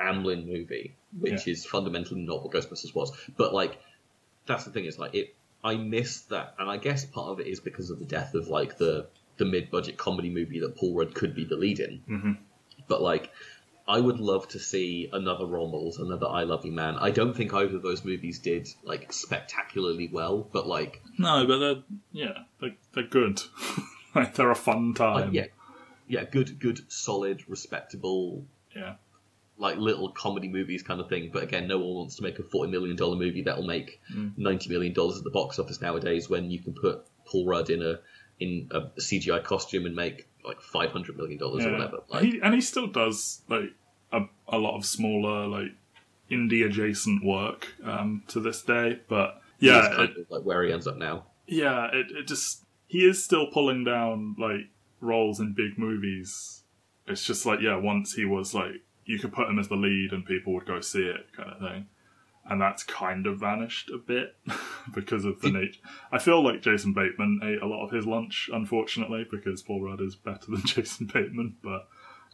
Amblin 0.00 0.46
movie, 0.46 0.96
which 1.18 1.46
is 1.46 1.66
fundamentally 1.66 2.22
not 2.22 2.42
what 2.42 2.52
Ghostbusters 2.52 2.94
was. 2.94 3.12
But 3.36 3.52
like, 3.52 3.78
that's 4.46 4.64
the 4.64 4.70
thing 4.70 4.86
is 4.86 4.98
like 4.98 5.14
it. 5.14 5.34
I 5.62 5.76
miss 5.76 6.22
that, 6.32 6.54
and 6.58 6.70
I 6.70 6.78
guess 6.78 7.04
part 7.04 7.28
of 7.28 7.40
it 7.40 7.46
is 7.46 7.60
because 7.60 7.90
of 7.90 7.98
the 7.98 8.06
death 8.06 8.34
of 8.34 8.48
like 8.48 8.78
the 8.78 9.06
the 9.36 9.44
mid 9.44 9.70
budget 9.70 9.98
comedy 9.98 10.30
movie 10.30 10.60
that 10.60 10.76
Paul 10.76 10.94
Rudd 10.94 11.14
could 11.14 11.34
be 11.34 11.44
the 11.44 11.56
lead 11.56 11.78
in. 11.80 11.98
hmm 12.06 12.32
But 12.88 13.02
like, 13.02 13.30
I 13.88 14.00
would 14.00 14.18
love 14.18 14.48
to 14.48 14.58
see 14.58 15.08
another 15.12 15.46
Role 15.46 15.70
Models, 15.70 15.98
another 15.98 16.26
I 16.26 16.42
Love 16.42 16.64
You 16.64 16.72
Man. 16.72 16.96
I 16.96 17.10
don't 17.10 17.36
think 17.36 17.54
either 17.54 17.76
of 17.76 17.82
those 17.82 18.04
movies 18.04 18.40
did 18.40 18.68
like 18.82 19.12
spectacularly 19.12 20.08
well, 20.12 20.48
but 20.52 20.66
like, 20.66 21.02
No, 21.18 21.46
but 21.46 21.58
they're 21.58 21.82
yeah, 22.12 22.38
they're, 22.60 22.76
they're 22.94 23.04
good. 23.04 23.40
like 24.14 24.34
they're 24.34 24.50
a 24.50 24.56
fun 24.56 24.88
like, 24.88 24.96
time. 24.96 25.34
yeah, 25.34 25.46
yeah, 26.08 26.24
good, 26.24 26.58
good, 26.58 26.80
solid, 26.90 27.48
respectable 27.48 28.44
yeah. 28.74 28.94
like 29.56 29.76
little 29.76 30.10
comedy 30.10 30.48
movies 30.48 30.82
kind 30.82 31.00
of 31.00 31.08
thing. 31.08 31.30
But 31.32 31.44
again, 31.44 31.68
no 31.68 31.78
one 31.78 31.94
wants 31.94 32.16
to 32.16 32.22
make 32.24 32.40
a 32.40 32.42
forty 32.42 32.72
million 32.72 32.96
dollar 32.96 33.16
movie 33.16 33.42
that'll 33.42 33.66
make 33.66 34.00
mm. 34.12 34.32
ninety 34.36 34.68
million 34.68 34.94
dollars 34.94 35.18
at 35.18 35.24
the 35.24 35.30
box 35.30 35.60
office 35.60 35.80
nowadays. 35.80 36.28
When 36.28 36.50
you 36.50 36.58
can 36.58 36.74
put 36.74 37.06
Paul 37.24 37.46
Rudd 37.46 37.70
in 37.70 37.82
a 37.82 38.00
in 38.40 38.68
a 38.72 38.82
CGI 39.00 39.42
costume 39.44 39.86
and 39.86 39.94
make 39.94 40.28
like 40.46 40.60
five 40.60 40.90
hundred 40.92 41.16
million 41.16 41.38
dollars 41.38 41.64
or 41.64 41.72
whatever. 41.72 41.98
Like, 42.08 42.22
he, 42.22 42.40
and 42.42 42.54
he 42.54 42.60
still 42.60 42.86
does 42.86 43.42
like 43.48 43.72
a, 44.12 44.22
a 44.48 44.58
lot 44.58 44.76
of 44.76 44.86
smaller 44.86 45.46
like 45.46 45.72
indie 46.30 46.64
adjacent 46.64 47.24
work 47.24 47.74
um, 47.84 48.22
to 48.28 48.40
this 48.40 48.62
day. 48.62 49.00
But 49.08 49.40
yeah, 49.58 49.82
yeah, 49.82 49.96
kind 49.96 50.10
it, 50.10 50.18
of 50.18 50.30
like 50.30 50.42
where 50.42 50.62
he 50.62 50.72
ends 50.72 50.86
up 50.86 50.96
now. 50.96 51.24
yeah, 51.46 51.88
it, 51.92 52.06
it 52.10 52.26
just 52.26 52.64
he 52.86 53.04
is 53.04 53.22
still 53.22 53.48
pulling 53.48 53.84
down 53.84 54.36
like 54.38 54.68
roles 55.00 55.40
in 55.40 55.52
big 55.52 55.78
movies. 55.78 56.62
It's 57.06 57.24
just 57.24 57.46
like 57.46 57.60
yeah, 57.60 57.76
once 57.76 58.14
he 58.14 58.24
was 58.24 58.54
like 58.54 58.82
you 59.04 59.18
could 59.18 59.32
put 59.32 59.48
him 59.48 59.58
as 59.58 59.68
the 59.68 59.76
lead 59.76 60.12
and 60.12 60.24
people 60.26 60.52
would 60.54 60.66
go 60.66 60.80
see 60.80 61.04
it 61.04 61.26
kind 61.36 61.50
of 61.50 61.58
thing. 61.60 61.86
And 62.48 62.60
that's 62.60 62.84
kind 62.84 63.26
of 63.26 63.40
vanished 63.40 63.90
a 63.90 63.98
bit 63.98 64.36
because 64.94 65.24
of 65.24 65.40
the 65.40 65.50
nature. 65.50 65.80
I 66.12 66.18
feel 66.18 66.44
like 66.44 66.62
Jason 66.62 66.92
Bateman 66.92 67.40
ate 67.42 67.60
a 67.60 67.66
lot 67.66 67.84
of 67.84 67.90
his 67.90 68.06
lunch, 68.06 68.48
unfortunately, 68.52 69.26
because 69.30 69.62
Paul 69.62 69.82
Rudd 69.82 70.00
is 70.00 70.14
better 70.14 70.46
than 70.50 70.62
Jason 70.64 71.06
Bateman. 71.12 71.56
But 71.62 71.88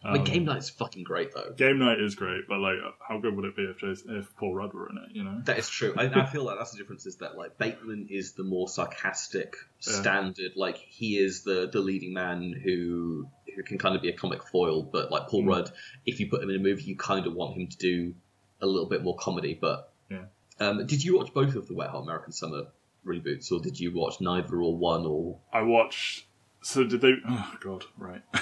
um, 0.05 0.25
Game 0.25 0.45
Night's 0.45 0.69
fucking 0.69 1.05
great 1.05 1.33
though. 1.33 1.53
Game 1.57 1.79
Night 1.79 1.99
is 2.01 2.15
great, 2.15 2.43
but 2.49 2.59
like, 2.59 2.77
how 3.09 3.19
good 3.21 3.37
would 3.37 3.45
it 3.47 3.57
be 3.57 3.63
if 3.63 3.79
Jason, 3.79 4.17
if 4.17 4.35
Paul 4.37 4.55
Rudd 4.55 4.75
were 4.75 4.91
in 4.91 4.99
it? 4.99 5.17
You 5.17 5.25
know? 5.25 5.41
That 5.45 5.59
is 5.59 5.69
true. 5.71 5.95
I, 5.97 6.07
I 6.09 6.27
feel 6.27 6.45
like 6.45 6.59
that's 6.59 6.73
the 6.73 6.79
difference. 6.79 7.07
Is 7.07 7.17
that 7.19 7.39
like 7.39 7.57
Bateman 7.57 8.09
is 8.11 8.33
the 8.33 8.43
more 8.45 8.69
sarcastic, 8.69 9.55
Yeah. 9.87 9.93
standard. 9.95 10.53
Like 10.57 10.77
he 10.77 11.17
is 11.17 11.43
the 11.43 11.71
the 11.73 11.81
leading 11.81 12.13
man 12.13 12.53
who 12.53 13.29
who 13.55 13.63
can 13.63 13.79
kind 13.79 13.95
of 13.97 14.03
be 14.03 14.09
a 14.09 14.13
comic 14.17 14.43
foil. 14.43 14.83
But 14.83 15.11
like 15.11 15.29
Paul 15.29 15.45
Mm. 15.45 15.49
Rudd, 15.49 15.71
if 16.05 16.21
you 16.21 16.29
put 16.29 16.43
him 16.43 16.51
in 16.51 16.57
a 16.57 16.63
movie, 16.63 16.83
you 16.83 16.97
kind 16.97 17.27
of 17.27 17.35
want 17.35 17.57
him 17.57 17.69
to 17.69 17.77
do 17.79 18.15
a 18.61 18.67
little 18.67 18.89
bit 18.89 19.03
more 19.05 19.17
comedy. 19.17 19.57
But 19.59 19.92
Yeah. 20.13 20.67
um, 20.69 20.87
did 20.87 21.03
you 21.05 21.17
watch 21.17 21.33
both 21.35 21.55
of 21.55 21.67
the 21.69 21.75
Wet 21.75 21.91
Hot 21.91 22.03
American 22.03 22.33
Summer 22.33 22.65
reboots, 23.07 23.51
or 23.51 23.61
did 23.61 23.79
you 23.81 23.93
watch 23.93 24.21
neither 24.21 24.57
or 24.63 24.77
one 24.77 25.07
or? 25.07 25.39
I 25.53 25.63
watched. 25.63 26.27
So 26.63 26.85
did 26.85 27.01
they? 27.01 27.15
Oh 27.29 27.55
God, 27.61 27.85
right. 27.99 28.23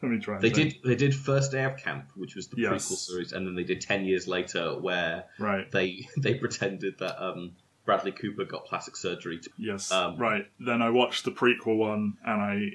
Let 0.00 0.12
me 0.12 0.18
try. 0.20 0.36
And 0.36 0.42
They 0.44 0.50
think. 0.50 0.74
did. 0.74 0.82
They 0.84 0.94
did 0.94 1.14
First 1.14 1.50
Day 1.52 1.64
of 1.64 1.76
Camp, 1.76 2.06
which 2.14 2.34
was 2.36 2.46
the 2.48 2.56
Yes. 2.60 2.70
prequel 2.88 2.96
series, 2.96 3.32
and 3.32 3.46
then 3.46 3.54
they 3.56 3.64
did 3.64 3.80
Ten 3.80 4.04
Years 4.04 4.28
Later, 4.28 4.78
where 4.78 5.24
Right. 5.38 5.70
they 5.72 6.06
they 6.16 6.34
pretended 6.34 6.98
that 7.00 7.22
um, 7.22 7.52
Bradley 7.84 8.12
Cooper 8.12 8.44
got 8.44 8.64
plastic 8.64 8.96
surgery 8.96 9.38
to 9.40 9.50
Yes. 9.58 9.90
Um, 9.92 10.16
right. 10.16 10.46
Then 10.60 10.82
I 10.82 10.90
watched 10.90 11.24
the 11.24 11.32
prequel 11.32 11.76
one, 11.78 12.16
and 12.24 12.40
I, 12.40 12.70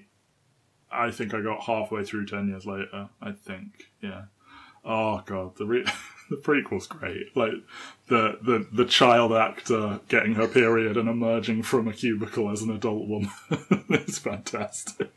I 1.07 1.11
think 1.11 1.33
I 1.33 1.41
got 1.41 1.61
halfway 1.63 2.03
through 2.03 2.25
ten 2.25 2.49
years 2.49 2.65
later. 2.65 3.09
I 3.21 3.31
think. 3.31 3.85
Yeah. 4.01 4.23
Oh 4.85 5.23
God, 5.25 5.55
the 5.55 5.65
re- 5.65 5.85
the 6.29 6.35
prequel's 6.37 6.87
great. 6.87 7.35
Like 7.35 7.53
the, 8.07 8.37
the 8.41 8.67
the 8.71 8.85
child 8.85 9.33
actor 9.33 9.99
getting 10.07 10.35
her 10.35 10.47
period 10.47 10.97
and 10.97 11.09
emerging 11.09 11.63
from 11.63 11.87
a 11.87 11.93
cubicle 11.93 12.49
as 12.49 12.61
an 12.61 12.71
adult 12.71 13.07
woman. 13.07 13.31
it's 13.89 14.19
fantastic. 14.19 15.11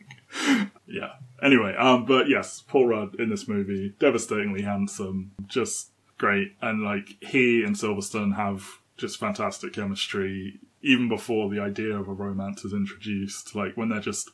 yeah. 0.87 1.15
Anyway, 1.43 1.75
um, 1.77 2.07
but 2.07 2.29
yes, 2.29 2.63
Paul 2.67 2.89
Rudd 2.89 3.15
in 3.21 3.31
this 3.31 3.49
movie, 3.49 3.95
devastatingly 3.99 4.63
handsome, 4.63 5.33
just 5.47 5.91
great, 6.19 6.57
and 6.61 6.83
like 6.83 7.17
he 7.21 7.63
and 7.63 7.77
Silverstone 7.77 8.37
have 8.37 8.67
just 8.97 9.19
fantastic 9.19 9.73
chemistry. 9.73 10.61
Even 10.83 11.09
before 11.09 11.51
the 11.51 11.61
idea 11.61 11.99
of 11.99 12.09
a 12.09 12.13
romance 12.13 12.65
is 12.65 12.73
introduced, 12.73 13.55
like 13.55 13.77
when 13.77 13.89
they're 13.89 14.01
just 14.01 14.31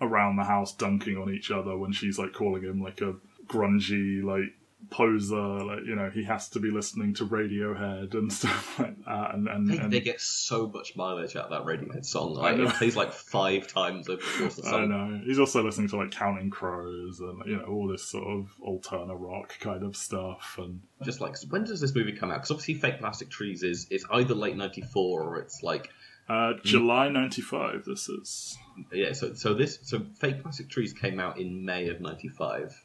around 0.00 0.36
the 0.36 0.44
house 0.44 0.74
dunking 0.74 1.16
on 1.16 1.32
each 1.32 1.50
other, 1.50 1.76
when 1.76 1.92
she's 1.92 2.18
like 2.18 2.32
calling 2.32 2.62
him 2.62 2.80
like 2.80 3.00
a 3.00 3.14
grungy 3.46 4.22
like 4.22 4.54
poser, 4.88 5.36
like 5.36 5.80
you 5.86 5.94
know 5.94 6.10
he 6.10 6.24
has 6.24 6.48
to 6.50 6.60
be 6.60 6.70
listening 6.70 7.14
to 7.14 7.26
Radiohead 7.26 8.14
and 8.14 8.32
stuff 8.32 8.78
like 8.78 9.04
that, 9.04 9.34
and 9.34 9.48
and, 9.48 9.68
They, 9.68 9.76
and 9.76 9.92
they 9.92 10.00
get 10.00 10.20
so 10.20 10.68
much 10.68 10.96
mileage 10.96 11.36
out 11.36 11.50
of 11.50 11.50
that 11.50 11.64
Radiohead 11.64 12.04
song. 12.04 12.38
I 12.38 12.52
Like, 12.52 12.58
it 12.58 12.74
plays 12.74 12.96
like 12.96 13.12
five 13.12 13.68
times 13.68 14.08
over 14.08 14.20
the 14.20 14.38
course 14.38 14.58
of 14.58 14.64
the 14.64 14.70
I 14.74 14.86
know. 14.86 15.20
He's 15.24 15.38
also 15.38 15.62
listening 15.62 15.88
to 15.88 15.96
like 15.96 16.10
Counting 16.10 16.50
Crows 16.50 17.20
and 17.20 17.42
you 17.46 17.56
know 17.56 17.64
all 17.64 17.88
this 17.88 18.04
sort 18.04 18.26
of 18.26 18.52
alterna 18.66 19.14
rock 19.18 19.58
kind 19.60 19.82
of 19.82 19.96
stuff. 19.96 20.56
And 20.58 20.80
Just 21.02 21.20
like, 21.20 21.36
when 21.48 21.64
does 21.64 21.80
this 21.80 21.94
movie 21.94 22.12
come 22.12 22.30
out? 22.30 22.38
Because 22.38 22.50
obviously, 22.50 22.74
Fake 22.74 22.98
Plastic 23.00 23.30
Trees 23.30 23.62
is 23.62 23.86
it's 23.90 24.04
either 24.10 24.34
late 24.34 24.56
'94 24.56 25.22
or 25.22 25.38
it's 25.38 25.62
like 25.62 25.90
uh, 26.28 26.54
July 26.64 27.08
'95. 27.08 27.84
This 27.84 28.08
is 28.08 28.58
yeah. 28.92 29.12
So 29.12 29.34
so 29.34 29.54
this 29.54 29.78
so 29.82 30.00
Fake 30.18 30.42
Plastic 30.42 30.68
Trees 30.68 30.92
came 30.92 31.18
out 31.18 31.38
in 31.38 31.64
May 31.64 31.88
of 31.88 32.00
'95. 32.00 32.84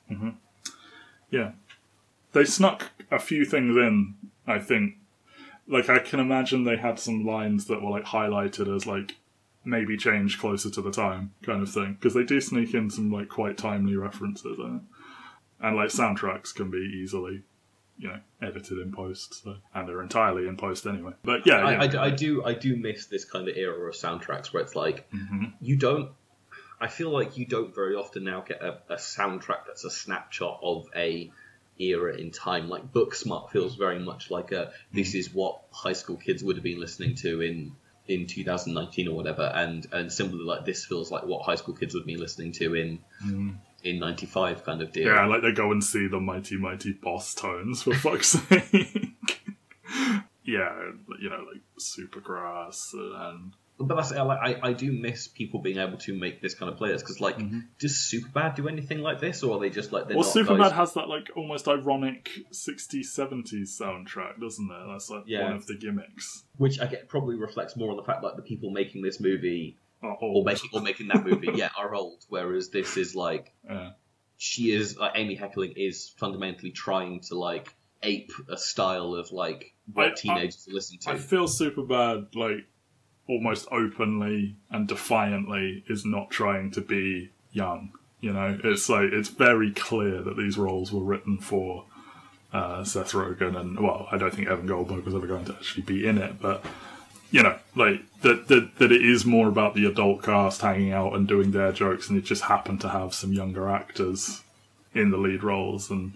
yeah. 1.30 1.52
They 2.36 2.46
snuck 2.46 2.92
a 3.10 3.18
few 3.20 3.46
things 3.46 3.76
in. 3.76 4.16
I 4.46 4.60
think. 4.60 4.98
Like 5.68 5.90
I 5.90 5.98
can 5.98 6.20
imagine 6.20 6.64
they 6.64 6.78
had 6.78 7.00
some 7.00 7.26
lines 7.26 7.66
that 7.66 7.82
were 7.82 7.90
like 7.90 8.04
highlighted 8.06 8.74
as 8.76 8.86
like 8.86 9.16
maybe 9.64 9.98
changed 9.98 10.40
closer 10.40 10.70
to 10.70 10.80
the 10.84 10.92
time 10.92 11.32
kind 11.42 11.64
of 11.64 11.72
thing 11.72 11.94
because 11.94 12.14
they 12.14 12.24
do 12.24 12.40
sneak 12.40 12.76
in 12.76 12.92
some 12.92 13.12
like 13.12 13.30
quite 13.30 13.58
timely 13.58 13.96
references 13.96 14.60
it. 14.60 14.82
and 15.62 15.76
like 15.76 15.90
soundtracks 15.90 16.54
can 16.54 16.70
be 16.70 16.78
easily 17.02 17.42
you 17.98 18.08
know 18.08 18.20
edited 18.44 18.78
in 18.78 18.92
post 18.92 19.44
so 19.44 19.56
and 19.74 19.90
they're 19.90 20.04
entirely 20.04 20.48
in 20.48 20.56
post 20.56 20.86
anyway 20.86 21.14
but 21.24 21.48
yeah, 21.48 21.56
I, 21.66 21.72
yeah. 21.92 22.00
I, 22.00 22.06
I 22.06 22.10
do 22.12 22.44
I 22.46 22.54
do 22.54 22.76
miss 22.76 23.08
this 23.08 23.26
kind 23.26 23.48
of 23.50 23.58
era 23.58 23.90
of 23.90 23.96
soundtracks 23.96 24.54
where 24.54 24.62
it's 24.62 24.76
like 24.76 25.10
Mhm. 25.12 25.54
you 25.62 25.78
don't. 25.78 26.12
I 26.80 26.88
feel 26.90 27.10
like 27.10 27.38
you 27.40 27.48
don't 27.48 27.74
very 27.74 27.96
often 27.96 28.24
now 28.26 28.42
get 28.42 28.62
a, 28.62 28.78
a 28.90 28.98
soundtrack 28.98 29.66
that's 29.66 29.84
a 29.84 29.90
snapshot 29.90 30.60
of 30.62 30.86
a 30.96 31.32
era 31.80 32.16
in 32.16 32.32
time. 32.32 32.70
Like 32.70 32.92
Booksmart 32.92 33.52
feels 33.52 33.76
very 33.76 34.00
much 34.00 34.32
like 34.32 34.52
a 34.52 34.72
this 34.94 35.16
is 35.16 35.34
what 35.34 35.62
high 35.72 35.94
school 35.94 36.18
kids 36.18 36.44
would 36.44 36.56
have 36.58 36.64
been 36.64 36.80
listening 36.80 37.16
to 37.16 37.42
in 37.42 37.76
in 38.08 38.28
2019 38.28 39.08
or 39.08 39.16
whatever, 39.16 39.44
and 39.44 39.86
and 39.92 40.12
similarly 40.12 40.46
like 40.46 40.66
this 40.66 40.86
feels 40.86 41.12
like 41.12 41.24
what 41.24 41.44
high 41.44 41.56
school 41.56 41.74
kids 41.74 41.94
would 41.94 42.06
be 42.06 42.18
listening 42.18 42.52
to 42.54 42.76
in 42.76 43.00
mm-hmm. 43.24 43.52
in 43.84 44.00
95 44.00 44.64
kind 44.64 44.82
of 44.82 44.92
deal. 44.92 45.08
yeah 45.08 45.26
like 45.26 45.42
they 45.42 45.52
go 45.52 45.72
and 45.72 45.84
see 45.84 46.08
the 46.08 46.20
mighty 46.20 46.58
mighty 46.58 46.94
Bosstones 46.94 47.84
for 47.84 47.94
fuck's 47.96 48.28
sake 48.50 49.42
yeah 50.44 50.92
you 51.20 51.30
know 51.30 51.44
like 51.52 51.62
supergrass 51.80 52.94
and 52.94 53.54
But 53.78 53.96
that's 53.96 54.12
I, 54.14 54.22
like, 54.22 54.40
I 54.64 54.70
I 54.70 54.74
do 54.74 54.92
miss 54.92 55.28
people 55.28 55.62
being 55.62 55.78
able 55.80 55.98
to 55.98 56.18
make 56.18 56.42
this 56.42 56.54
kind 56.56 56.72
of 56.72 56.78
players 56.78 57.02
because 57.02 57.20
like 57.20 57.38
Mm-hmm. 57.38 57.60
does 57.78 57.92
Superbad 57.94 58.56
do 58.56 58.68
anything 58.70 59.00
like 59.00 59.20
this 59.20 59.44
or 59.44 59.58
are 59.58 59.60
they 59.60 59.70
just 59.70 59.92
like 59.92 60.08
they're 60.08 60.16
well 60.16 60.26
not 60.26 60.36
superbad 60.36 60.58
guys- 60.60 60.72
has 60.72 60.94
that 60.94 61.10
like 61.10 61.30
almost 61.36 61.68
ironic 61.68 62.30
60s 62.54 63.08
70s 63.08 63.70
soundtrack 63.82 64.40
doesn't 64.40 64.70
it 64.72 64.88
that's 64.88 65.10
like 65.10 65.24
Yeah. 65.28 65.44
one 65.44 65.54
of 65.58 65.68
the 65.68 65.76
gimmicks 65.76 66.44
which 66.58 66.80
I 66.80 66.86
get 66.88 67.10
probably 67.10 67.36
reflects 67.36 67.76
more 67.76 67.92
on 67.92 67.98
the 67.98 68.04
fact 68.04 68.22
that 68.22 68.38
the 68.38 68.42
people 68.44 68.70
making 68.72 69.02
this 69.02 69.20
movie 69.20 69.78
or 70.02 70.44
making 70.46 70.70
or 70.72 70.82
making 70.82 71.08
that 71.10 71.26
movie, 71.26 71.50
yeah, 71.56 71.70
are 71.78 71.94
old. 71.96 72.24
Whereas 72.30 72.70
this 72.70 72.96
is 72.96 73.16
like 73.16 73.52
yeah. 73.68 73.92
she 74.38 74.72
is 74.72 74.98
like 74.98 75.14
Amy 75.16 75.36
Heckerling 75.36 75.74
is 75.76 76.14
fundamentally 76.18 76.72
trying 76.72 77.22
to 77.22 77.36
like 77.38 77.74
ape 78.04 78.32
a 78.50 78.58
style 78.58 79.16
of 79.16 79.32
like 79.32 79.74
what 79.92 80.06
I- 80.08 80.14
teenagers 80.14 80.68
listen 80.72 81.00
to. 81.00 81.10
I 81.12 81.18
feel 81.18 81.48
Superbad 81.48 82.36
like 82.36 82.68
almost 83.28 83.68
openly 83.72 84.56
and 84.70 84.88
defiantly 84.88 85.84
is 85.88 86.06
not 86.06 86.30
trying 86.30 86.72
to 86.72 86.82
be 86.82 87.32
young. 87.52 87.92
You 88.22 88.34
know, 88.34 88.60
it's 88.64 88.90
like 88.90 89.12
it's 89.12 89.30
very 89.30 89.72
clear 89.72 90.22
that 90.22 90.38
these 90.38 90.58
roles 90.58 90.92
were 90.92 91.04
written 91.04 91.38
for 91.38 91.86
uh, 92.54 92.84
Seth 92.84 93.12
Rogen, 93.12 93.60
and 93.60 93.80
well, 93.80 94.08
I 94.12 94.18
don't 94.18 94.34
think 94.34 94.48
Evan 94.48 94.68
Goldberg 94.68 95.06
was 95.06 95.14
ever 95.14 95.28
going 95.28 95.46
to 95.46 95.54
actually 95.54 95.84
be 95.84 96.08
in 96.08 96.18
it, 96.18 96.42
but 96.42 96.64
you 97.32 97.44
know, 97.44 97.58
like 97.76 98.02
that 98.22 98.48
that 98.48 98.78
that 98.78 98.92
it 98.92 99.04
is 99.04 99.26
more 99.26 99.48
about 99.48 99.76
the 99.76 99.86
adult 99.86 100.24
cast 100.24 100.62
hanging 100.62 100.94
out 100.94 101.14
and 101.14 101.28
doing 101.28 101.52
their 101.52 101.72
jokes, 101.72 102.10
and 102.10 102.18
it 102.18 102.24
just 102.24 102.44
happened 102.44 102.82
to 102.82 102.90
have 102.90 103.14
some 103.14 103.34
younger 103.34 103.70
actors 103.70 104.42
in 104.94 105.12
the 105.12 105.18
lead 105.18 105.44
roles, 105.44 105.90
and 105.90 106.14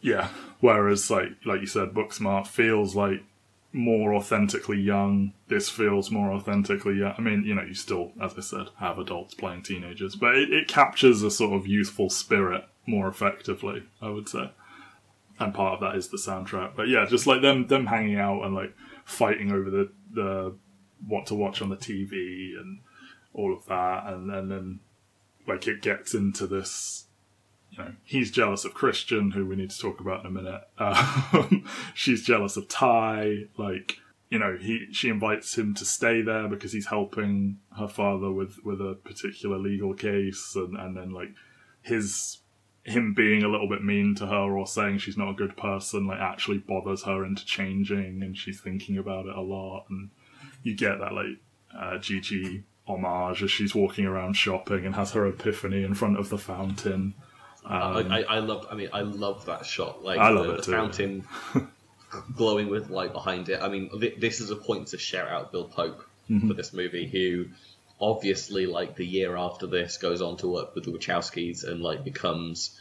yeah. 0.00 0.28
Whereas, 0.60 1.10
like 1.10 1.30
like 1.44 1.60
you 1.60 1.66
said, 1.66 1.90
Booksmart 1.90 2.48
feels 2.48 2.96
like 2.96 3.22
more 3.72 4.14
authentically 4.14 4.80
young. 4.80 5.32
This 5.48 5.68
feels 5.68 6.10
more 6.10 6.32
authentically 6.32 6.98
young. 6.98 7.14
I 7.18 7.20
mean, 7.20 7.44
you 7.44 7.54
know, 7.54 7.62
you 7.62 7.74
still, 7.74 8.12
as 8.20 8.34
I 8.36 8.40
said, 8.40 8.68
have 8.78 8.98
adults 8.98 9.34
playing 9.34 9.62
teenagers, 9.62 10.16
but 10.16 10.36
it, 10.36 10.52
it 10.52 10.68
captures 10.68 11.22
a 11.22 11.30
sort 11.30 11.52
of 11.52 11.66
youthful 11.66 12.10
spirit 12.10 12.64
more 12.86 13.08
effectively, 13.08 13.84
I 14.00 14.08
would 14.08 14.28
say. 14.28 14.50
And 15.38 15.54
part 15.54 15.74
of 15.74 15.80
that 15.80 15.96
is 15.96 16.08
the 16.08 16.16
soundtrack. 16.16 16.74
But 16.74 16.88
yeah, 16.88 17.06
just 17.06 17.26
like 17.26 17.42
them 17.42 17.66
them 17.68 17.86
hanging 17.86 18.18
out 18.18 18.42
and 18.42 18.54
like 18.54 18.74
fighting 19.04 19.52
over 19.52 19.70
the, 19.70 19.90
the 20.12 20.54
what 21.06 21.26
to 21.26 21.34
watch 21.34 21.62
on 21.62 21.68
the 21.68 21.76
TV 21.76 22.58
and 22.58 22.80
all 23.32 23.54
of 23.54 23.64
that 23.66 24.06
and, 24.06 24.30
and 24.32 24.50
then 24.50 24.80
like 25.46 25.66
it 25.66 25.80
gets 25.80 26.14
into 26.14 26.46
this 26.46 27.04
you 27.70 27.78
know, 27.78 27.92
he's 28.04 28.30
jealous 28.30 28.64
of 28.64 28.74
Christian, 28.74 29.32
who 29.32 29.46
we 29.46 29.56
need 29.56 29.70
to 29.70 29.78
talk 29.78 30.00
about 30.00 30.20
in 30.20 30.26
a 30.26 30.30
minute. 30.30 30.62
Um, 30.78 31.64
she's 31.94 32.24
jealous 32.24 32.56
of 32.56 32.68
Tai. 32.68 33.44
Like, 33.56 33.98
you 34.30 34.38
know, 34.38 34.56
he 34.56 34.86
she 34.92 35.08
invites 35.08 35.56
him 35.56 35.74
to 35.74 35.84
stay 35.84 36.22
there 36.22 36.48
because 36.48 36.72
he's 36.72 36.86
helping 36.86 37.58
her 37.76 37.88
father 37.88 38.30
with 38.30 38.58
with 38.64 38.80
a 38.80 38.94
particular 39.04 39.58
legal 39.58 39.94
case, 39.94 40.52
and 40.54 40.76
and 40.78 40.96
then 40.96 41.10
like 41.10 41.30
his 41.82 42.38
him 42.84 43.12
being 43.12 43.42
a 43.42 43.48
little 43.48 43.68
bit 43.68 43.84
mean 43.84 44.14
to 44.14 44.26
her 44.26 44.56
or 44.56 44.66
saying 44.66 44.98
she's 44.98 45.18
not 45.18 45.28
a 45.28 45.34
good 45.34 45.56
person 45.58 46.06
like 46.06 46.20
actually 46.20 46.56
bothers 46.56 47.02
her 47.02 47.22
into 47.22 47.44
changing 47.44 48.22
and 48.22 48.38
she's 48.38 48.62
thinking 48.62 48.96
about 48.96 49.26
it 49.26 49.36
a 49.36 49.40
lot 49.42 49.84
and 49.90 50.08
you 50.62 50.74
get 50.74 50.98
that 50.98 51.12
like 51.12 51.36
uh, 51.78 51.98
Gigi 51.98 52.64
homage 52.88 53.42
as 53.42 53.50
she's 53.50 53.74
walking 53.74 54.06
around 54.06 54.34
shopping 54.34 54.86
and 54.86 54.94
has 54.94 55.12
her 55.12 55.26
epiphany 55.26 55.82
in 55.82 55.94
front 55.94 56.18
of 56.18 56.30
the 56.30 56.38
fountain. 56.38 57.14
Um, 57.68 58.10
I, 58.12 58.22
I, 58.22 58.38
love. 58.38 58.66
I 58.70 58.74
mean, 58.74 58.88
I 58.92 59.02
love 59.02 59.46
that 59.46 59.66
shot. 59.66 60.02
Like 60.02 60.18
I 60.18 60.32
the, 60.32 60.42
it 60.50 60.56
the 60.58 60.62
too. 60.62 60.72
fountain 60.72 61.24
glowing 62.36 62.68
with 62.68 62.90
light 62.90 63.12
behind 63.12 63.48
it. 63.48 63.60
I 63.60 63.68
mean, 63.68 63.90
th- 64.00 64.18
this 64.18 64.40
is 64.40 64.50
a 64.50 64.56
point 64.56 64.88
to 64.88 64.98
shout 64.98 65.28
out 65.28 65.52
Bill 65.52 65.64
Pope 65.64 66.04
Mm-hmm. 66.30 66.46
for 66.48 66.52
this 66.52 66.74
movie, 66.74 67.06
who 67.08 67.46
obviously, 67.98 68.66
like 68.66 68.96
the 68.96 69.06
year 69.06 69.34
after 69.34 69.66
this, 69.66 69.96
goes 69.96 70.20
on 70.20 70.36
to 70.36 70.46
work 70.46 70.74
with 70.74 70.84
the 70.84 70.90
Wachowskis 70.92 71.64
and 71.66 71.80
like 71.80 72.04
becomes 72.04 72.78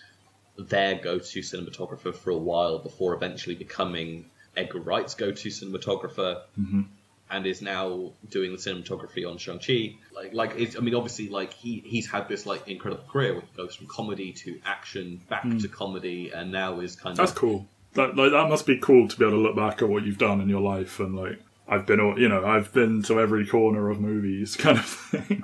their 0.57 0.95
go-to 0.95 1.39
cinematographer 1.39 2.13
for 2.13 2.31
a 2.31 2.37
while 2.37 2.79
before 2.79 3.13
eventually 3.13 3.55
becoming 3.55 4.25
Edgar 4.57 4.79
Wright's 4.81 5.15
go-to 5.15 5.47
cinematographer. 5.47 6.41
Mm-hmm. 6.59 6.81
And 7.29 7.45
is 7.45 7.61
now 7.61 8.13
doing 8.29 8.51
the 8.51 8.57
cinematography 8.57 9.29
on 9.29 9.37
Shang 9.37 9.59
Chi. 9.59 9.95
Like, 10.15 10.33
like 10.33 10.53
it's, 10.57 10.77
I 10.77 10.79
mean, 10.79 10.95
obviously, 10.95 11.27
like 11.27 11.51
he 11.53 11.83
he's 11.85 12.09
had 12.09 12.29
this 12.29 12.45
like 12.45 12.67
incredible 12.67 13.03
career 13.03 13.33
where 13.33 13.41
he 13.41 13.57
goes 13.57 13.75
from 13.75 13.87
comedy 13.87 14.31
to 14.33 14.59
action, 14.65 15.19
back 15.27 15.43
to 15.59 15.67
comedy, 15.67 16.31
and 16.31 16.51
now 16.51 16.79
is 16.79 16.95
kind 16.95 17.15
Mm. 17.15 17.17
That's 17.17 17.31
of 17.31 17.37
cool. 17.37 17.67
That 17.93 18.15
like 18.15 18.31
that 18.31 18.47
must 18.47 18.65
be 18.65 18.77
cool 18.77 19.07
to 19.07 19.17
be 19.17 19.25
able 19.25 19.37
to 19.37 19.41
look 19.41 19.55
back 19.55 19.81
at 19.81 19.89
what 19.89 20.03
you've 20.05 20.17
done 20.17 20.39
in 20.39 20.47
your 20.49 20.61
life 20.61 20.99
and 20.99 21.15
like 21.15 21.39
I've 21.67 21.85
been 21.85 21.99
all 21.99 22.19
you 22.19 22.29
know 22.29 22.45
I've 22.45 22.71
been 22.73 23.01
to 23.03 23.19
every 23.19 23.45
corner 23.45 23.89
of 23.89 23.99
movies 23.99 24.55
kind 24.65 24.77
of 24.77 24.85
thing. 24.85 25.43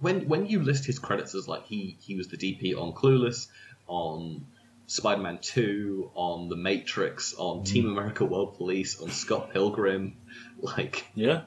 when 0.00 0.26
when 0.28 0.46
you 0.46 0.60
list 0.60 0.84
his 0.86 0.98
credits 0.98 1.34
as 1.34 1.46
like 1.48 1.66
he 1.66 1.96
he 2.00 2.16
was 2.16 2.28
the 2.28 2.36
DP 2.36 2.76
on 2.76 2.92
Clueless, 2.92 3.46
on 3.86 4.44
Spider-Man 4.86 5.38
Two, 5.40 6.10
on 6.14 6.48
The 6.48 6.56
Matrix, 6.56 7.34
on 7.34 7.64
Team 7.64 7.86
America: 7.88 8.24
World 8.24 8.56
Police, 8.56 9.00
on 9.00 9.10
Scott 9.10 9.52
Pilgrim, 9.52 10.16
like 10.60 11.06
yeah, 11.14 11.42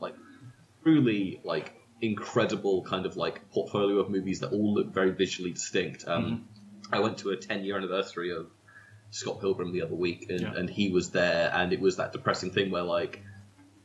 like 0.00 0.14
truly 0.82 1.40
like 1.44 1.74
incredible 2.00 2.82
kind 2.82 3.04
of 3.04 3.16
like 3.16 3.50
portfolio 3.50 3.98
of 3.98 4.08
movies 4.10 4.40
that 4.40 4.52
all 4.52 4.74
look 4.74 4.92
very 4.92 5.10
visually 5.10 5.50
distinct. 5.52 6.04
Um, 6.08 6.48
I 6.90 7.00
went 7.00 7.18
to 7.18 7.30
a 7.30 7.36
10 7.36 7.64
year 7.64 7.76
anniversary 7.76 8.30
of 8.32 8.46
Scott 9.10 9.40
Pilgrim 9.40 9.72
the 9.72 9.82
other 9.82 9.94
week, 9.94 10.30
and, 10.30 10.40
Yeah. 10.40 10.54
and 10.56 10.68
he 10.70 10.90
was 10.90 11.10
there, 11.10 11.50
and 11.54 11.72
it 11.72 11.80
was 11.80 11.96
that 11.96 12.12
depressing 12.12 12.50
thing 12.52 12.70
where 12.70 12.82
like 12.82 13.22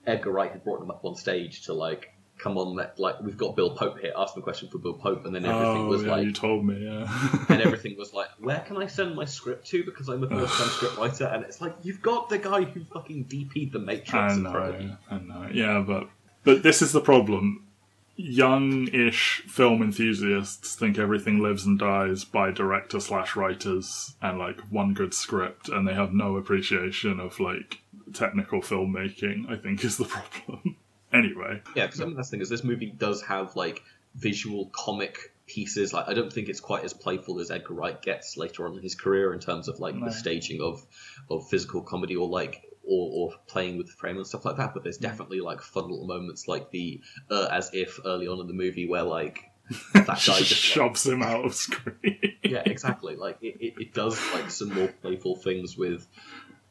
Edgar 0.07 0.31
Wright 0.31 0.51
had 0.51 0.63
brought 0.63 0.81
him 0.81 0.89
up 0.91 1.03
on 1.03 1.15
stage 1.15 1.63
to 1.63 1.73
like. 1.73 2.11
Come 2.37 2.57
on, 2.57 2.75
let, 2.75 2.99
like 2.99 3.21
we've 3.21 3.37
got 3.37 3.55
Bill 3.55 3.71
Pope 3.71 3.99
here. 3.99 4.11
Ask 4.15 4.35
him 4.35 4.41
a 4.41 4.43
question 4.43 4.67
for 4.67 4.77
Bill 4.77 4.93
Pope, 4.93 5.25
and 5.25 5.33
then 5.33 5.45
everything 5.45 5.85
oh 5.85 5.87
was 5.87 6.03
yeah, 6.03 6.11
like, 6.11 6.25
you 6.25 6.33
told 6.33 6.65
me 6.65 6.83
yeah. 6.83 7.45
and 7.49 7.61
everything 7.61 7.95
was 7.97 8.13
like, 8.13 8.27
where 8.39 8.59
can 8.59 8.77
I 8.77 8.87
send 8.87 9.15
my 9.15 9.25
script 9.25 9.65
to? 9.67 9.83
Because 9.83 10.09
I'm 10.09 10.23
a 10.23 10.29
first 10.29 10.53
time 10.57 10.67
script 10.67 10.97
writer, 10.97 11.25
and 11.25 11.43
it's 11.45 11.61
like 11.61 11.73
you've 11.83 12.01
got 12.01 12.29
the 12.29 12.37
guy 12.37 12.63
who 12.63 12.83
fucking 12.85 13.25
DP'd 13.25 13.71
the 13.71 13.79
Matrix. 13.79 14.13
I 14.13 14.35
know. 14.35 14.97
I 15.09 15.17
know. 15.19 15.49
Yeah, 15.51 15.83
but 15.85 16.09
but 16.43 16.61
this 16.61 16.81
is 16.81 16.91
the 16.91 17.01
problem. 17.01 17.61
Young-ish 18.17 19.43
film 19.47 19.81
enthusiasts 19.81 20.75
think 20.75 20.97
everything 20.97 21.39
lives 21.39 21.65
and 21.65 21.77
dies 21.77 22.23
by 22.23 22.49
director 22.49 23.01
slash 23.01 23.35
writers 23.35 24.13
and 24.21 24.39
like 24.39 24.59
one 24.69 24.93
good 24.93 25.13
script, 25.13 25.69
and 25.69 25.87
they 25.87 25.93
have 25.93 26.13
no 26.13 26.35
appreciation 26.35 27.19
of 27.19 27.39
like 27.39 27.79
technical 28.13 28.61
filmmaking. 28.61 29.49
I 29.49 29.55
think 29.55 29.83
is 29.83 29.97
the 29.97 30.05
problem. 30.45 30.77
Anyway, 31.15 31.61
Yeah, 31.75 31.85
because 31.85 32.01
I 32.01 32.05
mean 32.05 32.15
that's 32.15 32.29
the 32.29 32.31
thing 32.37 32.41
is 32.41 32.49
this 32.49 32.63
movie 32.63 32.87
does 32.91 33.21
have 33.23 33.55
like 33.55 33.81
visual 34.15 34.67
comic 34.73 35.17
pieces. 35.47 35.93
Like 35.93 36.07
I 36.07 36.13
don't 36.13 36.31
think 36.31 36.49
it's 36.49 36.59
quite 36.59 36.83
as 36.83 36.93
playful 36.93 37.39
as 37.39 37.51
Edgar 37.51 37.73
Wright 37.73 38.01
gets 38.01 38.37
later 38.37 38.65
on 38.67 38.75
in 38.77 38.81
his 38.83 38.95
career 38.95 39.33
in 39.33 39.39
terms 39.39 39.67
of 39.67 39.79
like 39.79 39.95
No. 39.95 40.05
the 40.05 40.11
staging 40.11 40.61
of 40.61 40.85
of 41.29 41.47
physical 41.49 41.81
comedy 41.81 42.15
or 42.15 42.27
like 42.27 42.63
or, 42.87 43.09
or 43.31 43.33
playing 43.47 43.77
with 43.77 43.87
the 43.87 43.93
frame 43.93 44.17
and 44.17 44.27
stuff 44.27 44.45
like 44.45 44.57
that. 44.57 44.73
But 44.73 44.83
there's 44.83 44.97
definitely 44.99 45.41
like 45.41 45.61
fun 45.61 45.89
little 45.89 46.05
moments 46.07 46.47
like 46.47 46.69
the 46.71 47.01
uh, 47.31 47.47
as 47.51 47.71
if 47.73 47.99
early 48.05 48.27
on 48.27 48.39
in 48.39 48.47
the 48.47 48.53
movie 48.53 48.87
where 48.87 49.03
like 49.03 49.39
that 49.93 50.05
guy 50.07 50.13
just 50.15 50.27
just 50.27 50.51
like, 50.51 50.73
shoves 50.85 51.05
him 51.07 51.23
out 51.23 51.43
of 51.45 51.55
screen. 51.55 52.19
yeah 52.43 52.61
exactly 52.65 53.15
like 53.15 53.37
it, 53.41 53.57
it, 53.59 53.73
it 53.79 53.93
does 53.95 54.19
like 54.33 54.51
some 54.51 54.71
more 54.71 54.87
playful 55.01 55.35
things 55.35 55.75
with 55.75 56.07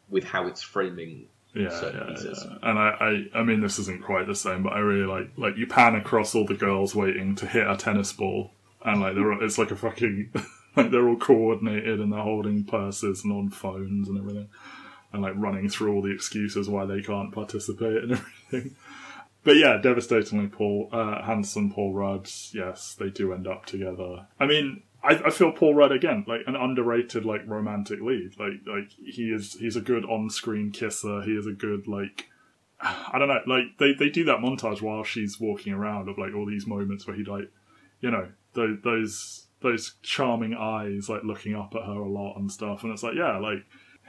with 0.09 0.22
how 0.22 0.47
it's 0.47 0.62
framing 0.62 1.26
Yeah, 1.55 1.80
yeah, 1.82 2.16
yeah. 2.24 2.57
And 2.62 2.78
I, 2.78 3.28
I, 3.32 3.40
I 3.40 3.42
mean, 3.44 3.61
this 3.61 3.78
isn't 3.78 4.02
quite 4.02 4.26
the 4.26 4.34
same, 4.34 4.62
but 4.64 4.72
I 4.72 4.80
really 4.80 5.07
like, 5.07 5.30
like 5.36 5.57
you 5.57 5.66
pan 5.66 5.94
across 5.94 6.34
all 6.34 6.44
the 6.44 6.55
girls 6.55 6.94
waiting 6.94 7.36
to 7.36 7.46
hit 7.46 7.66
a 7.66 7.76
tennis 7.76 8.12
ball, 8.12 8.50
and 8.84 9.00
like 9.00 9.14
they're, 9.14 9.42
it's 9.42 9.57
like 9.59 9.70
a 9.70 9.76
fucking, 9.76 10.32
like 10.76 10.90
they're 10.90 11.09
all 11.09 11.16
coordinated 11.16 12.00
and 12.00 12.12
they're 12.12 12.20
holding 12.20 12.64
purses 12.64 13.22
and 13.22 13.32
on 13.32 13.50
phones 13.50 14.09
and 14.09 14.18
everything, 14.18 14.48
and 15.12 15.22
like 15.22 15.34
running 15.36 15.68
through 15.68 15.94
all 15.94 16.02
the 16.02 16.12
excuses 16.12 16.68
why 16.68 16.84
they 16.84 17.00
can't 17.00 17.32
participate 17.32 18.02
and 18.02 18.12
everything. 18.52 18.74
But 19.44 19.57
yeah, 19.57 19.76
devastatingly, 19.80 20.48
Paul, 20.48 20.88
uh, 20.90 21.22
handsome 21.22 21.70
Paul 21.70 21.92
Rudd. 21.92 22.28
Yes, 22.52 22.96
they 22.98 23.11
do 23.11 23.32
end 23.32 23.46
up 23.46 23.66
together. 23.66 24.26
I 24.40 24.46
mean, 24.46 24.82
I, 25.05 25.26
I 25.26 25.30
feel 25.30 25.52
Paul 25.52 25.74
Rudd 25.74 25.92
again, 25.92 26.24
like 26.26 26.40
an 26.46 26.57
underrated, 26.57 27.24
like 27.24 27.46
romantic 27.46 28.00
lead. 28.00 28.38
Like, 28.38 28.66
like 28.66 28.90
he 29.05 29.24
is, 29.24 29.55
he's 29.55 29.76
a 29.76 29.80
good 29.80 30.05
on-screen 30.05 30.70
kisser. 30.72 31.22
He 31.22 31.32
is 31.32 31.46
a 31.46 31.52
good, 31.52 31.86
like, 31.86 32.28
I 32.80 33.18
don't 33.18 33.28
know, 33.28 33.40
like 33.46 33.78
they, 33.78 33.92
they 33.92 34.09
do 34.09 34.24
that 34.24 34.38
montage 34.38 34.80
while 34.80 35.05
she's 35.05 35.38
walking 35.38 35.72
around 35.72 36.09
of 36.09 36.18
like 36.18 36.34
all 36.34 36.46
these 36.46 36.66
moments 36.66 37.07
where 37.07 37.16
he 37.16 37.24
like, 37.24 37.50
you 38.00 38.11
know, 38.11 38.28
those 38.55 38.78
those 38.82 39.46
those 39.61 39.94
charming 40.02 40.55
eyes 40.55 41.09
like 41.09 41.24
looking 41.24 41.55
up 41.55 41.74
at 41.74 41.86
her 41.86 41.92
a 41.92 42.09
lot 42.09 42.36
and 42.36 42.50
stuff, 42.50 42.82
and 42.82 42.92
it's 42.92 43.02
like, 43.02 43.14
yeah, 43.14 43.38
like 43.38 43.64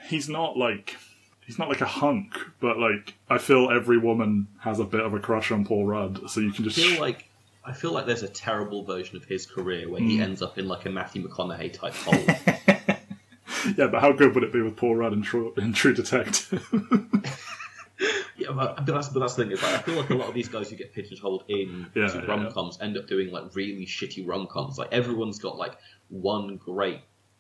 he's 0.08 0.30
not 0.30 0.58
like 0.58 0.98
he's 1.46 1.58
not 1.58 1.70
like 1.70 1.82
a 1.82 1.86
hunk, 1.86 2.38
but 2.60 2.78
like 2.78 3.16
I 3.30 3.38
feel 3.38 3.70
every 3.70 3.98
woman 3.98 4.48
has 4.60 4.80
a 4.80 4.86
bit 4.86 5.02
of 5.02 5.14
a 5.14 5.20
crush 5.20 5.52
on 5.52 5.66
Paul 5.66 5.86
Rudd, 5.86 6.30
so 6.30 6.42
you 6.42 6.52
can 6.52 6.66
just 6.66 6.78
I 6.78 6.82
feel 6.82 7.02
like 7.02 7.30
I 7.68 7.74
feel 7.74 7.92
like 7.92 8.06
there's 8.06 8.24
a 8.24 8.28
terrible 8.28 8.84
version 8.84 9.18
of 9.18 9.26
his 9.26 9.46
career 9.46 9.90
where 9.90 10.02
he 10.02 10.18
Hmm. 10.18 10.24
ends 10.24 10.42
up 10.42 10.58
in 10.58 10.68
like 10.68 10.86
a 10.86 10.90
Matthew 10.90 11.28
McConaughey 11.28 11.74
type 11.74 11.94
hole. 11.94 12.14
yeah, 13.78 13.88
but 13.88 14.02
how 14.02 14.12
good 14.12 14.36
would 14.36 14.44
it 14.44 14.54
be 14.54 14.62
with 14.62 14.76
Paul 14.78 14.96
Rudd 14.96 15.14
in 15.14 15.22
True, 15.22 15.54
in 15.58 15.74
True 15.74 15.94
Detective? 15.94 16.64
yeah, 18.38 18.52
but, 18.52 18.86
that's 18.86 19.10
but 19.10 19.20
that's 19.22 19.36
the 19.36 19.44
thing 19.44 19.52
is 19.52 19.64
like 19.64 19.74
I 19.74 19.78
feel 19.80 19.96
like 19.96 20.10
a 20.10 20.16
lot 20.16 20.28
of 20.28 20.34
these 20.36 20.50
guys 20.50 20.70
who 20.70 20.76
get 20.76 20.94
pigeonholed 20.94 21.46
in 21.48 21.88
Yeah, 21.96 22.08
to 22.08 22.18
yeah, 22.20 22.26
rom 22.26 22.52
coms 22.52 22.78
end 22.82 22.98
up 22.98 23.08
doing 23.08 23.32
like 23.32 23.56
really 23.56 23.86
shitty 23.86 24.28
rom 24.28 24.48
coms. 24.48 24.78
Like 24.78 24.92
everyone's 24.94 25.40
got 25.40 25.58
like 25.58 25.78
one 26.10 26.58
great 26.58 27.00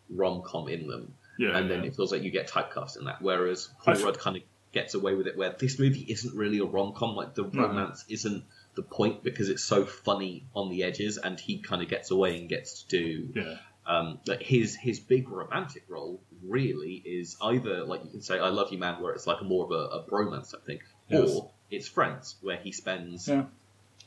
rom 0.10 0.42
com 0.44 0.68
in 0.70 0.88
them, 0.88 1.14
yeah, 1.38 1.58
and 1.58 1.70
then 1.70 1.82
yeah. 1.82 1.88
it 1.88 1.96
feels 1.96 2.12
like 2.12 2.24
you 2.24 2.32
get 2.32 2.50
typecast 2.50 2.98
in 2.98 3.06
that. 3.06 3.22
Whereas 3.22 3.70
Paul 3.84 3.94
I 3.94 3.98
f- 3.98 4.04
Rudd 4.04 4.20
kind 4.20 4.38
of 4.38 4.44
gets 4.72 4.94
away 4.94 5.14
with 5.16 5.28
it, 5.28 5.38
where 5.38 5.56
this 5.58 5.78
movie 5.80 6.06
isn't 6.10 6.36
really 6.36 6.60
a 6.60 6.66
rom 6.66 6.94
com. 6.94 7.16
Like 7.16 7.36
the 7.36 7.44
No. 7.52 7.68
romance 7.68 8.06
isn't 8.10 8.44
the 8.76 8.84
point 8.84 9.24
because 9.24 9.50
it's 9.50 9.64
so 9.64 9.86
funny 9.86 10.46
on 10.56 10.70
the 10.70 10.84
edges, 10.84 11.18
and 11.18 11.40
he 11.40 11.60
kind 11.60 11.82
of 11.82 11.88
gets 11.90 12.12
away 12.12 12.38
and 12.40 12.50
gets 12.50 12.84
to 12.84 12.88
do 12.98 13.30
yeah. 13.36 13.56
um, 13.88 14.20
that 14.26 14.42
his 14.44 14.76
his 14.76 15.00
big 15.00 15.30
romantic 15.30 15.84
role 15.88 16.20
really 16.44 17.02
is 17.06 17.38
either 17.42 17.84
like 17.86 18.04
you 18.04 18.10
can 18.12 18.22
say 18.22 18.40
"I 18.40 18.50
love 18.50 18.72
you, 18.72 18.78
man," 18.78 19.02
where 19.02 19.14
it's 19.14 19.28
like 19.28 19.42
more 19.44 19.66
of 19.66 19.72
a, 19.72 19.96
a 19.98 20.04
bromance 20.04 20.52
type 20.52 20.66
thing, 20.66 20.80
Yes. 21.10 21.30
or 21.30 21.52
it's 21.72 21.88
Friends, 21.88 22.36
where 22.42 22.58
he 22.58 22.72
spends 22.72 23.28
Yeah. 23.28 23.46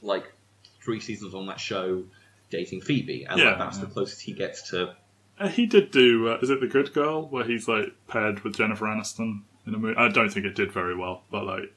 like 0.02 0.32
three 0.82 1.00
seasons 1.00 1.34
on 1.34 1.46
that 1.46 1.60
show 1.60 2.04
dating 2.50 2.80
Phoebe, 2.82 3.24
and 3.24 3.38
Yeah, 3.38 3.50
like 3.50 3.58
that's 3.58 3.78
yeah. 3.78 3.84
the 3.84 3.90
closest 3.90 4.22
he 4.22 4.32
gets 4.32 4.70
to. 4.70 4.94
Uh, 5.38 5.48
he 5.48 5.66
did 5.66 5.90
do. 5.90 6.28
Uh, 6.28 6.38
is 6.42 6.50
it 6.50 6.60
The 6.60 6.66
Good 6.66 6.92
Girl, 6.92 7.28
where 7.28 7.44
he's 7.44 7.68
like 7.68 7.92
paired 8.08 8.40
with 8.44 8.56
Jennifer 8.56 8.86
Aniston 8.86 9.42
in 9.66 9.74
a 9.74 9.78
movie? 9.78 9.96
I 9.96 10.08
don't 10.08 10.30
think 10.32 10.46
it 10.46 10.54
did 10.56 10.72
very 10.72 10.96
well, 10.96 11.22
but 11.30 11.44
like 11.44 11.72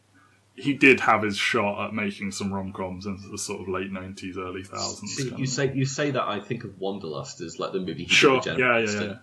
he 0.55 0.73
did 0.73 0.99
have 0.99 1.23
his 1.23 1.37
shot 1.37 1.87
at 1.87 1.93
making 1.93 2.31
some 2.31 2.53
rom 2.53 2.73
coms 2.73 3.05
in 3.05 3.17
the 3.31 3.37
sort 3.37 3.61
of 3.61 3.69
late 3.69 3.91
nineties, 3.91 4.37
early 4.37 4.63
thousands. 4.63 5.15
See, 5.15 5.33
you 5.35 5.45
say 5.45 5.71
you 5.73 5.85
say 5.85 6.11
that 6.11 6.23
I 6.23 6.39
think 6.39 6.63
of 6.63 6.77
Wanderlust 6.79 7.41
as 7.41 7.59
like 7.59 7.71
the 7.71 7.79
movie. 7.79 8.03
He 8.03 8.09
sure, 8.09 8.41
yeah, 8.45 8.57
yeah, 8.57 8.79
yeah. 8.79 9.15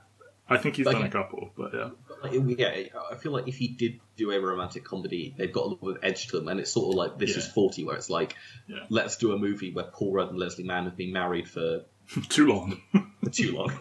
I 0.50 0.56
think 0.56 0.76
he's 0.76 0.86
Like, 0.86 0.96
done 0.96 1.04
a 1.04 1.10
couple, 1.10 1.50
but 1.56 1.74
yeah, 1.74 1.90
But, 2.08 2.32
like, 2.32 2.58
yeah, 2.58 2.84
I 3.12 3.16
feel 3.16 3.32
like 3.32 3.46
if 3.48 3.56
he 3.58 3.68
did 3.68 4.00
do 4.16 4.30
a 4.30 4.40
romantic 4.40 4.82
comedy, 4.82 5.34
they've 5.36 5.52
got 5.52 5.64
a 5.64 5.68
little 5.68 5.88
bit 5.88 5.98
of 5.98 6.04
edge 6.04 6.28
to 6.28 6.38
them, 6.38 6.48
and 6.48 6.58
it's 6.58 6.72
sort 6.72 6.94
of 6.94 6.96
like 6.96 7.18
this 7.18 7.36
is 7.36 7.46
forty, 7.46 7.84
where 7.84 7.96
it's 7.96 8.08
like, 8.08 8.34
Yeah. 8.66 8.78
let's 8.88 9.18
do 9.18 9.32
a 9.32 9.38
movie 9.38 9.72
where 9.72 9.84
Paul 9.84 10.14
Rudd 10.14 10.30
and 10.30 10.38
Leslie 10.38 10.64
Mann 10.64 10.84
have 10.84 10.96
been 10.96 11.12
married 11.12 11.48
for 11.48 11.82
too 12.30 12.46
long. 12.46 12.80
too 13.30 13.52
long. 13.54 13.78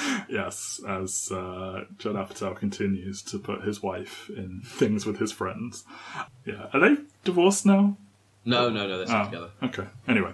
yes, 0.28 0.80
as 0.86 1.30
uh, 1.32 1.84
Judd 1.98 2.14
Apatow 2.16 2.56
continues 2.56 3.22
to 3.22 3.38
put 3.38 3.62
his 3.62 3.82
wife 3.82 4.30
in 4.30 4.60
things 4.64 5.06
with 5.06 5.18
his 5.18 5.32
friends. 5.32 5.84
Yeah, 6.44 6.66
are 6.72 6.80
they 6.80 6.96
divorced 7.24 7.66
now? 7.66 7.96
No, 8.44 8.68
no, 8.70 8.88
no, 8.88 8.96
they're 8.98 9.06
still 9.06 9.20
Oh, 9.20 9.24
together. 9.26 9.50
Okay. 9.62 9.86
Anyway, 10.08 10.32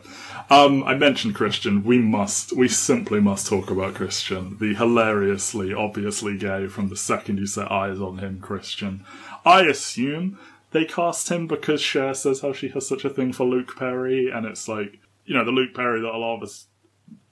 um, 0.48 0.82
I 0.84 0.94
mentioned 0.94 1.34
Christian. 1.34 1.84
We 1.84 1.98
must, 1.98 2.54
we 2.54 2.66
simply 2.66 3.20
must 3.20 3.46
talk 3.46 3.70
about 3.70 3.96
Christian, 3.96 4.56
the 4.58 4.74
hilariously, 4.74 5.74
obviously 5.74 6.38
gay 6.38 6.68
from 6.68 6.88
the 6.88 6.96
second 6.96 7.36
you 7.36 7.46
set 7.46 7.70
eyes 7.70 8.00
on 8.00 8.16
him, 8.16 8.40
Christian. 8.40 9.04
I 9.44 9.62
assume 9.66 10.38
they 10.70 10.86
cast 10.86 11.28
him 11.30 11.46
because 11.46 11.82
Cher 11.82 12.14
says 12.14 12.40
how 12.40 12.54
she 12.54 12.68
has 12.68 12.88
such 12.88 13.04
a 13.04 13.10
thing 13.10 13.34
for 13.34 13.44
Luke 13.44 13.76
Perry, 13.76 14.30
and 14.30 14.46
it's 14.46 14.68
like, 14.68 14.98
you 15.26 15.34
know, 15.34 15.44
the 15.44 15.50
Luke 15.50 15.74
Perry 15.74 16.00
that 16.00 16.08
a 16.08 16.16
lot 16.16 16.36
of 16.38 16.42
us 16.44 16.67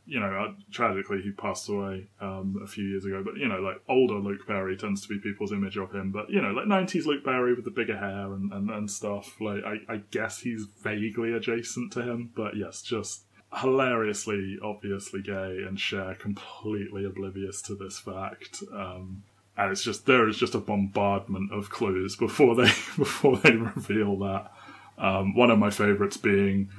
you 0.07 0.20
know, 0.20 0.26
uh, 0.26 0.52
tragically 0.70 1.20
he 1.20 1.32
passed 1.32 1.68
away 1.68 2.07
um, 2.20 2.61
a 2.62 2.66
few 2.66 2.84
years 2.84 3.04
ago. 3.04 3.22
But 3.24 3.36
you 3.36 3.48
know, 3.48 3.59
like 3.59 3.80
older 3.88 4.14
Luke 4.14 4.46
Perry 4.46 4.76
tends 4.76 5.02
to 5.02 5.09
be 5.09 5.18
people's 5.18 5.52
image 5.52 5.76
of 5.76 5.92
him. 5.92 6.12
But 6.12 6.30
you 6.30 6.40
know, 6.40 6.50
like 6.50 6.66
nineties 6.66 7.07
Luke 7.07 7.24
Perry 7.24 7.54
with 7.54 7.64
the 7.64 7.70
bigger 7.70 7.98
hair 7.98 8.32
and, 8.32 8.52
and, 8.52 8.70
and 8.70 8.90
stuff. 8.90 9.40
Like 9.40 9.64
I, 9.64 9.92
I 9.92 9.96
guess 10.11 10.40
he's 10.40 10.66
vaguely 10.82 11.32
adjacent 11.32 11.92
to 11.94 12.02
him. 12.02 12.30
But 12.36 12.57
yes, 12.57 12.82
just 12.82 13.22
hilariously, 13.54 14.59
obviously 14.62 15.22
gay, 15.22 15.64
and 15.66 15.78
Cher 15.78 16.14
completely 16.14 17.04
oblivious 17.04 17.61
to 17.62 17.74
this 17.74 17.98
fact. 17.98 18.62
Um, 18.72 19.24
and 19.57 19.72
it's 19.72 19.82
just 19.82 20.07
there 20.07 20.28
is 20.28 20.38
just 20.38 20.54
a 20.54 20.59
bombardment 20.59 21.52
of 21.52 21.70
clues 21.70 22.14
before 22.14 22.54
they 22.54 22.64
before 22.96 23.38
they 23.38 23.52
reveal 23.52 24.16
that. 24.18 24.52
Um, 24.98 25.34
one 25.34 25.50
of 25.50 25.59
my 25.59 25.70
favorites 25.70 26.16
being 26.16 26.70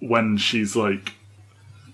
when 0.00 0.36
she's 0.36 0.76
like, 0.76 1.12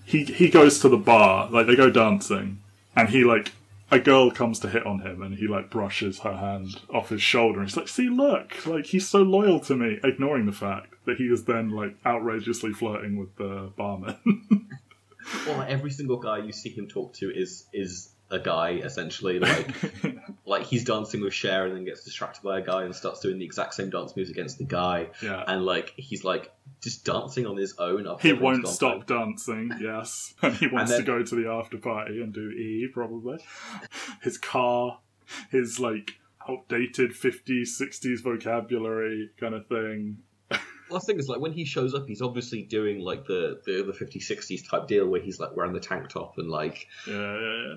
he 0.05 0.23
he 0.23 0.49
goes 0.49 0.79
to 0.79 0.89
the 0.89 0.97
bar, 0.97 1.49
like 1.49 1.67
they 1.67 1.75
go 1.75 1.89
dancing, 1.89 2.59
and 2.95 3.09
he 3.09 3.23
like 3.23 3.51
a 3.91 3.99
girl 3.99 4.31
comes 4.31 4.59
to 4.59 4.69
hit 4.69 4.85
on 4.85 4.99
him, 4.99 5.21
and 5.21 5.37
he 5.37 5.47
like 5.47 5.69
brushes 5.69 6.19
her 6.19 6.37
hand 6.37 6.81
off 6.93 7.09
his 7.09 7.21
shoulder, 7.21 7.59
and 7.59 7.67
he's 7.67 7.77
like, 7.77 7.87
"See, 7.87 8.09
look, 8.09 8.65
like 8.65 8.85
he's 8.87 9.07
so 9.07 9.19
loyal 9.19 9.59
to 9.61 9.75
me," 9.75 9.99
ignoring 10.03 10.45
the 10.45 10.51
fact 10.51 10.93
that 11.05 11.17
he 11.17 11.25
is 11.25 11.45
then 11.45 11.69
like 11.69 11.95
outrageously 12.05 12.73
flirting 12.73 13.17
with 13.17 13.35
the 13.37 13.71
barman. 13.75 14.17
well, 15.47 15.65
every 15.67 15.91
single 15.91 16.17
guy 16.17 16.37
you 16.37 16.51
see 16.51 16.69
him 16.69 16.87
talk 16.87 17.13
to 17.15 17.31
is 17.31 17.65
is 17.73 18.09
a 18.35 18.39
guy 18.39 18.71
essentially 18.71 19.39
like 19.39 19.73
like 20.45 20.63
he's 20.63 20.83
dancing 20.83 21.21
with 21.21 21.33
Cher 21.33 21.65
and 21.65 21.75
then 21.75 21.85
gets 21.85 22.03
distracted 22.03 22.43
by 22.43 22.59
a 22.59 22.61
guy 22.61 22.83
and 22.83 22.95
starts 22.95 23.19
doing 23.21 23.39
the 23.39 23.45
exact 23.45 23.73
same 23.73 23.89
dance 23.89 24.15
moves 24.15 24.29
against 24.29 24.57
the 24.57 24.65
guy. 24.65 25.07
Yeah. 25.21 25.43
and 25.47 25.65
like 25.65 25.93
he's 25.97 26.23
like 26.23 26.51
just 26.81 27.05
dancing 27.05 27.45
on 27.47 27.57
his 27.57 27.75
own 27.79 28.07
he 28.21 28.33
won't 28.33 28.67
stop 28.67 29.07
dancing 29.07 29.71
yes. 29.81 30.33
And 30.41 30.55
he 30.55 30.67
wants 30.67 30.91
and 30.91 30.99
then, 30.99 31.05
to 31.05 31.19
go 31.19 31.23
to 31.23 31.35
the 31.35 31.49
after 31.49 31.77
party 31.77 32.21
and 32.21 32.33
do 32.33 32.49
E 32.49 32.89
probably. 32.93 33.39
His 34.21 34.37
car 34.37 34.99
his 35.49 35.79
like 35.79 36.15
outdated 36.47 37.11
50s 37.11 37.69
60s 37.81 38.21
vocabulary 38.21 39.31
kind 39.39 39.55
of 39.55 39.67
thing. 39.67 40.17
Last 40.89 41.07
thing 41.07 41.17
is 41.17 41.27
like 41.27 41.39
when 41.39 41.53
he 41.53 41.65
shows 41.65 41.95
up, 41.95 42.07
he's 42.07 42.21
obviously 42.21 42.63
doing 42.63 42.99
like 42.99 43.25
the 43.25 43.61
the, 43.65 43.83
the 43.83 43.93
50s, 43.93 44.29
60s 44.29 44.69
type 44.69 44.87
deal 44.87 45.07
where 45.07 45.21
he's 45.21 45.39
like 45.39 45.55
wearing 45.55 45.73
the 45.73 45.79
tank 45.79 46.09
top 46.09 46.37
and 46.37 46.49
like 46.49 46.87
yeah, 47.07 47.13
yeah, 47.15 47.63
yeah 47.67 47.75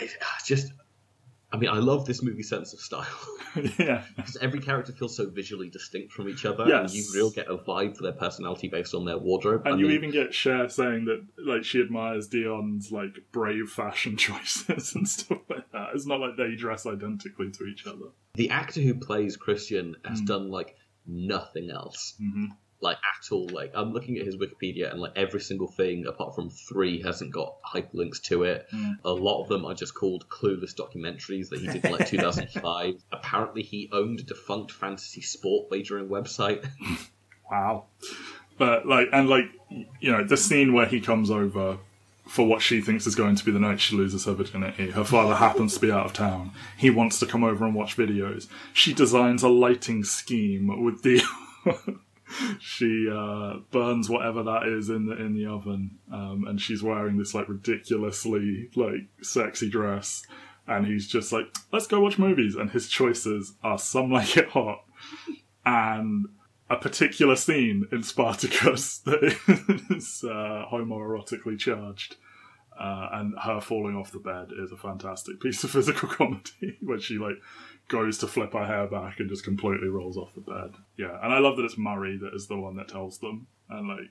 it's 0.00 0.46
just 0.46 0.72
I 1.52 1.56
mean, 1.56 1.68
I 1.68 1.78
love 1.78 2.06
this 2.06 2.22
movie 2.22 2.44
sense 2.44 2.72
of 2.72 2.80
style. 2.80 3.06
yeah. 3.78 4.04
Because 4.14 4.36
every 4.36 4.60
character 4.60 4.92
feels 4.92 5.16
so 5.16 5.28
visually 5.28 5.68
distinct 5.68 6.12
from 6.12 6.28
each 6.28 6.44
other, 6.44 6.64
yes. 6.68 6.92
and 6.92 6.92
you 6.92 7.04
really 7.12 7.34
get 7.34 7.48
a 7.48 7.56
vibe 7.56 7.96
for 7.96 8.04
their 8.04 8.12
personality 8.12 8.68
based 8.68 8.94
on 8.94 9.04
their 9.04 9.18
wardrobe. 9.18 9.62
And 9.64 9.74
I 9.74 9.78
you 9.78 9.86
mean, 9.86 9.96
even 9.96 10.10
get 10.12 10.32
Cher 10.32 10.68
saying 10.68 11.06
that, 11.06 11.26
like, 11.44 11.64
she 11.64 11.80
admires 11.80 12.28
Dion's, 12.28 12.92
like, 12.92 13.16
brave 13.32 13.68
fashion 13.68 14.16
choices 14.16 14.94
and 14.94 15.08
stuff 15.08 15.40
like 15.48 15.70
that. 15.72 15.88
It's 15.94 16.06
not 16.06 16.20
like 16.20 16.36
they 16.36 16.54
dress 16.54 16.86
identically 16.86 17.50
to 17.50 17.64
each 17.64 17.84
other. 17.86 18.06
The 18.34 18.50
actor 18.50 18.80
who 18.80 18.94
plays 18.94 19.36
Christian 19.36 19.96
has 20.04 20.22
mm. 20.22 20.26
done, 20.26 20.50
like, 20.50 20.76
nothing 21.06 21.70
else. 21.70 22.14
Mm-hmm 22.22 22.52
like 22.80 22.96
at 22.98 23.32
all. 23.32 23.48
Like 23.48 23.72
I'm 23.74 23.92
looking 23.92 24.18
at 24.18 24.26
his 24.26 24.36
Wikipedia 24.36 24.90
and 24.90 25.00
like 25.00 25.12
every 25.16 25.40
single 25.40 25.68
thing 25.68 26.06
apart 26.06 26.34
from 26.34 26.50
three 26.50 27.02
hasn't 27.02 27.32
got 27.32 27.56
hyperlinks 27.62 28.20
to 28.24 28.44
it. 28.44 28.66
Mm. 28.74 28.98
A 29.04 29.10
lot 29.10 29.42
of 29.42 29.48
them 29.48 29.64
are 29.64 29.74
just 29.74 29.94
called 29.94 30.28
clueless 30.28 30.74
documentaries 30.74 31.50
that 31.50 31.60
he 31.60 31.66
did 31.66 31.84
in 31.84 31.92
like 31.92 32.06
2005. 32.08 32.94
Apparently, 33.12 33.62
he 33.62 33.88
owned 33.92 34.20
a 34.20 34.22
defunct 34.22 34.72
fantasy 34.72 35.20
sport 35.20 35.70
wagering 35.70 36.08
website. 36.08 36.66
wow. 37.50 37.84
But 38.58 38.86
like, 38.86 39.08
and 39.12 39.28
like, 39.28 39.44
you 40.00 40.12
know, 40.12 40.24
the 40.24 40.36
scene 40.36 40.72
where 40.72 40.86
he 40.86 41.00
comes 41.00 41.30
over 41.30 41.78
for 42.26 42.46
what 42.46 42.62
she 42.62 42.80
thinks 42.80 43.06
is 43.06 43.14
going 43.16 43.34
to 43.34 43.44
be 43.44 43.50
the 43.50 43.58
night 43.58 43.80
she 43.80 43.96
loses 43.96 44.24
her 44.24 44.32
virginity. 44.34 44.90
Her 44.90 45.04
father 45.04 45.34
happens 45.34 45.74
to 45.74 45.80
be 45.80 45.90
out 45.90 46.06
of 46.06 46.12
town. 46.12 46.52
He 46.76 46.88
wants 46.88 47.18
to 47.18 47.26
come 47.26 47.42
over 47.42 47.64
and 47.64 47.74
watch 47.74 47.96
videos. 47.96 48.46
She 48.72 48.94
designs 48.94 49.42
a 49.42 49.48
lighting 49.48 50.04
scheme 50.04 50.84
with 50.84 51.02
the 51.02 51.22
she 52.60 53.08
uh, 53.12 53.58
burns 53.70 54.08
whatever 54.08 54.42
that 54.42 54.66
is 54.66 54.88
in 54.88 55.06
the 55.06 55.16
in 55.16 55.34
the 55.34 55.46
oven, 55.46 55.98
um, 56.12 56.44
and 56.46 56.60
she's 56.60 56.82
wearing 56.82 57.18
this 57.18 57.34
like 57.34 57.48
ridiculously 57.48 58.70
like 58.76 59.08
sexy 59.22 59.68
dress, 59.68 60.22
and 60.66 60.86
he's 60.86 61.06
just 61.06 61.32
like, 61.32 61.46
"Let's 61.72 61.86
go 61.86 62.00
watch 62.00 62.18
movies," 62.18 62.54
and 62.54 62.70
his 62.70 62.88
choices 62.88 63.54
are 63.62 63.78
"Some 63.78 64.10
Like 64.12 64.36
It 64.36 64.48
Hot" 64.50 64.84
and 65.64 66.26
a 66.70 66.76
particular 66.76 67.34
scene 67.34 67.86
in 67.90 68.02
Spartacus 68.02 68.98
that 69.04 69.36
is 69.90 70.24
uh, 70.24 70.66
homoerotically 70.70 71.58
charged. 71.58 72.16
Uh, 72.78 73.08
and 73.12 73.34
her 73.38 73.60
falling 73.60 73.94
off 73.94 74.10
the 74.10 74.18
bed 74.18 74.48
is 74.58 74.72
a 74.72 74.76
fantastic 74.76 75.38
piece 75.38 75.62
of 75.64 75.70
physical 75.70 76.08
comedy 76.16 76.78
where 76.80 76.98
she 76.98 77.18
like 77.18 77.36
goes 77.90 78.18
to 78.18 78.26
flip 78.26 78.52
her 78.54 78.64
hair 78.64 78.86
back 78.86 79.18
and 79.18 79.28
just 79.28 79.44
completely 79.44 79.88
rolls 79.88 80.16
off 80.16 80.34
the 80.34 80.40
bed. 80.40 80.74
Yeah, 80.96 81.18
and 81.22 81.34
I 81.34 81.38
love 81.38 81.56
that 81.56 81.64
it's 81.64 81.76
Murray 81.76 82.18
that 82.22 82.34
is 82.34 82.46
the 82.46 82.56
one 82.56 82.76
that 82.76 82.88
tells 82.88 83.18
them, 83.18 83.48
and 83.68 83.88
like 83.88 84.10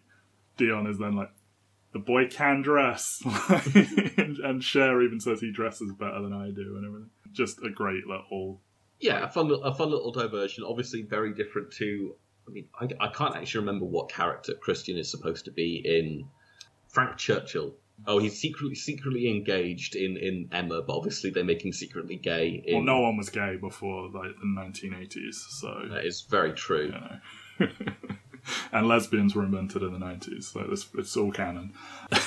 Dion 0.57 0.85
is 0.85 0.99
then 0.99 1.15
like, 1.15 1.31
the 1.91 1.99
boy 1.99 2.27
can 2.27 2.61
dress, 2.61 3.23
and, 3.49 4.37
and 4.37 4.63
Cher 4.63 5.01
even 5.01 5.19
says 5.19 5.39
he 5.39 5.51
dresses 5.51 5.91
better 5.93 6.21
than 6.21 6.33
I 6.33 6.51
do, 6.51 6.75
and 6.75 6.85
everything. 6.85 7.09
Just 7.31 7.63
a 7.63 7.69
great 7.69 8.05
little. 8.05 8.61
Yeah, 8.99 9.23
a 9.23 9.29
fun, 9.29 9.49
a 9.63 9.73
fun 9.73 9.89
little 9.89 10.11
diversion. 10.11 10.63
Obviously, 10.67 11.01
very 11.01 11.33
different 11.33 11.71
to. 11.73 12.15
I 12.47 12.51
mean, 12.51 12.67
I, 12.79 12.87
I 12.99 13.07
can't 13.07 13.35
actually 13.35 13.61
remember 13.61 13.85
what 13.85 14.09
character 14.09 14.53
Christian 14.53 14.97
is 14.97 15.09
supposed 15.09 15.45
to 15.45 15.51
be 15.51 15.81
in 15.83 16.25
Frank 16.89 17.17
Churchill 17.17 17.75
Oh, 18.07 18.17
he's 18.17 18.39
secretly 18.39 18.75
secretly 18.75 19.29
engaged 19.29 19.95
in, 19.95 20.17
in 20.17 20.49
Emma, 20.51 20.81
but 20.81 20.95
obviously 20.95 21.29
they 21.29 21.43
make 21.43 21.63
him 21.63 21.73
secretly 21.73 22.15
gay. 22.15 22.63
In... 22.65 22.75
Well, 22.75 22.83
no 22.83 23.01
one 23.01 23.17
was 23.17 23.29
gay 23.29 23.57
before 23.57 24.09
like 24.09 24.35
the 24.39 24.45
1980s, 24.45 25.35
so 25.35 25.87
that 25.89 26.05
is 26.05 26.21
very 26.21 26.53
true. 26.53 26.85
You 26.85 27.67
know. 27.67 27.69
and 28.71 28.87
lesbians 28.87 29.35
were 29.35 29.43
invented 29.43 29.83
in 29.83 29.93
the 29.93 29.99
90s, 29.99 30.45
so 30.45 30.65
it's, 30.71 30.87
it's 30.97 31.15
all 31.17 31.31
canon. 31.31 31.73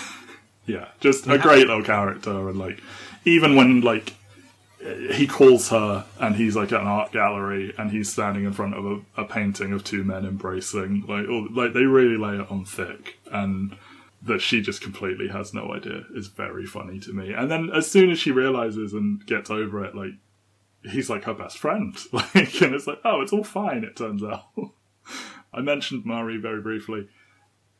yeah, 0.66 0.88
just 1.00 1.26
a 1.26 1.38
great 1.38 1.66
little 1.66 1.82
character, 1.82 2.48
and 2.48 2.58
like 2.58 2.80
even 3.24 3.56
when 3.56 3.80
like 3.80 4.14
he 5.12 5.26
calls 5.26 5.68
her 5.68 6.04
and 6.18 6.34
he's 6.34 6.56
like 6.56 6.72
at 6.72 6.80
an 6.80 6.86
art 6.86 7.12
gallery 7.12 7.72
and 7.78 7.90
he's 7.90 8.12
standing 8.12 8.44
in 8.44 8.52
front 8.52 8.74
of 8.74 8.84
a, 8.84 9.22
a 9.22 9.24
painting 9.24 9.72
of 9.72 9.84
two 9.84 10.02
men 10.02 10.24
embracing 10.24 11.04
like 11.06 11.28
all, 11.28 11.46
like 11.52 11.72
they 11.72 11.84
really 11.84 12.16
lay 12.16 12.34
it 12.34 12.50
on 12.50 12.64
thick 12.64 13.16
and 13.30 13.76
that 14.24 14.40
she 14.40 14.60
just 14.60 14.80
completely 14.80 15.28
has 15.28 15.52
no 15.52 15.74
idea 15.74 16.02
is 16.14 16.28
very 16.28 16.64
funny 16.64 17.00
to 17.00 17.12
me. 17.12 17.32
And 17.32 17.50
then 17.50 17.70
as 17.74 17.90
soon 17.90 18.10
as 18.10 18.18
she 18.18 18.30
realizes 18.30 18.92
and 18.92 19.24
gets 19.26 19.50
over 19.50 19.84
it, 19.84 19.94
like 19.94 20.12
he's 20.84 21.10
like 21.10 21.24
her 21.24 21.34
best 21.34 21.58
friend. 21.58 21.96
Like 22.12 22.62
and 22.62 22.74
it's 22.74 22.86
like, 22.86 23.00
oh, 23.04 23.20
it's 23.20 23.32
all 23.32 23.44
fine, 23.44 23.84
it 23.84 23.96
turns 23.96 24.22
out. 24.22 24.44
I 25.52 25.60
mentioned 25.60 26.06
Murray 26.06 26.38
very 26.38 26.62
briefly. 26.62 27.08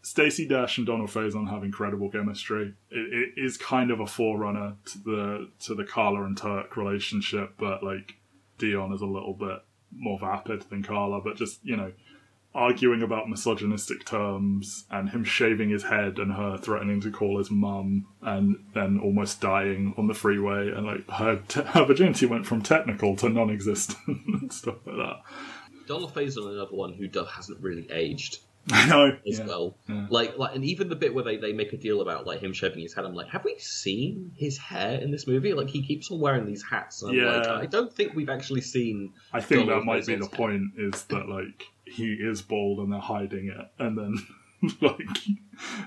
Stacey 0.03 0.49
Dash 0.49 0.79
and 0.79 0.87
Donald 0.87 1.11
Faison 1.11 1.49
have 1.49 1.63
incredible 1.63 2.11
chemistry. 2.11 2.75
It, 2.91 3.33
it 3.37 3.41
is 3.41 3.57
kind 3.57 3.93
of 3.93 4.01
a 4.01 4.07
forerunner 4.07 4.77
to 4.87 4.99
the 4.99 5.51
to 5.61 5.75
the 5.77 5.85
Carla 5.85 6.25
and 6.25 6.37
Turk 6.37 6.77
relationship, 6.77 7.55
but 7.57 7.85
like 7.85 8.17
Dion 8.59 8.93
is 8.93 9.01
a 9.01 9.07
little 9.07 9.35
bit 9.35 9.59
more 9.95 10.19
vapid 10.19 10.63
than 10.71 10.83
Carla, 10.83 11.21
but 11.21 11.37
just, 11.37 11.65
you 11.65 11.77
know, 11.77 11.93
arguing 12.55 13.03
about 13.03 13.29
misogynistic 13.29 14.05
terms 14.05 14.85
and 14.91 15.11
him 15.11 15.25
shaving 15.25 15.71
his 15.71 15.85
head 15.85 16.19
and 16.19 16.33
her 16.33 16.59
threatening 16.59 17.01
to 17.01 17.11
call 17.11 17.39
his 17.39 17.51
mum 17.51 18.07
and 18.21 18.57
then 18.75 18.99
almost 18.99 19.41
dying 19.41 19.95
on 19.97 20.07
the 20.07 20.15
freeway 20.15 20.71
and 20.71 20.87
like 20.87 21.09
her, 21.11 21.37
te- 21.49 21.63
her 21.63 21.85
virginity 21.85 22.27
went 22.27 22.47
from 22.47 22.63
technical 22.63 23.17
to 23.17 23.29
non-existent 23.29 23.99
and 24.07 24.53
stuff 24.53 24.77
like 24.87 24.97
that. 24.97 25.23
Donald 25.87 26.15
Faison, 26.15 26.51
another 26.51 26.77
one 26.77 26.93
who 26.93 27.09
hasn't 27.25 27.61
really 27.61 27.91
aged. 27.91 28.39
I 28.71 28.87
know 28.87 29.17
as 29.27 29.41
yeah. 29.41 29.47
well. 29.47 29.77
Yeah. 29.89 30.07
Like, 30.09 30.39
like, 30.39 30.55
and 30.55 30.65
even 30.65 30.89
the 30.89 30.95
bit 30.95 31.13
where 31.13 31.25
they, 31.25 31.37
they 31.37 31.53
make 31.53 31.73
a 31.73 31.77
deal 31.77 32.01
about 32.01 32.27
like 32.27 32.41
him 32.41 32.53
shaving 32.53 32.81
his 32.81 32.95
head, 32.95 33.05
I'm 33.05 33.15
like, 33.15 33.29
have 33.31 33.45
we 33.45 33.59
seen 33.59 34.31
his 34.37 34.57
hair 34.57 35.01
in 35.01 35.11
this 35.11 35.27
movie? 35.27 35.53
Like, 35.53 35.69
he 35.69 35.83
keeps 35.83 36.13
on 36.13 36.21
wearing 36.21 36.47
these 36.47 36.63
hats. 36.63 37.03
And 37.03 37.13
yeah, 37.13 37.39
like, 37.39 37.47
I 37.49 37.67
don't 37.67 37.93
think 37.93 38.15
we've 38.15 38.29
actually 38.29 38.61
seen. 38.61 39.15
I 39.33 39.41
think 39.41 39.67
Donald 39.67 39.83
that 39.83 39.85
might 39.85 40.07
be 40.07 40.15
the 40.15 40.27
hair. 40.27 40.37
point 40.37 40.63
is 40.79 41.03
that 41.05 41.29
like 41.29 41.72
he 41.93 42.15
is 42.15 42.43
bald 42.43 42.79
and 42.79 42.93
they're 42.93 43.01
hiding 43.01 43.49
it, 43.49 43.71
and 43.79 43.99
then 43.99 44.27
like 44.81 45.07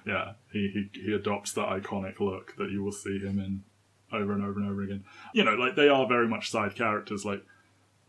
yeah, 0.05 0.33
he, 0.51 0.89
he 0.93 1.01
he 1.01 1.13
adopts 1.13 1.53
that 1.53 1.67
iconic 1.67 2.19
look 2.19 2.55
that 2.57 2.71
you 2.71 2.83
will 2.83 2.91
see 2.91 3.19
him 3.19 3.39
in 3.39 3.63
over 4.11 4.33
and 4.33 4.43
over 4.43 4.59
and 4.59 4.69
over 4.69 4.83
again. 4.83 5.03
You 5.33 5.43
know, 5.43 5.55
like 5.55 5.75
they 5.75 5.89
are 5.89 6.07
very 6.07 6.27
much 6.27 6.49
side 6.49 6.75
characters. 6.75 7.25
Like 7.25 7.43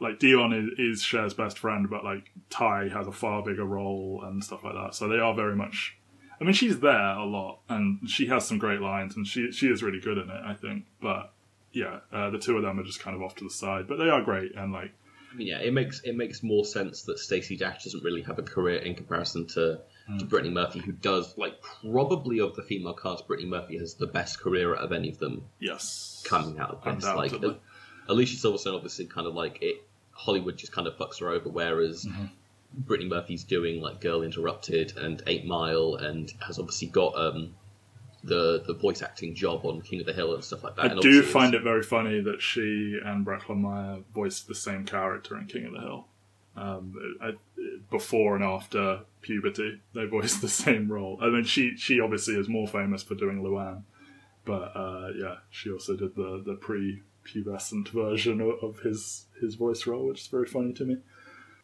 like 0.01 0.18
Dion 0.18 0.53
is, 0.53 0.78
is 0.78 1.03
Cher's 1.03 1.34
best 1.34 1.59
friend, 1.59 1.88
but 1.88 2.05
like 2.05 2.30
Tai 2.51 2.88
has 2.88 3.07
a 3.07 3.12
far 3.12 3.42
bigger 3.42 3.64
role 3.64 4.22
and 4.24 4.44
stuff 4.44 4.64
like 4.64 4.74
that. 4.74 4.94
So 4.94 5.09
they 5.09 5.18
are 5.18 5.34
very 5.34 5.57
much. 5.57 5.97
I 6.38 6.44
mean, 6.44 6.53
she's 6.53 6.80
there 6.80 7.12
a 7.16 7.24
lot, 7.24 7.61
and 7.68 8.09
she 8.09 8.26
has 8.26 8.47
some 8.47 8.59
great 8.59 8.80
lines, 8.80 9.16
and 9.16 9.26
she 9.26 9.51
she 9.53 9.68
is 9.68 9.82
really 9.82 10.01
good 10.01 10.18
in 10.18 10.28
it, 10.28 10.42
I 10.44 10.55
think. 10.55 10.84
But 11.01 11.32
yeah, 11.72 12.01
uh, 12.12 12.30
the 12.30 12.38
two 12.38 12.57
of 12.57 12.62
them 12.62 12.78
are 12.78 12.84
just 12.84 13.01
kind 13.01 13.16
of 13.16 13.22
off 13.22 13.34
to 13.36 13.44
the 13.44 13.51
side, 13.51 13.88
but 13.88 13.97
they 13.97 14.11
are 14.11 14.22
great, 14.22 14.55
and 14.55 14.72
like 14.72 14.92
yeah, 15.39 15.59
it 15.61 15.72
makes 15.72 16.01
it 16.01 16.16
makes 16.16 16.43
more 16.43 16.64
sense 16.64 17.03
that 17.03 17.18
Stacey 17.18 17.57
Dash 17.57 17.84
doesn't 17.84 18.03
really 18.05 18.22
have 18.22 18.39
a 18.39 18.43
career 18.43 18.78
in 18.78 18.95
comparison 18.95 19.47
to, 19.49 19.80
to 20.18 20.24
Brittany 20.24 20.53
Murphy, 20.55 20.78
who 20.80 20.93
does 20.93 21.37
like 21.37 21.61
probably 21.61 22.41
of 22.41 22.55
the 22.57 22.62
female 22.62 22.95
cast, 22.95 23.26
Brittany 23.26 23.49
Murphy 23.49 23.78
has 23.78 23.95
the 23.95 24.07
best 24.07 24.41
career 24.41 24.74
out 24.74 24.82
of 24.82 24.93
any 24.93 25.09
of 25.11 25.18
them 25.18 25.45
Yes. 25.61 26.22
coming 26.26 26.59
out 26.59 26.70
of 26.70 26.97
this. 26.97 27.05
Like 27.05 27.32
uh, 27.32 27.55
Alicia 28.09 28.37
Silverstone, 28.37 28.74
obviously, 28.76 29.07
kind 29.07 29.26
of 29.26 29.34
like 29.34 29.59
it. 29.62 29.82
Hollywood 30.12 30.57
just 30.57 30.72
kind 30.72 30.87
of 30.87 30.97
fucks 30.97 31.20
her 31.20 31.28
over, 31.30 31.49
whereas 31.51 32.07
Brittany 32.72 33.09
Murphy's 33.11 33.45
doing 33.45 33.80
like 33.82 34.01
Girl 34.01 34.22
Interrupted 34.22 34.97
and 34.97 35.22
Eight 35.26 35.45
Mile, 35.45 35.97
and 35.97 36.32
has 36.41 36.59
obviously 36.59 36.89
got 36.89 37.16
um, 37.16 37.55
the 38.27 38.62
the 38.66 38.74
voice 38.74 39.03
acting 39.03 39.35
job 39.35 39.64
on 39.64 39.81
King 39.81 40.01
of 40.01 40.07
the 40.07 40.12
Hill 40.12 40.35
and 40.35 40.43
stuff 40.45 40.62
like 40.64 40.77
that. 40.77 40.85
I 40.85 40.89
and 40.93 41.01
do 41.01 41.22
find 41.22 41.55
it 41.55 41.62
very 41.62 41.83
funny 41.83 42.20
that 42.20 42.43
she 42.43 42.99
and 43.05 43.24
Breckin 43.27 43.59
Meyer 43.59 43.99
voiced 44.14 44.49
the 44.49 44.55
same 44.55 44.85
character 44.85 45.39
in 45.39 45.47
King 45.47 45.66
of 45.66 45.72
the 45.72 45.81
Hill. 45.81 46.07
Um, 46.57 46.95
I, 47.20 47.33
before 47.91 48.35
and 48.37 48.45
after 48.45 49.01
puberty, 49.20 49.81
they 49.95 50.07
voiced 50.07 50.41
the 50.41 50.49
same 50.49 50.91
role. 50.91 51.18
I 51.20 51.29
mean, 51.29 51.45
she 51.45 51.77
she 51.77 52.01
obviously 52.01 52.35
is 52.35 52.49
more 52.49 52.66
famous 52.66 53.03
for 53.03 53.14
doing 53.14 53.43
Luann, 53.43 53.83
but 54.45 54.72
uh, 54.74 55.09
yeah, 55.16 55.37
she 55.51 55.70
also 55.70 55.95
did 55.97 56.14
the 56.16 56.43
the 56.45 56.55
pre-pubescent 56.55 57.89
version 57.89 58.41
of, 58.41 58.81
his 58.81 59.27
his 59.41 59.55
voice 59.55 59.87
role, 59.87 60.07
which 60.07 60.22
is 60.22 60.27
very 60.29 60.47
funny 60.47 60.72
to 60.72 60.85
me. 60.85 60.97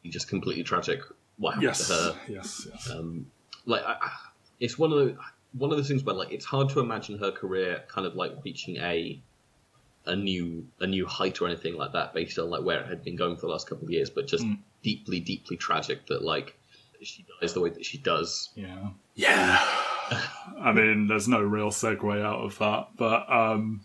just 0.04 0.28
completely 0.28 0.62
tragic 0.62 1.00
what 1.38 1.54
happened 1.54 1.62
Yes, 1.64 1.88
to 1.88 1.94
her. 1.94 2.16
yes, 2.28 2.66
yes. 2.70 2.90
Um, 2.90 3.30
like 3.66 3.82
I, 3.84 3.92
I- 4.00 4.10
it's 4.60 4.78
one 4.78 4.92
of 4.92 4.98
the 4.98 5.16
one 5.52 5.70
of 5.70 5.76
those 5.76 5.88
things 5.88 6.02
where 6.02 6.14
like 6.14 6.32
it's 6.32 6.44
hard 6.44 6.68
to 6.70 6.80
imagine 6.80 7.18
her 7.18 7.30
career 7.30 7.82
kind 7.88 8.06
of 8.06 8.14
like 8.14 8.32
reaching 8.44 8.76
a 8.76 9.20
a 10.06 10.16
new 10.16 10.66
a 10.80 10.86
new 10.86 11.06
height 11.06 11.40
or 11.40 11.46
anything 11.46 11.76
like 11.76 11.92
that 11.92 12.14
based 12.14 12.38
on 12.38 12.50
like 12.50 12.62
where 12.62 12.80
it 12.80 12.88
had 12.88 13.04
been 13.04 13.16
going 13.16 13.36
for 13.36 13.42
the 13.42 13.52
last 13.52 13.68
couple 13.68 13.84
of 13.84 13.90
years, 13.90 14.10
but 14.10 14.26
just 14.26 14.44
deeply 14.82 15.20
deeply 15.20 15.56
tragic 15.56 16.06
that 16.06 16.22
like 16.22 16.56
she 17.02 17.24
dies 17.40 17.52
the 17.52 17.60
way 17.60 17.70
that 17.70 17.84
she 17.84 17.98
does. 17.98 18.50
Yeah. 18.54 18.88
Yeah. 19.14 19.58
I 20.60 20.72
mean, 20.72 21.06
there's 21.06 21.28
no 21.28 21.40
real 21.40 21.70
segue 21.70 22.22
out 22.22 22.40
of 22.40 22.58
that, 22.58 22.88
but 22.96 23.32
um, 23.32 23.82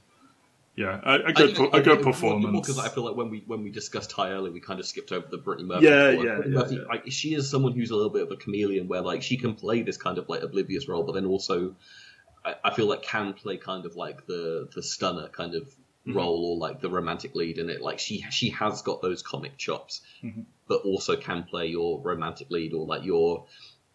yeah, 0.77 1.01
a, 1.03 1.13
a 1.29 1.33
good, 1.33 1.59
I- 1.59 1.63
I- 1.63 1.79
a 1.79 1.81
good 1.83 1.99
I- 1.99 2.03
performance. 2.03 2.67
Because 2.67 2.79
I 2.79 2.87
feel 2.87 3.03
like 3.03 3.15
when 3.17 3.29
we 3.29 3.43
when 3.47 3.63
we 3.63 3.71
discussed 3.71 4.11
Tai 4.11 4.29
earlier, 4.31 4.53
we 4.53 4.61
kind 4.61 4.79
of 4.79 4.85
skipped 4.85 5.11
over 5.11 5.27
the 5.29 5.37
Brittany 5.39 5.67
Murphy. 5.67 5.85
Yeah, 5.87 6.11
yeah, 6.11 6.15
Brittany 6.35 6.53
yeah, 6.53 6.59
Murphy, 6.61 6.75
yeah. 6.75 6.81
Like, 6.87 7.11
she 7.11 7.33
is 7.33 7.49
someone 7.49 7.73
who's 7.73 7.91
a 7.91 7.95
little 7.95 8.11
bit 8.11 8.21
of 8.21 8.31
a 8.31 8.37
chameleon, 8.37 8.87
where 8.87 9.01
like 9.01 9.21
she 9.23 9.35
can 9.37 9.55
play 9.55 9.81
this 9.81 9.97
kind 9.97 10.17
of 10.17 10.29
like 10.29 10.41
oblivious 10.43 10.87
role, 10.87 11.03
but 11.03 11.13
then 11.13 11.25
also 11.25 11.75
I, 12.45 12.55
I 12.63 12.73
feel 12.73 12.85
like 12.87 13.01
can 13.01 13.33
play 13.33 13.57
kind 13.57 13.85
of 13.85 13.95
like 13.95 14.25
the 14.27 14.69
the 14.73 14.83
stunner 14.83 15.27
kind 15.27 15.55
of 15.55 15.67
Mm-hmm. 16.07 16.19
role 16.19 16.53
or 16.53 16.57
like 16.57 16.79
the 16.79 16.89
romantic 16.89 17.35
lead 17.35 17.57
in 17.57 17.69
it. 17.69 17.81
Like 17.81 17.99
she 17.99 18.23
she 18.31 18.51
has 18.51 18.81
got 18.81 19.01
those 19.01 19.21
comic 19.21 19.57
chops, 19.57 19.99
Mm-hmm. 20.23 20.43
but 20.69 20.83
also 20.85 21.17
can 21.17 21.43
play 21.43 21.65
your 21.67 21.99
romantic 21.99 22.49
lead 22.49 22.71
or 22.73 22.85
like 22.85 23.03
your 23.03 23.43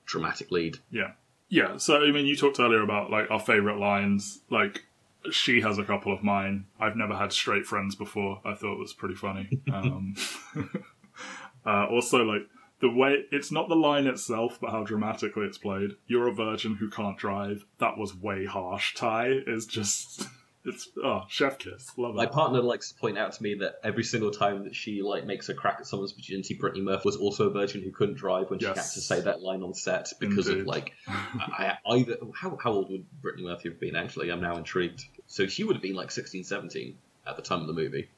dramatic 0.04 0.50
lead. 0.50 0.76
Yeah. 0.90 1.12
Yeah. 1.48 1.78
So, 1.78 2.02
I 2.02 2.12
mean, 2.12 2.26
you 2.26 2.36
talked 2.36 2.60
earlier 2.60 2.82
about 2.82 3.10
like 3.10 3.30
our 3.30 3.40
favorite 3.40 3.78
lines. 3.78 4.40
Like, 4.50 4.84
she 5.30 5.60
has 5.60 5.78
a 5.78 5.84
couple 5.84 6.12
of 6.12 6.22
mine. 6.22 6.66
I've 6.80 6.96
never 6.96 7.14
had 7.14 7.32
straight 7.32 7.66
friends 7.66 7.94
before. 7.94 8.40
I 8.44 8.54
thought 8.54 8.74
it 8.74 8.80
was 8.80 8.92
pretty 8.92 9.14
funny. 9.14 9.48
Um, 9.72 10.14
uh, 11.66 11.86
also, 11.86 12.24
like, 12.24 12.42
the 12.80 12.90
way 12.90 13.24
it's 13.30 13.52
not 13.52 13.68
the 13.68 13.76
line 13.76 14.06
itself, 14.06 14.58
but 14.60 14.70
how 14.70 14.82
dramatically 14.82 15.46
it's 15.46 15.56
played. 15.56 15.92
You're 16.06 16.28
a 16.28 16.34
virgin 16.34 16.74
who 16.74 16.90
can't 16.90 17.16
drive. 17.16 17.64
That 17.78 17.96
was 17.96 18.14
way 18.14 18.44
harsh. 18.44 18.94
Tai 18.94 19.28
is 19.46 19.66
just. 19.66 20.26
It's. 20.64 20.88
Oh, 21.02 21.22
chef 21.28 21.58
kiss. 21.58 21.90
Love 21.96 22.14
My 22.14 22.26
partner 22.26 22.60
likes 22.60 22.92
to 22.92 22.98
point 22.98 23.18
out 23.18 23.32
to 23.32 23.42
me 23.42 23.54
that 23.56 23.76
every 23.82 24.04
single 24.04 24.30
time 24.30 24.64
that 24.64 24.74
she 24.76 25.02
like 25.02 25.26
makes 25.26 25.48
a 25.48 25.54
crack 25.54 25.78
at 25.80 25.86
someone's 25.86 26.12
virginity, 26.12 26.54
Brittany 26.54 26.82
Murphy 26.82 27.02
was 27.04 27.16
also 27.16 27.48
a 27.48 27.50
virgin 27.50 27.82
who 27.82 27.90
couldn't 27.90 28.14
drive 28.14 28.50
when 28.50 28.60
she 28.60 28.66
had 28.66 28.74
to 28.76 28.82
say 28.82 29.20
that 29.20 29.42
line 29.42 29.62
on 29.62 29.74
set 29.74 30.12
because 30.20 30.46
Indeed. 30.48 30.60
of 30.60 30.66
like 30.66 30.92
I, 31.08 31.76
I, 31.84 31.96
either 31.96 32.16
how 32.34 32.56
how 32.62 32.72
old 32.72 32.90
would 32.90 33.04
Brittany 33.20 33.44
Murphy 33.44 33.70
have 33.70 33.80
been 33.80 33.96
actually? 33.96 34.30
I'm 34.30 34.40
now 34.40 34.56
intrigued. 34.56 35.04
So 35.26 35.46
she 35.46 35.64
would 35.64 35.74
have 35.76 35.82
been 35.82 35.94
like 35.94 36.10
16, 36.10 36.44
17 36.44 36.96
at 37.26 37.36
the 37.36 37.42
time 37.42 37.60
of 37.62 37.66
the 37.66 37.72
movie. 37.72 38.08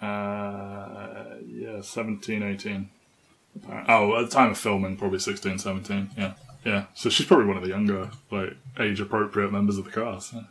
Uh, 0.00 1.36
yeah, 1.46 1.80
17, 1.80 2.42
18. 2.42 2.90
Oh, 3.88 4.16
at 4.16 4.30
the 4.30 4.34
time 4.34 4.50
of 4.50 4.58
filming, 4.58 4.96
probably 4.96 5.18
16, 5.18 5.58
17. 5.58 6.10
Yeah. 6.16 6.34
Yeah. 6.64 6.86
So 6.94 7.08
she's 7.10 7.26
probably 7.26 7.46
one 7.46 7.56
of 7.56 7.62
the 7.62 7.68
younger, 7.68 8.10
like, 8.30 8.56
age 8.78 9.00
appropriate 9.00 9.52
members 9.52 9.78
of 9.78 9.84
the 9.84 9.90
cast. 9.90 10.32
Yeah. 10.34 10.42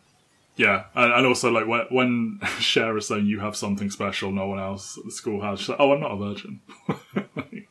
Yeah. 0.55 0.85
And, 0.95 1.13
and 1.13 1.25
also, 1.25 1.51
like, 1.51 1.67
when, 1.67 1.85
when 1.89 2.39
Cher 2.59 2.97
is 2.97 3.07
saying 3.07 3.25
you 3.25 3.39
have 3.39 3.55
something 3.55 3.89
special 3.89 4.31
no 4.31 4.47
one 4.47 4.59
else 4.59 4.97
at 4.97 5.05
the 5.05 5.11
school 5.11 5.41
has, 5.41 5.59
she's 5.59 5.69
like, 5.69 5.79
oh, 5.79 5.91
I'm 5.91 6.01
not 6.01 6.11
a 6.11 6.17
virgin. 6.17 6.61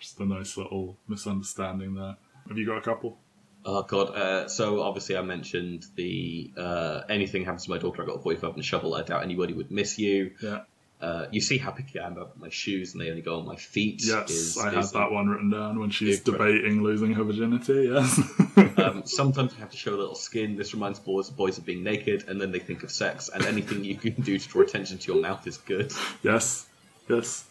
Just 0.00 0.20
a 0.20 0.26
nice 0.26 0.56
little 0.56 0.98
misunderstanding 1.08 1.94
there. 1.94 2.16
Have 2.48 2.58
you 2.58 2.66
got 2.66 2.78
a 2.78 2.82
couple? 2.82 3.18
Oh 3.66 3.82
god! 3.82 4.10
Uh, 4.10 4.46
so 4.46 4.82
obviously 4.82 5.16
I 5.16 5.22
mentioned 5.22 5.86
the 5.96 6.52
uh, 6.56 7.00
anything 7.08 7.46
happens 7.46 7.64
to 7.64 7.70
my 7.70 7.78
daughter, 7.78 8.02
I 8.02 8.06
got 8.06 8.16
a 8.16 8.22
45 8.22 8.50
and 8.50 8.60
a 8.60 8.62
shovel. 8.62 8.94
I 8.94 9.02
doubt 9.02 9.22
anybody 9.22 9.54
would 9.54 9.70
miss 9.70 9.98
you. 9.98 10.32
Yeah. 10.42 10.60
Uh, 11.04 11.26
you 11.30 11.40
see 11.42 11.58
how 11.58 11.70
picky 11.70 11.98
I 12.00 12.06
am 12.06 12.12
about 12.12 12.38
my 12.38 12.48
shoes, 12.48 12.92
and 12.94 13.00
they 13.02 13.10
only 13.10 13.20
go 13.20 13.38
on 13.38 13.44
my 13.44 13.56
feet. 13.56 14.00
Yes, 14.02 14.30
is- 14.30 14.56
I 14.56 14.72
had 14.72 14.86
that 14.94 15.12
one 15.12 15.28
written 15.28 15.50
down 15.50 15.78
when 15.78 15.90
she's 15.90 16.20
debating 16.20 16.82
losing 16.82 17.12
her 17.12 17.24
virginity. 17.24 17.90
Yes. 17.92 18.20
Um, 18.76 19.02
sometimes 19.20 19.52
you 19.52 19.58
have 19.58 19.70
to 19.70 19.76
show 19.76 19.94
a 19.94 20.00
little 20.02 20.14
skin. 20.14 20.56
This 20.56 20.74
reminds 20.74 20.98
boys 21.00 21.28
boys 21.28 21.58
of 21.58 21.64
being 21.66 21.82
naked, 21.82 22.24
and 22.28 22.40
then 22.40 22.52
they 22.52 22.58
think 22.60 22.82
of 22.84 22.90
sex. 22.90 23.28
And 23.32 23.44
anything 23.44 23.84
you 23.84 23.96
can 23.96 24.12
do 24.22 24.38
to 24.38 24.48
draw 24.48 24.62
attention 24.62 24.98
to 24.98 25.12
your 25.12 25.20
mouth 25.22 25.46
is 25.46 25.56
good. 25.58 25.92
Yes, 26.22 26.66
yes. 27.08 27.44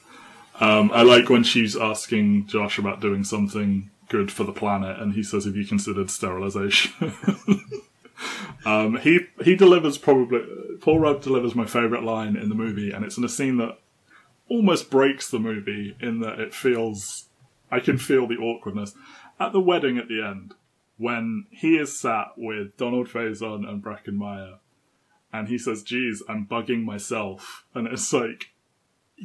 Um, 0.60 0.92
I 0.94 1.02
like 1.04 1.30
when 1.30 1.44
she's 1.44 1.76
asking 1.76 2.48
Josh 2.48 2.78
about 2.78 3.02
doing 3.02 3.24
something 3.24 3.90
good 4.10 4.32
for 4.32 4.44
the 4.46 4.52
planet, 4.54 5.00
and 5.00 5.14
he 5.14 5.24
says, 5.24 5.46
"Have 5.46 5.56
you 5.56 5.66
considered 5.66 6.10
sterilization?" 6.10 6.92
um, 8.66 8.98
he 8.98 9.22
he 9.44 9.56
delivers 9.56 9.98
probably 9.98 10.42
Paul 10.82 11.00
Rudd 11.00 11.22
delivers 11.22 11.56
my 11.56 11.66
favorite 11.66 12.04
line 12.04 12.36
in 12.36 12.50
the 12.50 12.56
movie, 12.56 12.92
and 12.92 13.04
it's 13.06 13.18
in 13.18 13.24
a 13.24 13.30
scene 13.30 13.58
that 13.58 13.80
almost 14.50 14.90
breaks 14.90 15.30
the 15.30 15.40
movie 15.40 15.96
in 16.00 16.20
that 16.20 16.40
it 16.40 16.54
feels 16.54 17.30
I 17.72 17.80
can 17.80 17.98
feel 17.98 18.28
the 18.28 18.38
awkwardness. 18.38 18.94
At 19.40 19.52
the 19.52 19.60
wedding 19.60 19.98
at 19.98 20.08
the 20.08 20.24
end 20.24 20.54
when 20.98 21.46
he 21.50 21.76
is 21.76 22.00
sat 22.00 22.28
with 22.38 22.78
Donald 22.78 23.08
Faison 23.08 23.68
and 23.68 23.84
Breckin 23.84 24.14
Meyer, 24.14 24.60
and 25.32 25.48
he 25.48 25.58
says, 25.58 25.84
"Geez, 25.84 26.24
I'm 26.30 26.46
bugging 26.46 26.84
myself," 26.84 27.66
and 27.74 27.88
it's 27.88 28.14
like 28.14 28.53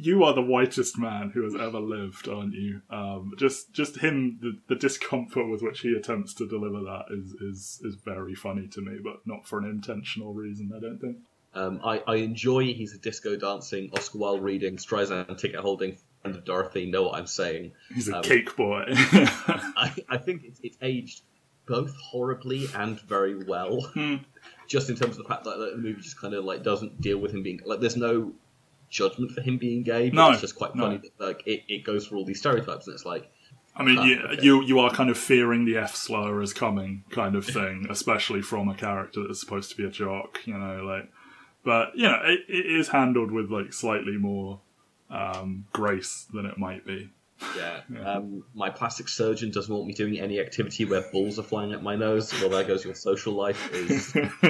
you 0.01 0.23
are 0.23 0.33
the 0.33 0.41
whitest 0.41 0.97
man 0.97 1.31
who 1.31 1.43
has 1.43 1.55
ever 1.55 1.79
lived, 1.79 2.27
aren't 2.27 2.53
you? 2.53 2.81
Um, 2.89 3.33
just 3.37 3.73
just 3.73 3.97
him, 3.99 4.39
the, 4.41 4.57
the 4.67 4.75
discomfort 4.75 5.49
with 5.49 5.61
which 5.61 5.81
he 5.81 5.93
attempts 5.93 6.33
to 6.35 6.47
deliver 6.47 6.79
that 6.81 7.05
is, 7.11 7.33
is 7.33 7.81
is 7.83 7.95
very 7.95 8.35
funny 8.35 8.67
to 8.67 8.81
me, 8.81 8.99
but 9.03 9.25
not 9.25 9.47
for 9.47 9.59
an 9.59 9.65
intentional 9.65 10.33
reason, 10.33 10.71
I 10.75 10.79
don't 10.79 10.99
think. 10.99 11.17
Um, 11.53 11.81
I, 11.83 12.03
I 12.07 12.15
enjoy 12.17 12.73
he's 12.73 12.93
a 12.93 12.99
disco 12.99 13.35
dancing, 13.35 13.89
Oscar 13.97 14.19
Wilde 14.19 14.43
reading, 14.43 14.77
Streisand 14.77 15.35
ticket 15.39 15.59
holding, 15.59 15.97
friend 16.21 16.37
of 16.37 16.45
Dorothy. 16.45 16.85
Know 16.85 17.03
what 17.03 17.15
I'm 17.15 17.25
saying? 17.27 17.71
He's 17.93 18.07
a 18.07 18.17
Um, 18.17 18.23
cake 18.23 18.55
boy. 18.55 18.83
I, 18.89 19.93
I 20.07 20.17
think 20.17 20.43
it's, 20.43 20.59
it's 20.61 20.77
aged 20.81 21.21
both 21.65 21.95
horribly 21.97 22.67
and 22.75 22.99
very 23.01 23.43
well. 23.43 23.81
Hmm. 23.93 24.17
Just 24.67 24.89
in 24.91 24.95
terms 24.95 25.17
of 25.17 25.23
the 25.23 25.29
fact 25.29 25.43
that 25.45 25.57
like, 25.59 25.71
the 25.71 25.77
movie 25.77 26.01
just 26.01 26.19
kind 26.21 26.35
of 26.35 26.45
like 26.45 26.61
doesn't 26.63 27.01
deal 27.01 27.17
with 27.17 27.31
him 27.33 27.41
being 27.41 27.59
like. 27.65 27.79
There's 27.79 27.97
no 27.97 28.33
judgment 28.89 29.31
for 29.31 29.41
him 29.41 29.57
being 29.57 29.83
gay. 29.83 30.09
But 30.09 30.15
No, 30.15 30.31
it's 30.31 30.41
just 30.41 30.55
quite 30.55 30.75
no. 30.75 30.83
funny 30.83 30.97
that 30.97 31.25
like 31.25 31.43
it, 31.47 31.63
it 31.67 31.83
goes 31.83 32.05
for 32.07 32.15
all 32.15 32.25
these 32.25 32.39
stereotypes, 32.39 32.87
and 32.87 32.93
it's 32.93 33.05
like 33.05 33.29
I 33.75 33.83
mean, 33.83 33.97
Ah, 33.99 34.03
you, 34.03 34.19
okay. 34.19 34.41
you 34.43 34.61
you 34.63 34.79
are 34.79 34.91
kind 34.91 35.09
of 35.09 35.17
fearing 35.17 35.65
the 35.65 35.77
F 35.77 35.95
slur 35.95 36.41
is 36.41 36.53
coming, 36.53 37.03
kind 37.11 37.35
of 37.35 37.45
thing, 37.45 37.87
especially 37.89 38.41
from 38.41 38.67
a 38.67 38.75
character 38.75 39.21
that's 39.25 39.39
supposed 39.39 39.71
to 39.71 39.77
be 39.77 39.85
a 39.85 39.89
jock, 39.89 40.39
you 40.45 40.57
know, 40.57 40.83
like. 40.83 41.09
But 41.63 41.95
you 41.95 42.03
know, 42.03 42.19
it, 42.23 42.39
it 42.47 42.65
is 42.65 42.89
handled 42.89 43.31
with 43.31 43.49
like 43.51 43.73
slightly 43.73 44.17
more 44.17 44.61
um, 45.09 45.65
grace 45.73 46.25
than 46.33 46.45
it 46.45 46.57
might 46.57 46.85
be. 46.85 47.09
Yeah. 47.55 47.81
Um, 48.05 48.43
my 48.53 48.69
plastic 48.69 49.07
surgeon 49.07 49.51
doesn't 49.51 49.73
want 49.73 49.87
me 49.87 49.93
doing 49.93 50.19
any 50.19 50.39
activity 50.39 50.85
where 50.85 51.01
balls 51.11 51.37
are 51.39 51.43
flying 51.43 51.73
at 51.73 51.81
my 51.83 51.95
nose. 51.95 52.33
Well, 52.41 52.49
there 52.49 52.63
goes 52.63 52.83
your 52.83 52.95
social 52.95 53.33
life. 53.33 53.71
Is 53.73 54.13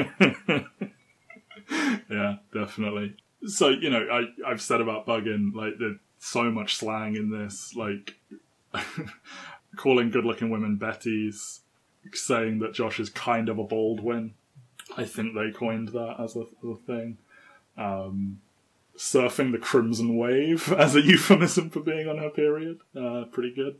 yeah, 2.09 2.37
definitely. 2.53 3.15
So 3.45 3.69
you 3.69 3.89
know, 3.89 4.05
I 4.11 4.49
I've 4.49 4.61
said 4.61 4.81
about 4.81 5.05
bugging 5.05 5.53
like 5.53 5.73
there's 5.79 5.97
so 6.19 6.51
much 6.51 6.75
slang 6.75 7.15
in 7.15 7.31
this, 7.31 7.75
like 7.75 8.15
calling 9.75 10.11
good-looking 10.11 10.49
women 10.49 10.77
Bettys, 10.77 11.59
saying 12.13 12.59
that 12.59 12.73
Josh 12.73 12.99
is 12.99 13.09
kind 13.09 13.49
of 13.49 13.57
a 13.57 13.63
Baldwin. 13.63 14.33
I 14.97 15.05
think 15.05 15.35
they 15.35 15.51
coined 15.51 15.89
that 15.89 16.15
as 16.19 16.35
a, 16.35 16.41
as 16.41 16.69
a 16.69 16.75
thing. 16.75 17.17
Um, 17.77 18.41
surfing 18.97 19.51
the 19.53 19.57
crimson 19.57 20.17
wave 20.17 20.71
as 20.77 20.95
a 20.95 21.01
euphemism 21.01 21.69
for 21.69 21.79
being 21.79 22.07
on 22.07 22.17
her 22.17 22.29
period. 22.29 22.79
Uh, 22.95 23.25
pretty 23.31 23.53
good. 23.53 23.79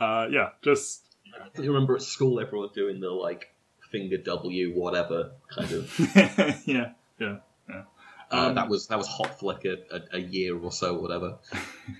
Uh, 0.00 0.28
yeah, 0.30 0.50
just 0.62 1.02
I 1.36 1.60
remember 1.60 1.96
at 1.96 2.02
school 2.02 2.40
everyone 2.40 2.70
doing 2.74 3.00
the 3.00 3.10
like 3.10 3.52
finger 3.90 4.16
W 4.16 4.72
whatever 4.74 5.32
kind 5.48 5.72
of. 5.72 5.98
yeah, 6.66 6.92
yeah, 7.18 7.36
yeah. 7.68 7.82
Uh, 8.30 8.48
Um, 8.48 8.54
that 8.54 8.68
was 8.68 8.86
that 8.88 8.98
was 8.98 9.06
hot 9.06 9.38
for 9.38 9.46
like 9.52 9.64
a, 9.64 9.78
a, 9.90 10.16
a 10.18 10.20
year 10.20 10.56
or 10.58 10.72
so, 10.72 10.96
or 10.96 11.02
whatever. 11.02 11.38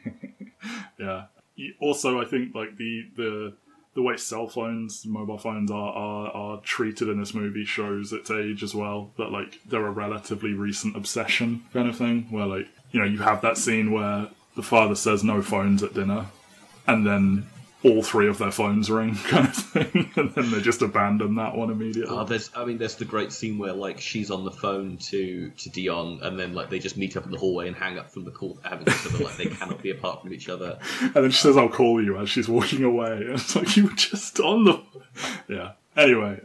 yeah. 0.98 1.26
Also, 1.80 2.20
I 2.20 2.24
think 2.24 2.54
like 2.54 2.76
the 2.76 3.06
the 3.16 3.54
the 3.94 4.02
way 4.02 4.16
cell 4.16 4.46
phones, 4.46 5.04
mobile 5.06 5.38
phones 5.38 5.70
are, 5.70 5.92
are 5.92 6.30
are 6.30 6.60
treated 6.60 7.08
in 7.08 7.18
this 7.18 7.34
movie 7.34 7.64
shows 7.64 8.12
its 8.12 8.30
age 8.30 8.62
as 8.62 8.74
well. 8.74 9.10
That 9.16 9.30
like 9.32 9.58
they're 9.66 9.86
a 9.86 9.90
relatively 9.90 10.52
recent 10.52 10.96
obsession 10.96 11.64
kind 11.72 11.88
of 11.88 11.96
thing. 11.96 12.26
Where 12.30 12.46
like 12.46 12.68
you 12.92 13.00
know 13.00 13.06
you 13.06 13.18
have 13.18 13.40
that 13.42 13.56
scene 13.58 13.90
where 13.90 14.28
the 14.54 14.62
father 14.62 14.94
says 14.94 15.24
no 15.24 15.42
phones 15.42 15.82
at 15.82 15.94
dinner, 15.94 16.26
and 16.86 17.06
then 17.06 17.46
all 17.84 18.02
three 18.02 18.28
of 18.28 18.38
their 18.38 18.50
phones 18.50 18.90
ring 18.90 19.14
kind 19.24 19.46
of 19.48 19.54
thing, 19.54 20.10
and 20.16 20.34
then 20.34 20.50
they 20.50 20.60
just 20.60 20.82
abandon 20.82 21.36
that 21.36 21.56
one 21.56 21.70
immediately. 21.70 22.14
Oh, 22.14 22.24
there's, 22.24 22.50
I 22.54 22.64
mean, 22.64 22.78
there's 22.78 22.96
the 22.96 23.04
great 23.04 23.32
scene 23.32 23.58
where 23.58 23.72
like 23.72 24.00
she's 24.00 24.30
on 24.30 24.44
the 24.44 24.50
phone 24.50 24.96
to 24.98 25.50
to 25.50 25.70
Dion, 25.70 26.20
and 26.22 26.38
then 26.38 26.54
like 26.54 26.70
they 26.70 26.78
just 26.78 26.96
meet 26.96 27.16
up 27.16 27.24
in 27.24 27.30
the 27.30 27.38
hallway 27.38 27.68
and 27.68 27.76
hang 27.76 27.98
up 27.98 28.10
from 28.10 28.24
the 28.24 28.30
call, 28.30 28.58
having 28.62 28.88
each 28.88 29.06
other 29.06 29.24
like 29.24 29.36
they 29.36 29.46
cannot 29.46 29.82
be 29.82 29.90
apart 29.90 30.22
from 30.22 30.32
each 30.32 30.48
other. 30.48 30.78
And 31.00 31.24
then 31.24 31.30
she 31.30 31.40
says, 31.40 31.56
"I'll 31.56 31.68
call 31.68 32.02
you" 32.02 32.18
as 32.18 32.28
she's 32.28 32.48
walking 32.48 32.82
away. 32.84 33.12
And 33.12 33.30
it's 33.34 33.54
like 33.54 33.76
you 33.76 33.84
were 33.84 33.92
just 33.92 34.38
on 34.40 34.64
the. 34.64 34.82
Yeah. 35.48 35.72
Anyway, 35.96 36.40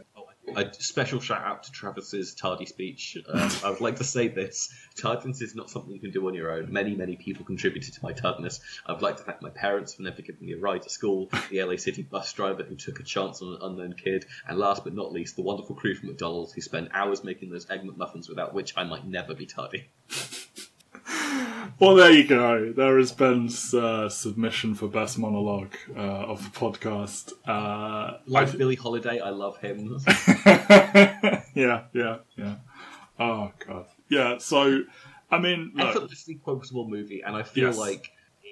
A 0.56 0.72
special 0.74 1.20
shout 1.20 1.42
out 1.42 1.64
to 1.64 1.72
Travis's 1.72 2.34
tardy 2.34 2.66
speech. 2.66 3.16
Um, 3.28 3.50
I 3.64 3.70
would 3.70 3.80
like 3.80 3.96
to 3.96 4.04
say 4.04 4.28
this: 4.28 4.72
tardiness 4.96 5.42
is 5.42 5.54
not 5.54 5.70
something 5.70 5.92
you 5.92 6.00
can 6.00 6.10
do 6.10 6.26
on 6.28 6.34
your 6.34 6.52
own. 6.52 6.72
Many, 6.72 6.94
many 6.94 7.16
people 7.16 7.44
contributed 7.44 7.94
to 7.94 8.00
my 8.02 8.12
tardiness. 8.12 8.60
I 8.86 8.92
would 8.92 9.02
like 9.02 9.16
to 9.16 9.22
thank 9.22 9.42
my 9.42 9.50
parents 9.50 9.94
for 9.94 10.02
never 10.02 10.22
giving 10.22 10.46
me 10.46 10.52
a 10.52 10.58
ride 10.58 10.82
to 10.82 10.90
school, 10.90 11.28
the 11.50 11.62
LA 11.62 11.76
City 11.76 12.02
bus 12.02 12.32
driver 12.32 12.62
who 12.62 12.76
took 12.76 13.00
a 13.00 13.02
chance 13.02 13.42
on 13.42 13.54
an 13.54 13.58
unknown 13.62 13.94
kid, 13.94 14.26
and 14.46 14.58
last 14.58 14.84
but 14.84 14.94
not 14.94 15.12
least, 15.12 15.36
the 15.36 15.42
wonderful 15.42 15.74
crew 15.74 15.94
from 15.94 16.08
McDonald's 16.08 16.52
who 16.52 16.60
spent 16.60 16.88
hours 16.92 17.24
making 17.24 17.50
those 17.50 17.68
egg 17.70 17.82
McMuffins 17.82 18.28
without 18.28 18.54
which 18.54 18.74
I 18.76 18.84
might 18.84 19.06
never 19.06 19.34
be 19.34 19.46
tardy. 19.46 19.88
Well, 21.78 21.94
there 21.96 22.10
you 22.12 22.26
go. 22.26 22.72
There 22.72 22.98
is 22.98 23.12
Ben's 23.12 23.74
uh, 23.74 24.08
submission 24.08 24.74
for 24.74 24.88
best 24.88 25.18
monologue 25.18 25.74
uh, 25.96 26.00
of 26.00 26.42
the 26.42 26.50
podcast. 26.58 27.32
Uh, 27.46 28.18
Like 28.26 28.56
Billie 28.56 28.74
Holiday, 28.76 29.20
I 29.20 29.30
love 29.30 29.58
him. 29.58 29.98
yeah, 30.46 31.84
yeah, 31.92 32.16
yeah. 32.36 32.56
Oh 33.18 33.52
god, 33.66 33.86
yeah. 34.08 34.38
So, 34.38 34.82
I 35.30 35.38
mean, 35.38 35.72
look, 35.74 35.88
effortlessly 35.96 36.36
quotable 36.36 36.88
movie, 36.88 37.22
and 37.26 37.36
I 37.36 37.42
feel 37.42 37.68
Yes. 37.68 37.78
like 37.78 38.10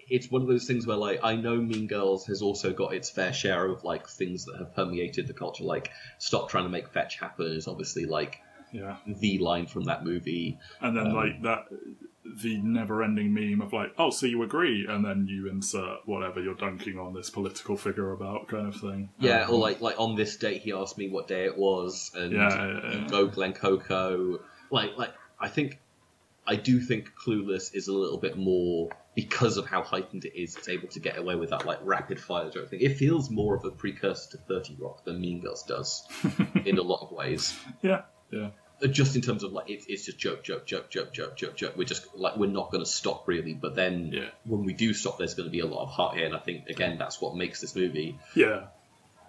it's 0.08 0.30
one 0.30 0.42
of 0.42 0.48
those 0.48 0.66
things 0.66 0.86
where, 0.86 0.96
like, 0.96 1.20
I 1.22 1.36
know 1.36 1.56
Mean 1.56 1.86
Girls 1.86 2.26
has 2.26 2.42
also 2.42 2.72
got 2.72 2.92
its 2.94 3.08
fair 3.10 3.32
share 3.32 3.66
of 3.66 3.82
like 3.84 4.08
things 4.08 4.44
that 4.46 4.56
have 4.58 4.74
permeated 4.74 5.26
the 5.26 5.34
culture. 5.34 5.64
Like, 5.64 5.90
"Stop 6.18 6.48
trying 6.50 6.64
to 6.64 6.70
make 6.70 6.88
fetch 6.88 7.18
happen" 7.18 7.46
is 7.46 7.66
obviously 7.68 8.04
like 8.06 8.40
yeah, 8.72 8.96
the 9.06 9.38
line 9.38 9.66
from 9.66 9.84
that 9.84 10.04
movie. 10.04 10.58
and 10.80 10.96
then 10.96 11.08
Um, 11.08 11.12
like 11.14 11.42
that, 11.42 11.66
the 12.24 12.58
never-ending 12.62 13.34
meme 13.34 13.60
of 13.60 13.72
like, 13.72 13.92
oh, 13.98 14.10
so 14.10 14.26
you 14.26 14.42
agree, 14.42 14.86
and 14.88 15.04
then 15.04 15.26
you 15.28 15.48
insert 15.48 15.98
whatever 16.06 16.40
you're 16.40 16.54
dunking 16.54 16.98
on 16.98 17.12
this 17.14 17.30
political 17.30 17.76
figure 17.76 18.12
about, 18.12 18.48
kind 18.48 18.68
of 18.68 18.76
thing. 18.80 19.10
Yeah, 19.18 19.44
Um, 19.44 19.54
or 19.54 19.58
like 19.60 19.80
like 19.80 19.98
on 19.98 20.14
this 20.14 20.36
date, 20.36 20.62
he 20.62 20.72
asked 20.72 20.96
me 20.98 21.08
what 21.08 21.26
day 21.28 21.44
it 21.44 21.58
was, 21.58 22.12
and 22.14 22.32
Yeah, 22.32 22.48
yeah, 22.48 22.90
yeah. 22.92 23.06
go 23.08 23.26
Glen 23.26 23.52
Coco. 23.54 24.40
Like 24.70 24.96
like 24.96 25.12
I 25.40 25.48
think 25.48 25.80
I 26.46 26.56
do 26.56 26.80
think 26.80 27.12
Clueless 27.14 27.74
is 27.74 27.88
a 27.88 27.92
little 27.92 28.18
bit 28.18 28.36
more 28.38 28.90
because 29.14 29.56
of 29.58 29.66
how 29.66 29.82
heightened 29.82 30.24
it 30.24 30.40
is. 30.40 30.56
It's 30.56 30.68
able 30.68 30.88
to 30.88 31.00
get 31.00 31.18
away 31.18 31.34
with 31.34 31.50
that 31.50 31.66
like 31.66 31.78
rapid 31.82 32.20
fire 32.20 32.50
joke 32.50 32.70
thing. 32.70 32.80
It 32.80 32.96
feels 32.96 33.30
more 33.30 33.56
of 33.56 33.64
a 33.64 33.70
precursor 33.70 34.30
to 34.32 34.38
Thirty 34.38 34.76
Rock 34.78 35.04
than 35.04 35.20
Mean 35.20 35.40
Girls 35.40 35.64
does 35.64 36.04
in 36.64 36.78
a 36.78 36.82
lot 36.82 37.02
of 37.02 37.10
ways. 37.10 37.58
yeah, 37.82 38.02
yeah. 38.30 38.50
Uh, 38.82 38.86
Just 38.88 39.14
in 39.16 39.22
terms 39.22 39.42
of 39.44 39.52
like 39.52 39.70
it's, 39.70 39.86
it's 39.88 40.04
just 40.06 40.18
joke, 40.18 40.42
joke, 40.42 40.66
joke, 40.66 40.90
joke, 40.90 41.12
joke, 41.12 41.36
joke, 41.36 41.56
joke. 41.56 41.74
We're 41.76 41.84
just 41.84 42.14
like 42.16 42.36
we're 42.36 42.50
not 42.50 42.70
going 42.72 42.82
to 42.84 42.90
stop 42.90 43.28
really, 43.28 43.54
but 43.54 43.74
then 43.74 44.10
Yeah. 44.12 44.28
when 44.44 44.64
we 44.64 44.72
do 44.72 44.92
stop, 44.92 45.18
there's 45.18 45.34
going 45.34 45.48
to 45.48 45.52
be 45.52 45.60
a 45.60 45.66
lot 45.66 45.82
of 45.82 45.90
heart 45.90 46.16
here, 46.16 46.26
and 46.26 46.34
I 46.34 46.38
think 46.38 46.68
again 46.68 46.98
that's 46.98 47.20
what 47.20 47.36
makes 47.36 47.60
this 47.60 47.76
movie. 47.76 48.18
Yeah. 48.34 48.64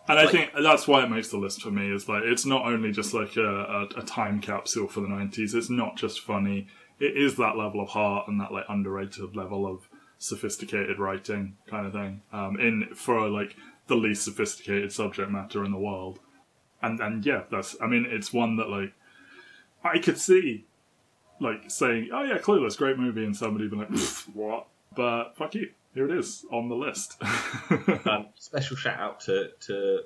And 0.08 0.20
I 0.20 0.28
think 0.28 0.52
that's 0.62 0.86
why 0.86 1.04
it 1.04 1.10
makes 1.10 1.30
the 1.30 1.38
list 1.38 1.62
for 1.62 1.72
me. 1.72 1.90
Is 1.94 2.10
like 2.10 2.24
it's 2.26 2.46
not 2.46 2.66
only 2.66 2.92
just 2.92 3.14
like 3.14 3.38
a, 3.38 3.42
a, 3.42 3.84
a 4.00 4.04
time 4.04 4.42
capsule 4.42 4.88
for 4.88 5.00
the 5.00 5.08
'90s. 5.08 5.54
It's 5.56 5.70
not 5.70 5.96
just 5.96 6.20
funny. 6.22 6.68
It 7.00 7.16
is 7.16 7.38
that 7.38 7.56
level 7.58 7.80
of 7.82 7.90
heart 7.90 8.28
and 8.28 8.40
that 8.42 8.52
like 8.52 8.66
underrated 8.68 9.36
level 9.36 9.66
of 9.66 9.88
sophisticated 10.18 11.00
writing 11.00 11.56
kind 11.68 11.86
of 11.88 11.94
thing. 11.94 12.22
Um, 12.34 12.60
in 12.60 12.90
for 12.96 13.30
like 13.30 13.56
the 13.88 13.96
least 13.96 14.24
sophisticated 14.26 14.92
subject 14.92 15.30
matter 15.32 15.64
in 15.64 15.72
the 15.72 15.78
world. 15.78 16.20
And 16.82 17.00
and 17.00 17.26
yeah, 17.26 17.44
that's. 17.50 17.78
I 17.82 17.88
mean, 17.88 18.06
it's 18.10 18.34
one 18.34 18.58
that 18.58 18.68
like 18.70 18.92
I 19.84 20.00
could 20.00 20.18
see 20.18 20.66
like 21.40 21.70
saying, 21.70 22.10
"Oh 22.14 22.24
yeah, 22.24 22.38
Clueless, 22.38 22.78
great 22.78 22.98
movie," 22.98 23.26
and 23.26 23.36
somebody 23.36 23.68
being 23.68 23.82
like, 23.82 24.00
"What?" 24.34 24.68
But 24.96 25.36
fuck 25.36 25.56
you. 25.56 25.72
Here 25.94 26.06
it 26.10 26.18
is 26.18 26.46
on 26.52 26.70
the 26.70 26.76
list. 26.76 27.22
Um, 28.06 28.28
special 28.36 28.76
shout 28.76 29.00
out 29.00 29.20
to, 29.22 29.52
to 29.62 30.02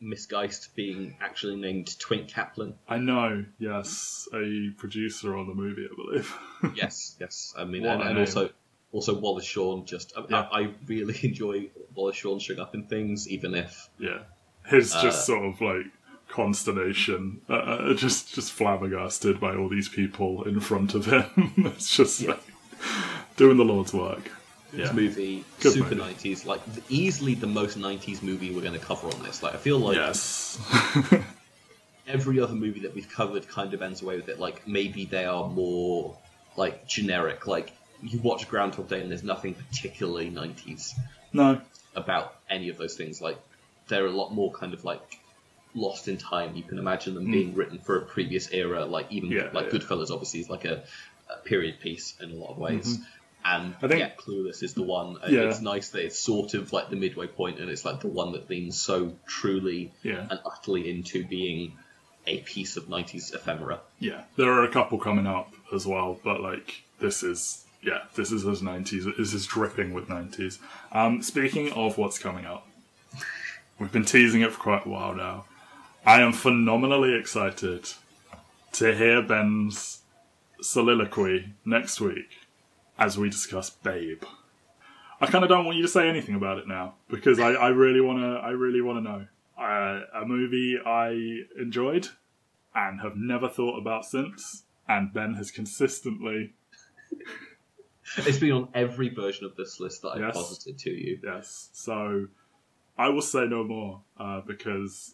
Miss 0.00 0.26
Geist 0.26 0.74
being 0.74 1.16
actually 1.20 1.56
named 1.56 1.98
Twink 1.98 2.28
Kaplan. 2.28 2.74
I 2.88 2.98
know, 2.98 3.44
yes, 3.58 4.28
a 4.34 4.70
producer 4.76 5.36
on 5.36 5.46
the 5.46 5.54
movie, 5.54 5.86
I 5.90 5.94
believe. 5.94 6.36
Yes, 6.74 7.16
yes. 7.20 7.54
I 7.56 7.64
mean, 7.64 7.84
and, 7.86 8.02
and 8.02 8.18
also 8.18 8.50
also 8.92 9.18
Wallace 9.18 9.44
Shawn. 9.44 9.84
Just 9.86 10.12
I, 10.16 10.24
Yeah. 10.28 10.40
I, 10.52 10.60
I 10.60 10.70
really 10.86 11.18
enjoy 11.22 11.68
Wallace 11.94 12.16
Shawn 12.16 12.38
showing 12.38 12.60
up 12.60 12.74
in 12.74 12.84
things, 12.86 13.28
even 13.28 13.54
if 13.54 13.88
yeah, 13.98 14.20
his 14.66 14.92
just 14.92 15.04
Uh, 15.06 15.10
sort 15.10 15.44
of 15.46 15.60
like 15.60 15.86
consternation, 16.34 17.40
uh, 17.48 17.52
uh, 17.54 17.94
just 17.94 18.34
just 18.34 18.52
flabbergasted 18.52 19.38
by 19.40 19.54
all 19.54 19.68
these 19.68 19.88
people 19.88 20.42
in 20.44 20.58
front 20.60 20.94
of 20.94 21.06
him. 21.06 21.52
it's 21.76 21.96
just 21.96 22.20
Yeah. 22.20 22.30
like 22.32 22.42
doing 23.36 23.56
the 23.56 23.64
Lord's 23.64 23.94
work. 23.94 24.30
this 24.72 24.92
movie 24.92 25.44
Good 25.60 25.72
super 25.74 25.94
nineties, 25.94 26.44
like 26.44 26.60
easily 26.88 27.34
the 27.34 27.46
most 27.46 27.76
nineties 27.76 28.20
movie 28.22 28.50
we're 28.54 28.62
going 28.68 28.78
to 28.78 28.84
cover 28.84 29.06
on 29.08 29.22
this. 29.22 29.42
Like 29.44 29.54
I 29.54 29.58
feel 29.58 29.78
like 29.78 29.96
Yes, 29.96 30.58
every 32.06 32.40
other 32.40 32.54
movie 32.54 32.80
that 32.80 32.94
we've 32.94 33.08
covered 33.08 33.48
kind 33.48 33.72
of 33.74 33.82
ends 33.82 34.02
away 34.02 34.16
with 34.16 34.28
it. 34.28 34.38
Like 34.40 34.66
maybe 34.66 35.04
they 35.04 35.24
are 35.24 35.48
more 35.48 36.16
like 36.56 36.86
generic. 36.86 37.46
Like 37.46 37.72
you 38.02 38.18
watch 38.20 38.48
Groundhog 38.48 38.88
Day 38.88 39.00
and 39.00 39.10
there's 39.10 39.22
nothing 39.22 39.54
particularly 39.54 40.30
nineties. 40.30 40.94
no, 41.32 41.60
about 41.94 42.34
any 42.50 42.68
of 42.70 42.76
those 42.76 42.96
things. 42.96 43.20
Like 43.22 43.38
they're 43.88 44.06
a 44.06 44.10
lot 44.10 44.32
more 44.32 44.50
kind 44.52 44.74
of 44.74 44.84
like 44.84 45.18
lost 45.74 46.08
in 46.08 46.16
time. 46.16 46.54
You 46.54 46.62
can 46.62 46.78
imagine 46.78 47.14
them 47.14 47.30
being 47.30 47.54
written 47.54 47.78
for 47.78 47.96
a 47.98 48.02
previous 48.02 48.50
era. 48.52 48.84
Like 48.84 49.10
even. 49.10 49.30
Yeah, 49.30 49.48
like 49.52 49.66
yeah. 49.66 49.78
Goodfellas 49.78 50.10
obviously 50.10 50.40
is 50.40 50.48
like 50.50 50.64
a, 50.64 50.84
a 51.30 51.36
period 51.44 51.80
piece 51.80 52.14
in 52.20 52.30
a 52.30 52.34
lot 52.34 52.50
of 52.52 52.58
ways. 52.58 52.98
And 53.46 53.74
I 53.82 53.88
think- 53.88 54.00
yeah, 54.00 54.10
Clueless 54.18 54.62
is 54.62 54.72
the 54.74 54.82
one. 54.82 55.16
Uh, 55.22 55.26
Yeah. 55.28 55.40
It's 55.42 55.60
nice 55.60 55.90
that 55.90 56.02
it's 56.04 56.18
sort 56.18 56.54
of 56.54 56.72
like 56.72 56.88
the 56.90 56.96
midway 56.96 57.26
point, 57.26 57.58
and 57.60 57.68
it's 57.70 57.84
like 57.84 58.00
the 58.00 58.08
one 58.08 58.32
that 58.32 58.48
leans 58.48 58.80
so 58.80 59.14
truly 59.26 59.92
Yeah. 60.02 60.26
and 60.30 60.40
utterly 60.46 60.88
into 60.90 61.24
being 61.26 61.76
a 62.26 62.38
piece 62.38 62.78
of 62.78 62.84
'90s 62.88 63.34
ephemera. 63.34 63.80
yeah, 63.98 64.22
there 64.36 64.50
are 64.50 64.64
a 64.64 64.70
couple 64.70 64.98
coming 64.98 65.26
up 65.26 65.52
as 65.74 65.86
well, 65.86 66.18
but 66.24 66.40
like 66.40 66.82
this 66.98 67.22
is 67.22 67.66
yeah, 67.82 68.04
this 68.14 68.32
is 68.32 68.46
as 68.46 68.62
nineties. 68.62 69.04
This 69.18 69.34
is 69.34 69.44
dripping 69.46 69.92
with 69.92 70.08
nineties. 70.08 70.58
Um, 70.90 71.20
speaking 71.22 71.70
of 71.72 71.98
what's 71.98 72.18
coming 72.18 72.46
up, 72.46 72.66
we've 73.78 73.92
been 73.92 74.06
teasing 74.06 74.40
it 74.40 74.52
for 74.52 74.58
quite 74.60 74.86
a 74.86 74.88
while 74.88 75.14
now. 75.14 75.44
I 76.06 76.20
am 76.20 76.32
phenomenally 76.32 77.14
excited 77.18 77.88
to 78.72 78.94
hear 78.94 79.22
Ben's 79.22 80.00
soliloquy 80.60 81.54
next 81.64 82.00
week 82.00 82.28
as 82.98 83.16
we 83.16 83.30
discuss 83.30 83.70
Babe. 83.70 84.22
I 85.20 85.26
kind 85.26 85.44
of 85.44 85.48
don't 85.48 85.64
want 85.64 85.76
you 85.76 85.82
to 85.82 85.88
say 85.88 86.08
anything 86.08 86.34
about 86.34 86.58
it 86.58 86.68
now 86.68 86.94
because 87.08 87.38
I, 87.38 87.52
I 87.52 87.68
really 87.68 88.00
want 88.00 88.18
to. 88.18 88.26
I 88.44 88.50
really 88.50 88.80
want 88.82 88.98
to 88.98 89.10
know. 89.10 89.26
Uh, 89.56 90.00
a 90.22 90.26
movie 90.26 90.76
I 90.84 91.42
enjoyed 91.58 92.08
and 92.74 93.00
have 93.00 93.16
never 93.16 93.48
thought 93.48 93.78
about 93.78 94.04
since, 94.04 94.64
and 94.88 95.12
Ben 95.12 95.34
has 95.34 95.50
consistently 95.52 96.52
It's 98.18 98.38
been 98.38 98.52
on 98.52 98.68
every 98.74 99.08
version 99.08 99.46
of 99.46 99.56
this 99.56 99.80
list 99.80 100.02
that 100.02 100.08
I've 100.08 100.20
Yes. 100.20 100.34
posited 100.36 100.78
to 100.80 100.90
you. 100.90 101.18
Yes. 101.24 101.70
So 101.72 102.26
I 102.98 103.08
will 103.08 103.22
say 103.22 103.46
no 103.46 103.64
more 103.64 104.00
uh, 104.18 104.40
because 104.42 105.13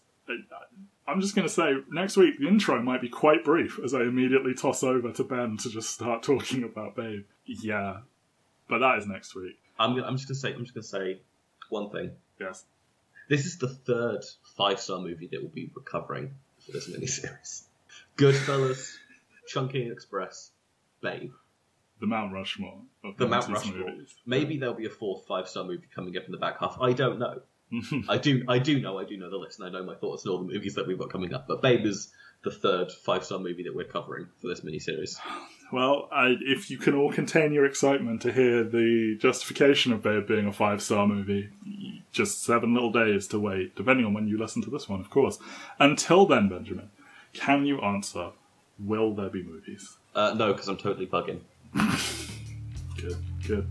I'm 1.07 1.21
just 1.21 1.35
going 1.35 1.47
to 1.47 1.53
say 1.53 1.75
next 1.91 2.17
week 2.17 2.39
the 2.39 2.47
intro 2.47 2.81
might 2.83 3.01
be 3.01 3.09
quite 3.09 3.45
brief 3.45 3.81
as 3.85 3.95
I 3.95 4.03
immediately 4.03 4.55
toss 4.55 4.83
over 4.83 5.11
to 5.13 5.25
Ben 5.25 5.57
to 5.59 5.71
just 5.71 5.91
start 5.91 6.23
talking 6.31 6.63
about 6.63 6.95
Babe. 6.97 7.25
Yeah, 7.45 7.99
but 8.69 8.79
that 8.79 8.99
is 8.99 9.07
next 9.07 9.35
week. 9.35 9.59
I'm, 9.79 9.95
gonna, 9.97 10.07
I'm 10.07 10.17
just 10.17 10.29
gonna 10.29 10.39
say. 10.39 10.53
I'm 10.53 10.63
just 10.65 10.75
gonna 10.75 10.85
say 10.85 11.21
one 11.69 11.91
thing. 11.91 12.13
Yes. 12.39 12.65
This 13.29 13.47
is 13.47 13.59
the 13.59 13.69
third 13.69 14.25
five 14.57 14.79
star 14.81 14.99
movie 15.01 15.29
that 15.29 15.41
we'll 15.41 15.51
be 15.51 15.71
recovering 15.75 16.35
for 16.65 16.73
this 16.73 16.89
miniseries. 16.89 17.63
Goodfellas, 18.17 18.97
Chungking 19.49 19.91
Express, 19.91 20.51
Babe, 21.01 21.33
The 22.01 22.07
Mount 22.07 22.33
Rushmore. 22.33 22.81
Of 23.03 23.17
The 23.17 23.27
Mount 23.27 23.49
Rushmore. 23.49 23.91
movies. 23.91 24.15
Maybe 24.27 24.59
there'll 24.59 24.75
be 24.75 24.87
a 24.87 24.91
fourth 24.91 25.27
five 25.27 25.49
star 25.49 25.65
movie 25.65 25.87
coming 25.95 26.17
up 26.17 26.25
in 26.27 26.33
the 26.33 26.39
back 26.39 26.61
half. 26.61 26.77
I 26.81 26.93
don't 26.93 27.19
know. 27.19 27.41
I 28.09 28.19
do. 28.19 28.45
I 28.49 28.59
do 28.59 28.81
know. 28.81 28.99
I 28.99 29.05
do 29.05 29.17
know 29.17 29.31
the 29.31 29.37
list, 29.37 29.61
and 29.61 29.69
I 29.69 29.79
know 29.79 29.85
my 29.85 29.95
thoughts 29.95 30.27
on 30.27 30.33
all 30.33 30.39
the 30.39 30.53
movies 30.53 30.75
that 30.75 30.87
we've 30.87 30.99
got 30.99 31.11
coming 31.11 31.33
up. 31.33 31.47
But 31.47 31.63
Babe 31.63 31.85
is 31.85 32.11
the 32.43 32.51
third 32.51 32.91
five 32.91 33.25
star 33.25 33.39
movie 33.39 33.63
that 33.65 33.75
we're 33.75 33.85
covering 33.85 34.27
for 34.41 34.49
this 34.49 34.61
miniseries. 34.61 35.17
Well, 35.73 36.09
I, 36.11 36.37
if 36.41 36.71
you 36.71 36.79
can 36.79 36.95
all 36.95 37.13
contain 37.13 37.53
your 37.53 37.65
excitement 37.65 38.23
to 38.23 38.33
hear 38.33 38.65
the 38.65 39.17
justification 39.21 39.93
of 39.93 40.03
Babe 40.03 40.27
being 40.27 40.47
a 40.47 40.53
five 40.53 40.83
star 40.83 41.07
movie, 41.07 41.51
just 42.13 42.43
seven 42.43 42.75
little 42.75 42.91
days 42.91 43.29
to 43.29 43.39
wait, 43.39 43.77
depending 43.77 44.05
on 44.05 44.15
when 44.15 44.27
you 44.27 44.39
listen 44.39 44.63
to 44.63 44.71
this 44.71 44.89
one, 44.89 45.01
of 45.01 45.11
course. 45.11 45.39
Until 45.79 46.27
then, 46.27 46.49
Benjamin, 46.49 46.91
can 47.33 47.67
you 47.67 47.81
answer 47.81 48.31
will 48.79 49.15
there 49.15 49.29
be 49.29 49.43
movies? 49.43 49.97
Uh, 50.15 50.35
no, 50.37 50.53
because 50.53 50.69
I'm 50.69 50.77
totally 50.77 51.07
bugging. 51.07 51.41
Good, 52.97 53.17
good. 53.47 53.67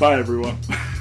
Bye, 0.00 0.18
everyone. 0.18 0.58